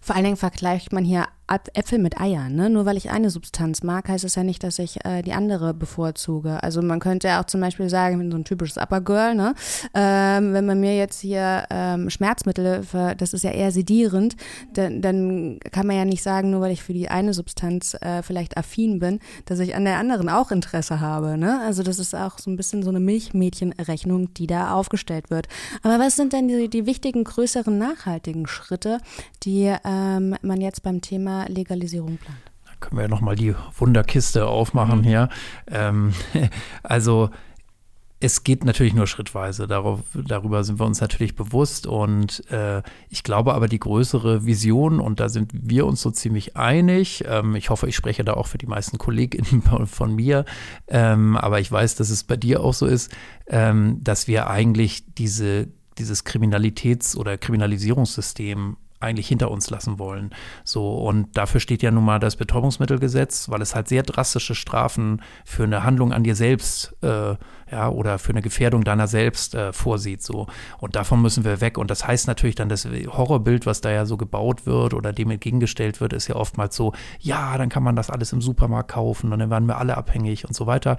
Vor 0.00 0.14
allen 0.14 0.24
Dingen 0.24 0.36
vergleicht 0.36 0.92
man 0.92 1.04
hier 1.04 1.26
Äpfel 1.50 1.98
mit 1.98 2.20
Eiern. 2.20 2.54
Ne? 2.54 2.70
Nur 2.70 2.86
weil 2.86 2.96
ich 2.96 3.10
eine 3.10 3.28
Substanz 3.28 3.82
mag, 3.82 4.08
heißt 4.08 4.24
es 4.24 4.36
ja 4.36 4.44
nicht, 4.44 4.62
dass 4.62 4.78
ich 4.78 5.04
äh, 5.04 5.22
die 5.22 5.32
andere 5.32 5.74
bevorzuge. 5.74 6.62
Also 6.62 6.80
man 6.80 7.00
könnte 7.00 7.28
ja 7.28 7.40
auch 7.40 7.46
zum 7.46 7.60
Beispiel 7.60 7.88
sagen, 7.88 8.14
ich 8.14 8.20
bin 8.20 8.30
so 8.30 8.38
ein 8.38 8.44
typisches 8.44 8.76
Upper 8.76 9.00
Girl, 9.00 9.34
ne? 9.34 9.54
Ähm, 9.94 10.52
wenn 10.52 10.66
man 10.66 10.78
mir 10.78 10.96
jetzt 10.96 11.20
hier 11.20 11.64
ähm, 11.70 12.08
Schmerzmittel, 12.08 12.84
für, 12.84 13.14
das 13.16 13.32
ist 13.32 13.42
ja 13.42 13.50
eher 13.50 13.72
sedierend, 13.72 14.36
dann, 14.74 15.02
dann, 15.02 15.58
kann 15.72 15.86
man 15.86 15.96
ja 15.96 16.04
nicht 16.04 16.22
sagen, 16.22 16.50
nur 16.50 16.60
weil 16.60 16.72
ich 16.72 16.82
für 16.82 16.92
die 16.92 17.08
eine 17.08 17.34
Substanz 17.34 17.94
äh, 18.00 18.22
vielleicht 18.22 18.56
affin 18.56 18.98
bin, 18.98 19.18
dass 19.46 19.58
ich 19.58 19.74
an 19.74 19.84
der 19.84 19.98
anderen 19.98 20.28
auch 20.28 20.50
Interesse 20.52 21.00
habe. 21.00 21.36
Ne? 21.36 21.60
Also 21.60 21.82
das 21.82 21.98
ist 21.98 22.14
auch 22.14 22.38
so 22.38 22.50
ein 22.50 22.56
bisschen 22.56 22.82
so 22.82 22.90
eine 22.90 23.00
Milchmädchenrechnung, 23.00 24.32
die 24.34 24.46
da 24.46 24.72
aufgestellt 24.74 25.30
wird. 25.30 25.48
Aber 25.82 25.98
was 25.98 26.16
sind 26.16 26.32
denn 26.32 26.48
die, 26.48 26.68
die 26.68 26.86
wichtigen, 26.86 27.24
größeren, 27.24 27.76
nachhaltigen 27.76 28.46
Schritte, 28.46 28.98
die 29.42 29.74
ähm, 29.84 30.36
man 30.42 30.60
jetzt 30.60 30.82
beim 30.82 31.00
Thema 31.00 31.39
Legalisierung 31.48 32.16
plant? 32.16 32.38
Da 32.64 32.72
können 32.80 32.98
wir 32.98 33.02
ja 33.02 33.08
nochmal 33.08 33.36
die 33.36 33.54
Wunderkiste 33.78 34.46
aufmachen 34.46 35.00
mhm. 35.00 35.04
hier. 35.04 35.28
Ähm, 35.70 36.12
also 36.82 37.30
es 38.22 38.44
geht 38.44 38.64
natürlich 38.64 38.92
nur 38.92 39.06
schrittweise. 39.06 39.66
Darauf, 39.66 40.00
darüber 40.14 40.62
sind 40.62 40.78
wir 40.78 40.84
uns 40.84 41.00
natürlich 41.00 41.34
bewusst. 41.34 41.86
Und 41.86 42.48
äh, 42.50 42.82
ich 43.08 43.22
glaube 43.22 43.54
aber, 43.54 43.66
die 43.66 43.80
größere 43.80 44.44
Vision, 44.44 45.00
und 45.00 45.20
da 45.20 45.30
sind 45.30 45.50
wir 45.54 45.86
uns 45.86 46.02
so 46.02 46.10
ziemlich 46.10 46.54
einig, 46.54 47.24
ähm, 47.26 47.56
ich 47.56 47.70
hoffe, 47.70 47.88
ich 47.88 47.96
spreche 47.96 48.22
da 48.22 48.34
auch 48.34 48.46
für 48.46 48.58
die 48.58 48.66
meisten 48.66 48.98
KollegInnen 48.98 49.62
von 49.86 50.14
mir, 50.14 50.44
ähm, 50.88 51.36
aber 51.36 51.60
ich 51.60 51.72
weiß, 51.72 51.94
dass 51.94 52.10
es 52.10 52.22
bei 52.22 52.36
dir 52.36 52.62
auch 52.62 52.74
so 52.74 52.84
ist, 52.84 53.10
ähm, 53.46 53.98
dass 54.04 54.28
wir 54.28 54.50
eigentlich 54.50 55.14
diese, 55.14 55.68
dieses 55.96 56.26
Kriminalitäts- 56.26 57.16
oder 57.16 57.38
Kriminalisierungssystem 57.38 58.76
eigentlich 59.00 59.28
hinter 59.28 59.50
uns 59.50 59.70
lassen 59.70 59.98
wollen. 59.98 60.30
So, 60.64 60.94
und 60.94 61.36
dafür 61.36 61.60
steht 61.60 61.82
ja 61.82 61.90
nun 61.90 62.04
mal 62.04 62.20
das 62.20 62.36
Betäubungsmittelgesetz, 62.36 63.48
weil 63.48 63.62
es 63.62 63.74
halt 63.74 63.88
sehr 63.88 64.02
drastische 64.02 64.54
Strafen 64.54 65.22
für 65.44 65.64
eine 65.64 65.82
Handlung 65.82 66.12
an 66.12 66.22
dir 66.22 66.36
selbst 66.36 66.94
äh, 67.02 67.34
ja, 67.70 67.88
oder 67.88 68.18
für 68.18 68.30
eine 68.30 68.42
Gefährdung 68.42 68.82
deiner 68.84 69.06
selbst 69.06 69.54
äh, 69.54 69.72
vorsieht. 69.72 70.22
So. 70.22 70.46
Und 70.78 70.96
davon 70.96 71.22
müssen 71.22 71.44
wir 71.44 71.60
weg. 71.60 71.78
Und 71.78 71.90
das 71.90 72.06
heißt 72.06 72.26
natürlich 72.26 72.56
dann, 72.56 72.68
das 72.68 72.84
Horrorbild, 72.84 73.66
was 73.66 73.80
da 73.80 73.90
ja 73.90 74.06
so 74.06 74.16
gebaut 74.16 74.66
wird 74.66 74.94
oder 74.94 75.12
dem 75.12 75.30
entgegengestellt 75.30 76.00
wird, 76.00 76.12
ist 76.12 76.28
ja 76.28 76.36
oftmals 76.36 76.76
so, 76.76 76.92
ja, 77.20 77.56
dann 77.58 77.68
kann 77.68 77.82
man 77.82 77.96
das 77.96 78.10
alles 78.10 78.32
im 78.32 78.42
Supermarkt 78.42 78.90
kaufen 78.90 79.32
und 79.32 79.38
dann 79.38 79.50
werden 79.50 79.66
wir 79.66 79.78
alle 79.78 79.96
abhängig 79.96 80.46
und 80.46 80.54
so 80.54 80.66
weiter. 80.66 80.96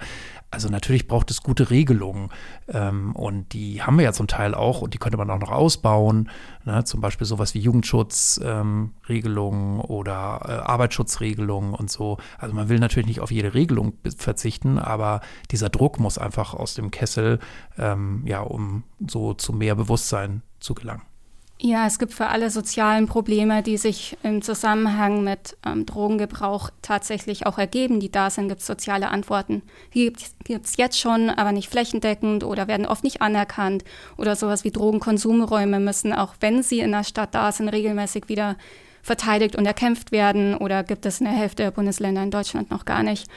Also 0.50 0.68
natürlich 0.68 1.08
braucht 1.08 1.30
es 1.30 1.42
gute 1.42 1.70
Regelungen. 1.70 2.28
Ähm, 2.68 3.16
und 3.16 3.52
die 3.52 3.82
haben 3.82 3.96
wir 3.96 4.04
ja 4.04 4.12
zum 4.12 4.26
Teil 4.26 4.54
auch 4.54 4.82
und 4.82 4.94
die 4.94 4.98
könnte 4.98 5.18
man 5.18 5.30
auch 5.30 5.40
noch 5.40 5.50
ausbauen. 5.50 6.28
Ne? 6.64 6.84
Zum 6.84 7.00
Beispiel 7.00 7.26
sowas 7.26 7.54
wie 7.54 7.60
Jugendschutzregelungen 7.60 9.74
ähm, 9.74 9.80
oder 9.80 10.40
äh, 10.44 10.52
Arbeitsschutzregelungen 10.52 11.74
und 11.74 11.90
so. 11.90 12.18
Also 12.38 12.54
man 12.54 12.68
will 12.68 12.78
natürlich 12.78 13.06
nicht 13.06 13.20
auf 13.20 13.30
jede 13.30 13.54
Regelung 13.54 13.94
verzichten, 14.16 14.78
aber 14.78 15.22
dieser 15.50 15.70
Druck 15.70 15.98
muss 15.98 16.18
einfach 16.18 16.54
aus 16.62 16.74
dem 16.74 16.90
Kessel, 16.90 17.38
ähm, 17.78 18.22
ja, 18.26 18.40
um 18.40 18.84
so 19.06 19.34
zu 19.34 19.52
mehr 19.52 19.74
Bewusstsein 19.74 20.42
zu 20.60 20.74
gelangen. 20.74 21.02
Ja, 21.64 21.86
es 21.86 22.00
gibt 22.00 22.12
für 22.12 22.26
alle 22.26 22.50
sozialen 22.50 23.06
Probleme, 23.06 23.62
die 23.62 23.76
sich 23.76 24.16
im 24.24 24.42
Zusammenhang 24.42 25.22
mit 25.22 25.56
ähm, 25.64 25.86
Drogengebrauch 25.86 26.70
tatsächlich 26.82 27.46
auch 27.46 27.56
ergeben, 27.56 28.00
die 28.00 28.10
da 28.10 28.30
sind, 28.30 28.48
gibt 28.48 28.62
es 28.62 28.66
soziale 28.66 29.08
Antworten. 29.12 29.62
Die 29.94 30.12
gibt 30.42 30.66
es 30.66 30.76
jetzt 30.76 30.98
schon, 30.98 31.30
aber 31.30 31.52
nicht 31.52 31.68
flächendeckend 31.68 32.42
oder 32.42 32.66
werden 32.66 32.84
oft 32.84 33.04
nicht 33.04 33.22
anerkannt. 33.22 33.84
Oder 34.16 34.34
sowas 34.34 34.64
wie 34.64 34.72
Drogenkonsumräume 34.72 35.78
müssen, 35.78 36.12
auch 36.12 36.34
wenn 36.40 36.64
sie 36.64 36.80
in 36.80 36.90
der 36.90 37.04
Stadt 37.04 37.32
da 37.32 37.52
sind, 37.52 37.68
regelmäßig 37.68 38.28
wieder 38.28 38.56
verteidigt 39.02 39.54
und 39.54 39.64
erkämpft 39.64 40.10
werden. 40.10 40.56
Oder 40.56 40.82
gibt 40.82 41.06
es 41.06 41.20
in 41.20 41.26
der 41.26 41.34
Hälfte 41.36 41.62
der 41.62 41.70
Bundesländer 41.70 42.24
in 42.24 42.32
Deutschland 42.32 42.72
noch 42.72 42.84
gar 42.84 43.04
nicht. 43.04 43.28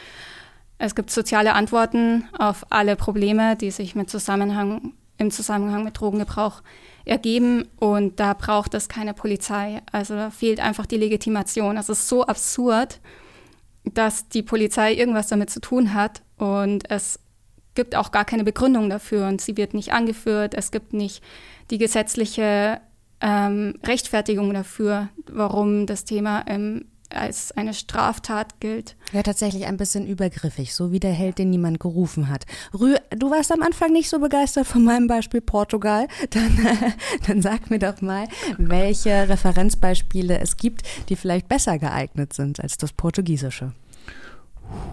Es 0.78 0.96
gibt 0.96 1.10
soziale 1.10 1.54
Antworten 1.54 2.26
auf 2.38 2.66
alle 2.70 2.96
Probleme, 2.96 3.56
die 3.56 3.72
sich 3.72 3.96
mit 3.96 4.10
Zusammenhang, 4.10 4.94
im 5.18 5.32
Zusammenhang 5.32 5.84
mit 5.84 6.00
Drogengebrauch 6.00 6.62
ergeben 7.06 7.68
und 7.78 8.20
da 8.20 8.34
braucht 8.34 8.74
es 8.74 8.90
keine 8.90 9.14
Polizei. 9.14 9.82
Also 9.92 10.16
da 10.16 10.32
fehlt 10.32 10.60
einfach 10.60 10.86
die 10.86 10.98
Legitimation. 10.98 11.78
Es 11.78 11.88
ist 11.88 12.10
so 12.10 12.26
absurd, 12.26 13.00
dass 13.86 14.28
die 14.28 14.44
Polizei 14.44 14.94
irgendwas 14.94 15.28
damit 15.28 15.50
zu 15.50 15.62
tun 15.62 15.94
hat 15.94 16.24
und 16.38 16.90
es 16.90 17.20
gibt 17.76 17.96
auch 17.96 18.12
gar 18.12 18.26
keine 18.26 18.44
Begründung 18.44 18.90
dafür 18.90 19.28
und 19.28 19.42
sie 19.42 19.58
wird 19.58 19.74
nicht 19.74 19.94
angeführt. 19.94 20.54
Es 20.56 20.72
gibt 20.72 20.94
nicht 20.94 21.24
die 21.70 21.78
gesetzliche 21.78 22.82
ähm, 23.22 23.76
Rechtfertigung 23.84 24.54
dafür, 24.54 25.10
warum 25.28 25.86
das 25.86 26.06
Thema 26.06 26.40
im 26.42 26.86
als 27.16 27.52
eine 27.52 27.74
Straftat 27.74 28.60
gilt. 28.60 28.96
Ja, 29.14 29.24
tatsächlich 29.24 29.66
ein 29.66 29.78
bisschen 29.78 30.08
übergriffig, 30.08 30.74
so 30.74 30.92
wie 30.92 31.00
der 31.00 31.12
Held, 31.12 31.38
den 31.38 31.50
niemand 31.50 31.80
gerufen 31.80 32.30
hat. 32.30 32.46
Rü, 32.74 32.96
du 33.12 33.32
warst 33.32 33.52
am 33.52 33.62
Anfang 33.62 33.92
nicht 33.92 34.10
so 34.10 34.20
begeistert 34.20 34.68
von 34.68 34.84
meinem 34.84 35.08
Beispiel 35.08 35.42
Portugal. 35.42 36.08
Dann, 36.32 36.94
dann 37.28 37.42
sag 37.42 37.70
mir 37.70 37.80
doch 37.80 38.02
mal, 38.02 38.28
welche 38.58 39.30
Referenzbeispiele 39.30 40.40
es 40.40 40.58
gibt, 40.58 40.82
die 41.10 41.16
vielleicht 41.16 41.48
besser 41.48 41.78
geeignet 41.80 42.34
sind 42.34 42.60
als 42.60 42.78
das 42.78 42.92
Portugiesische. 42.94 43.74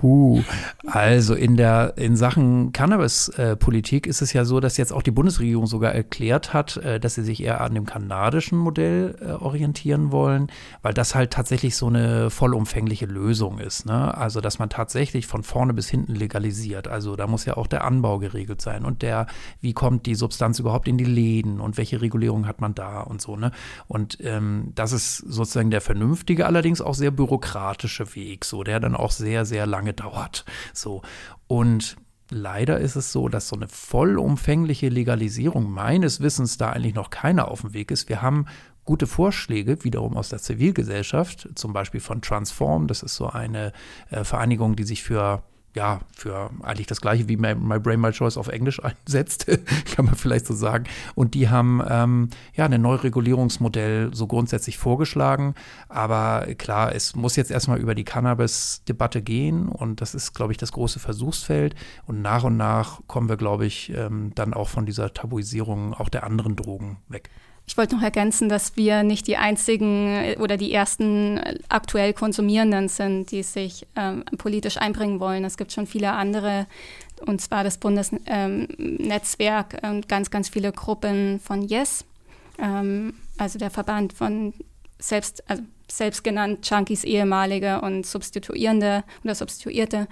Huh. 0.03 0.43
Also 0.87 1.35
in 1.35 1.57
der 1.57 1.95
in 1.97 2.17
Sachen 2.17 2.73
Cannabis-Politik 2.73 4.07
ist 4.09 4.21
es 4.21 4.33
ja 4.33 4.45
so, 4.45 4.59
dass 4.59 4.77
jetzt 4.77 4.93
auch 4.93 5.03
die 5.03 5.13
Bundesregierung 5.13 5.67
sogar 5.67 5.93
erklärt 5.93 6.53
hat, 6.53 6.77
äh, 6.79 6.99
dass 6.99 7.15
sie 7.15 7.23
sich 7.23 7.43
eher 7.43 7.61
an 7.61 7.75
dem 7.75 7.87
kanadischen 7.87 8.59
Modell 8.59 9.17
äh, 9.21 9.31
orientieren 9.33 10.11
wollen, 10.11 10.49
weil 10.83 10.93
das 10.93 11.15
halt 11.15 11.33
tatsächlich 11.33 11.77
so 11.77 11.87
eine 11.87 12.31
vollumfängliche 12.31 13.07
Lösung 13.07 13.59
ist. 13.59 13.87
Ne? 13.87 14.17
Also 14.17 14.41
dass 14.41 14.59
man 14.59 14.71
tatsächlich 14.71 15.27
von 15.29 15.45
vorne 15.45 15.73
bis 15.73 15.89
hinten 15.89 16.17
legalisiert. 16.17 16.89
Also 16.89 17.15
da 17.15 17.29
muss 17.29 17.45
ja 17.45 17.57
auch 17.57 17.69
der 17.69 17.85
Anbau 17.85 18.19
geregelt 18.19 18.61
sein 18.61 18.85
und 18.85 19.03
der, 19.03 19.27
wie 19.61 19.73
kommt 19.73 20.07
die 20.07 20.17
Substanz 20.17 20.59
überhaupt 20.59 20.89
in 20.89 20.99
die 20.99 21.05
Läden 21.05 21.61
und 21.61 21.77
welche 21.77 22.01
Regulierung 22.01 22.49
hat 22.49 22.61
man 22.61 22.75
da 22.75 23.01
und 23.01 23.23
so. 23.23 23.37
Ne? 23.37 23.53
Und 23.87 24.19
ähm, 24.21 24.73
das 24.75 24.93
ist 24.93 25.19
sozusagen 25.19 25.71
der 25.71 25.81
vernünftige, 25.81 26.47
allerdings 26.47 26.81
auch 26.81 26.95
sehr 26.95 27.13
bürokratische 27.13 28.17
Weg, 28.17 28.45
so 28.45 28.65
der 28.65 28.81
dann 28.81 28.97
auch 28.97 29.13
sehr 29.13 29.45
sehr 29.45 29.67
lange 29.73 29.93
dauert. 29.95 30.45
So. 30.73 31.03
Und 31.49 31.97
leider 32.31 32.79
ist 32.79 32.97
es 32.97 33.11
so, 33.11 33.29
dass 33.29 33.49
so 33.49 33.57
eine 33.57 33.69
vollumfängliche 33.69 34.89
Legalisierung 34.89 35.71
meines 35.71 36.21
Wissens 36.21 36.59
da 36.59 36.71
eigentlich 36.71 36.95
noch 36.95 37.11
keiner 37.11 37.49
auf 37.49 37.63
dem 37.63 37.73
Weg 37.73 37.91
ist. 37.91 38.09
Wir 38.09 38.23
haben 38.23 38.47
gute 38.85 39.07
Vorschläge, 39.07 39.85
wiederum 39.85 40.17
aus 40.17 40.29
der 40.29 40.41
Zivilgesellschaft, 40.41 41.49
zum 41.55 41.73
Beispiel 41.73 42.01
von 42.01 42.21
Transform. 42.21 42.87
Das 42.87 43.03
ist 43.03 43.17
so 43.17 43.29
eine 43.29 43.73
äh, 44.11 44.25
Vereinigung, 44.25 44.77
die 44.77 44.85
sich 44.85 45.03
für 45.03 45.43
ja, 45.75 46.01
für 46.15 46.51
eigentlich 46.63 46.87
das 46.87 47.01
gleiche 47.01 47.29
wie 47.29 47.37
My, 47.37 47.55
My, 47.55 47.79
Brain, 47.79 48.01
My 48.01 48.11
Choice 48.11 48.37
auf 48.37 48.49
Englisch 48.49 48.81
einsetzt, 48.85 49.47
kann 49.95 50.05
man 50.05 50.15
vielleicht 50.15 50.47
so 50.47 50.55
sagen. 50.55 50.85
Und 51.15 51.35
die 51.35 51.49
haben 51.49 51.83
ähm, 51.89 52.31
ja 52.55 52.67
ein 52.67 52.81
Neuregulierungsmodell 52.81 54.11
so 54.13 54.27
grundsätzlich 54.27 54.79
vorgeschlagen. 54.79 55.55
Aber 55.89 56.47
klar, 56.59 56.95
es 56.95 57.15
muss 57.17 57.37
jetzt 57.37 57.51
erstmal 57.51 57.79
über 57.79 57.95
die 57.95 58.05
Cannabis-Debatte 58.05 59.23
gehen 59.23 59.69
und 59.69 60.01
das 60.01 60.15
ist, 60.15 60.35
glaube 60.35 60.53
ich, 60.53 60.59
das 60.59 60.73
große 60.73 60.99
Versuchsfeld. 60.99 61.75
Und 62.07 62.23
nach 62.23 62.45
und 62.45 62.57
nach 62.57 63.01
kommen 63.07 63.29
wir, 63.29 63.37
glaube 63.37 63.67
ich, 63.67 63.93
ähm, 63.95 64.33
dann 64.35 64.55
auch 64.55 64.69
von 64.69 64.87
dieser 64.87 65.15
Tabuisierung 65.15 65.95
auch 65.95 66.09
der 66.09 66.25
anderen 66.25 66.57
Drogen 66.57 66.99
weg. 67.09 67.31
Ich 67.73 67.79
wollte 67.79 67.97
noch 67.97 68.03
ergänzen, 68.03 68.51
dass 68.51 68.77
wir 68.77 69.03
nicht 69.03 69.27
die 69.27 69.39
einzigen 69.39 70.09
äh, 70.09 70.37
oder 70.39 70.59
die 70.59 70.75
ersten 70.75 71.39
äh, 71.39 71.59
aktuell 71.71 72.13
Konsumierenden 72.13 72.89
sind, 72.89 73.31
die 73.31 73.43
sich 73.43 73.87
ähm, 73.97 74.27
politisch 74.37 74.77
einbringen 74.77 75.21
wollen. 75.21 75.43
Es 75.43 75.57
gibt 75.57 75.73
schon 75.73 75.87
viele 75.87 76.13
andere, 76.13 76.67
und 77.25 77.41
zwar 77.41 77.65
das 77.65 77.79
Bundesnetzwerk 77.79 79.79
ähm, 79.83 79.91
und 79.91 80.09
ganz, 80.11 80.31
ganz 80.31 80.51
viele 80.51 80.71
Gruppen 80.71 81.41
von 81.41 81.63
Yes, 81.63 82.05
ähm, 82.59 83.15
also 83.39 83.59
der 83.59 83.71
Verband 83.71 84.13
von 84.13 84.53
selbst, 84.99 85.43
also 85.49 85.63
selbst 85.91 86.25
genannt 86.25 86.69
Junkies 86.69 87.05
ehemalige 87.05 87.81
und 87.81 88.05
Substituierende 88.05 89.03
oder 89.25 89.35
Substituierte. 89.35 90.09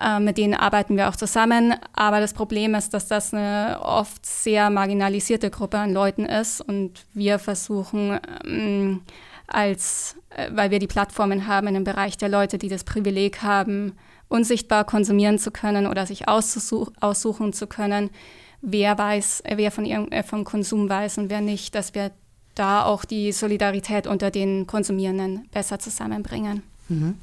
Äh, 0.00 0.20
mit 0.20 0.36
denen 0.36 0.54
arbeiten 0.54 0.96
wir 0.96 1.08
auch 1.08 1.16
zusammen. 1.16 1.74
Aber 1.94 2.20
das 2.20 2.34
Problem 2.34 2.74
ist, 2.74 2.92
dass 2.92 3.08
das 3.08 3.32
eine 3.32 3.80
oft 3.82 4.24
sehr 4.26 4.70
marginalisierte 4.70 5.50
Gruppe 5.50 5.78
an 5.78 5.92
Leuten 5.92 6.26
ist 6.26 6.60
und 6.60 7.06
wir 7.14 7.38
versuchen, 7.38 8.20
ähm, 8.44 9.02
als, 9.46 10.16
äh, 10.30 10.50
weil 10.52 10.70
wir 10.70 10.78
die 10.78 10.86
Plattformen 10.86 11.46
haben 11.46 11.68
in 11.68 11.74
dem 11.74 11.84
Bereich 11.84 12.18
der 12.18 12.28
Leute, 12.28 12.58
die 12.58 12.68
das 12.68 12.84
Privileg 12.84 13.42
haben, 13.42 13.96
unsichtbar 14.28 14.84
konsumieren 14.84 15.38
zu 15.38 15.50
können 15.50 15.86
oder 15.86 16.04
sich 16.04 16.28
aussuchen 16.28 17.52
zu 17.52 17.66
können, 17.66 18.10
wer 18.60 18.98
weiß, 18.98 19.44
wer 19.54 19.70
von 19.70 19.84
ihrem, 19.86 20.10
äh, 20.10 20.22
vom 20.22 20.44
Konsum 20.44 20.90
weiß 20.90 21.18
und 21.18 21.30
wer 21.30 21.40
nicht, 21.40 21.74
dass 21.74 21.94
wir 21.94 22.10
da 22.54 22.84
auch 22.84 23.04
die 23.04 23.32
Solidarität 23.32 24.06
unter 24.06 24.30
den 24.30 24.66
Konsumierenden 24.66 25.48
besser 25.52 25.78
zusammenbringen. 25.78 26.62
Mhm. 26.88 27.14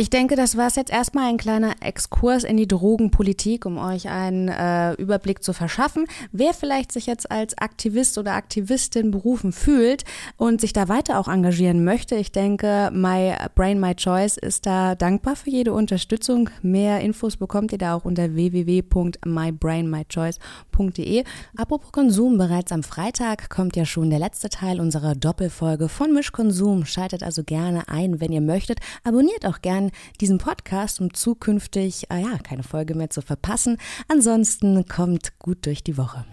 Ich 0.00 0.08
denke, 0.08 0.34
das 0.34 0.56
war 0.56 0.66
es 0.66 0.76
jetzt 0.76 0.90
erstmal 0.90 1.28
ein 1.28 1.36
kleiner 1.36 1.74
Exkurs 1.82 2.44
in 2.44 2.56
die 2.56 2.66
Drogenpolitik, 2.66 3.66
um 3.66 3.76
euch 3.76 4.08
einen 4.08 4.48
äh, 4.48 4.94
Überblick 4.94 5.44
zu 5.44 5.52
verschaffen. 5.52 6.06
Wer 6.32 6.54
vielleicht 6.54 6.90
sich 6.90 7.04
jetzt 7.04 7.30
als 7.30 7.58
Aktivist 7.58 8.16
oder 8.16 8.32
Aktivistin 8.32 9.10
berufen 9.10 9.52
fühlt 9.52 10.04
und 10.38 10.62
sich 10.62 10.72
da 10.72 10.88
weiter 10.88 11.18
auch 11.18 11.28
engagieren 11.28 11.84
möchte, 11.84 12.14
ich 12.14 12.32
denke, 12.32 12.88
My 12.94 13.34
Brain, 13.54 13.78
My 13.78 13.94
Choice 13.94 14.38
ist 14.38 14.64
da 14.64 14.94
dankbar 14.94 15.36
für 15.36 15.50
jede 15.50 15.74
Unterstützung. 15.74 16.48
Mehr 16.62 17.02
Infos 17.02 17.36
bekommt 17.36 17.70
ihr 17.72 17.78
da 17.78 17.94
auch 17.94 18.06
unter 18.06 18.34
www.mybrainmychoice.de. 18.34 21.24
Apropos 21.58 21.92
Konsum, 21.92 22.38
bereits 22.38 22.72
am 22.72 22.84
Freitag 22.84 23.50
kommt 23.50 23.76
ja 23.76 23.84
schon 23.84 24.08
der 24.08 24.20
letzte 24.20 24.48
Teil 24.48 24.80
unserer 24.80 25.14
Doppelfolge 25.14 25.90
von 25.90 26.14
Mischkonsum. 26.14 26.86
Schaltet 26.86 27.22
also 27.22 27.44
gerne 27.44 27.86
ein, 27.88 28.18
wenn 28.18 28.32
ihr 28.32 28.40
möchtet. 28.40 28.78
Abonniert 29.04 29.44
auch 29.44 29.60
gerne 29.60 29.89
diesen 30.20 30.38
Podcast, 30.38 31.00
um 31.00 31.12
zukünftig, 31.14 32.10
ah 32.10 32.18
ja, 32.18 32.38
keine 32.38 32.62
Folge 32.62 32.94
mehr 32.94 33.10
zu 33.10 33.22
verpassen. 33.22 33.76
Ansonsten 34.08 34.86
kommt 34.86 35.38
gut 35.38 35.66
durch 35.66 35.82
die 35.82 35.96
Woche. 35.96 36.24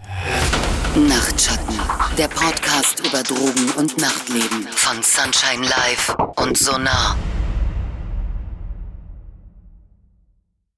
Nachtschatten, 0.96 1.78
der 2.16 2.28
Podcast 2.28 3.06
über 3.06 3.22
Drogen 3.22 3.70
und 3.76 3.98
Nachtleben 3.98 4.66
von 4.70 5.02
Sunshine 5.02 5.66
Live 5.66 6.16
und 6.36 6.56
Sonar. 6.56 7.16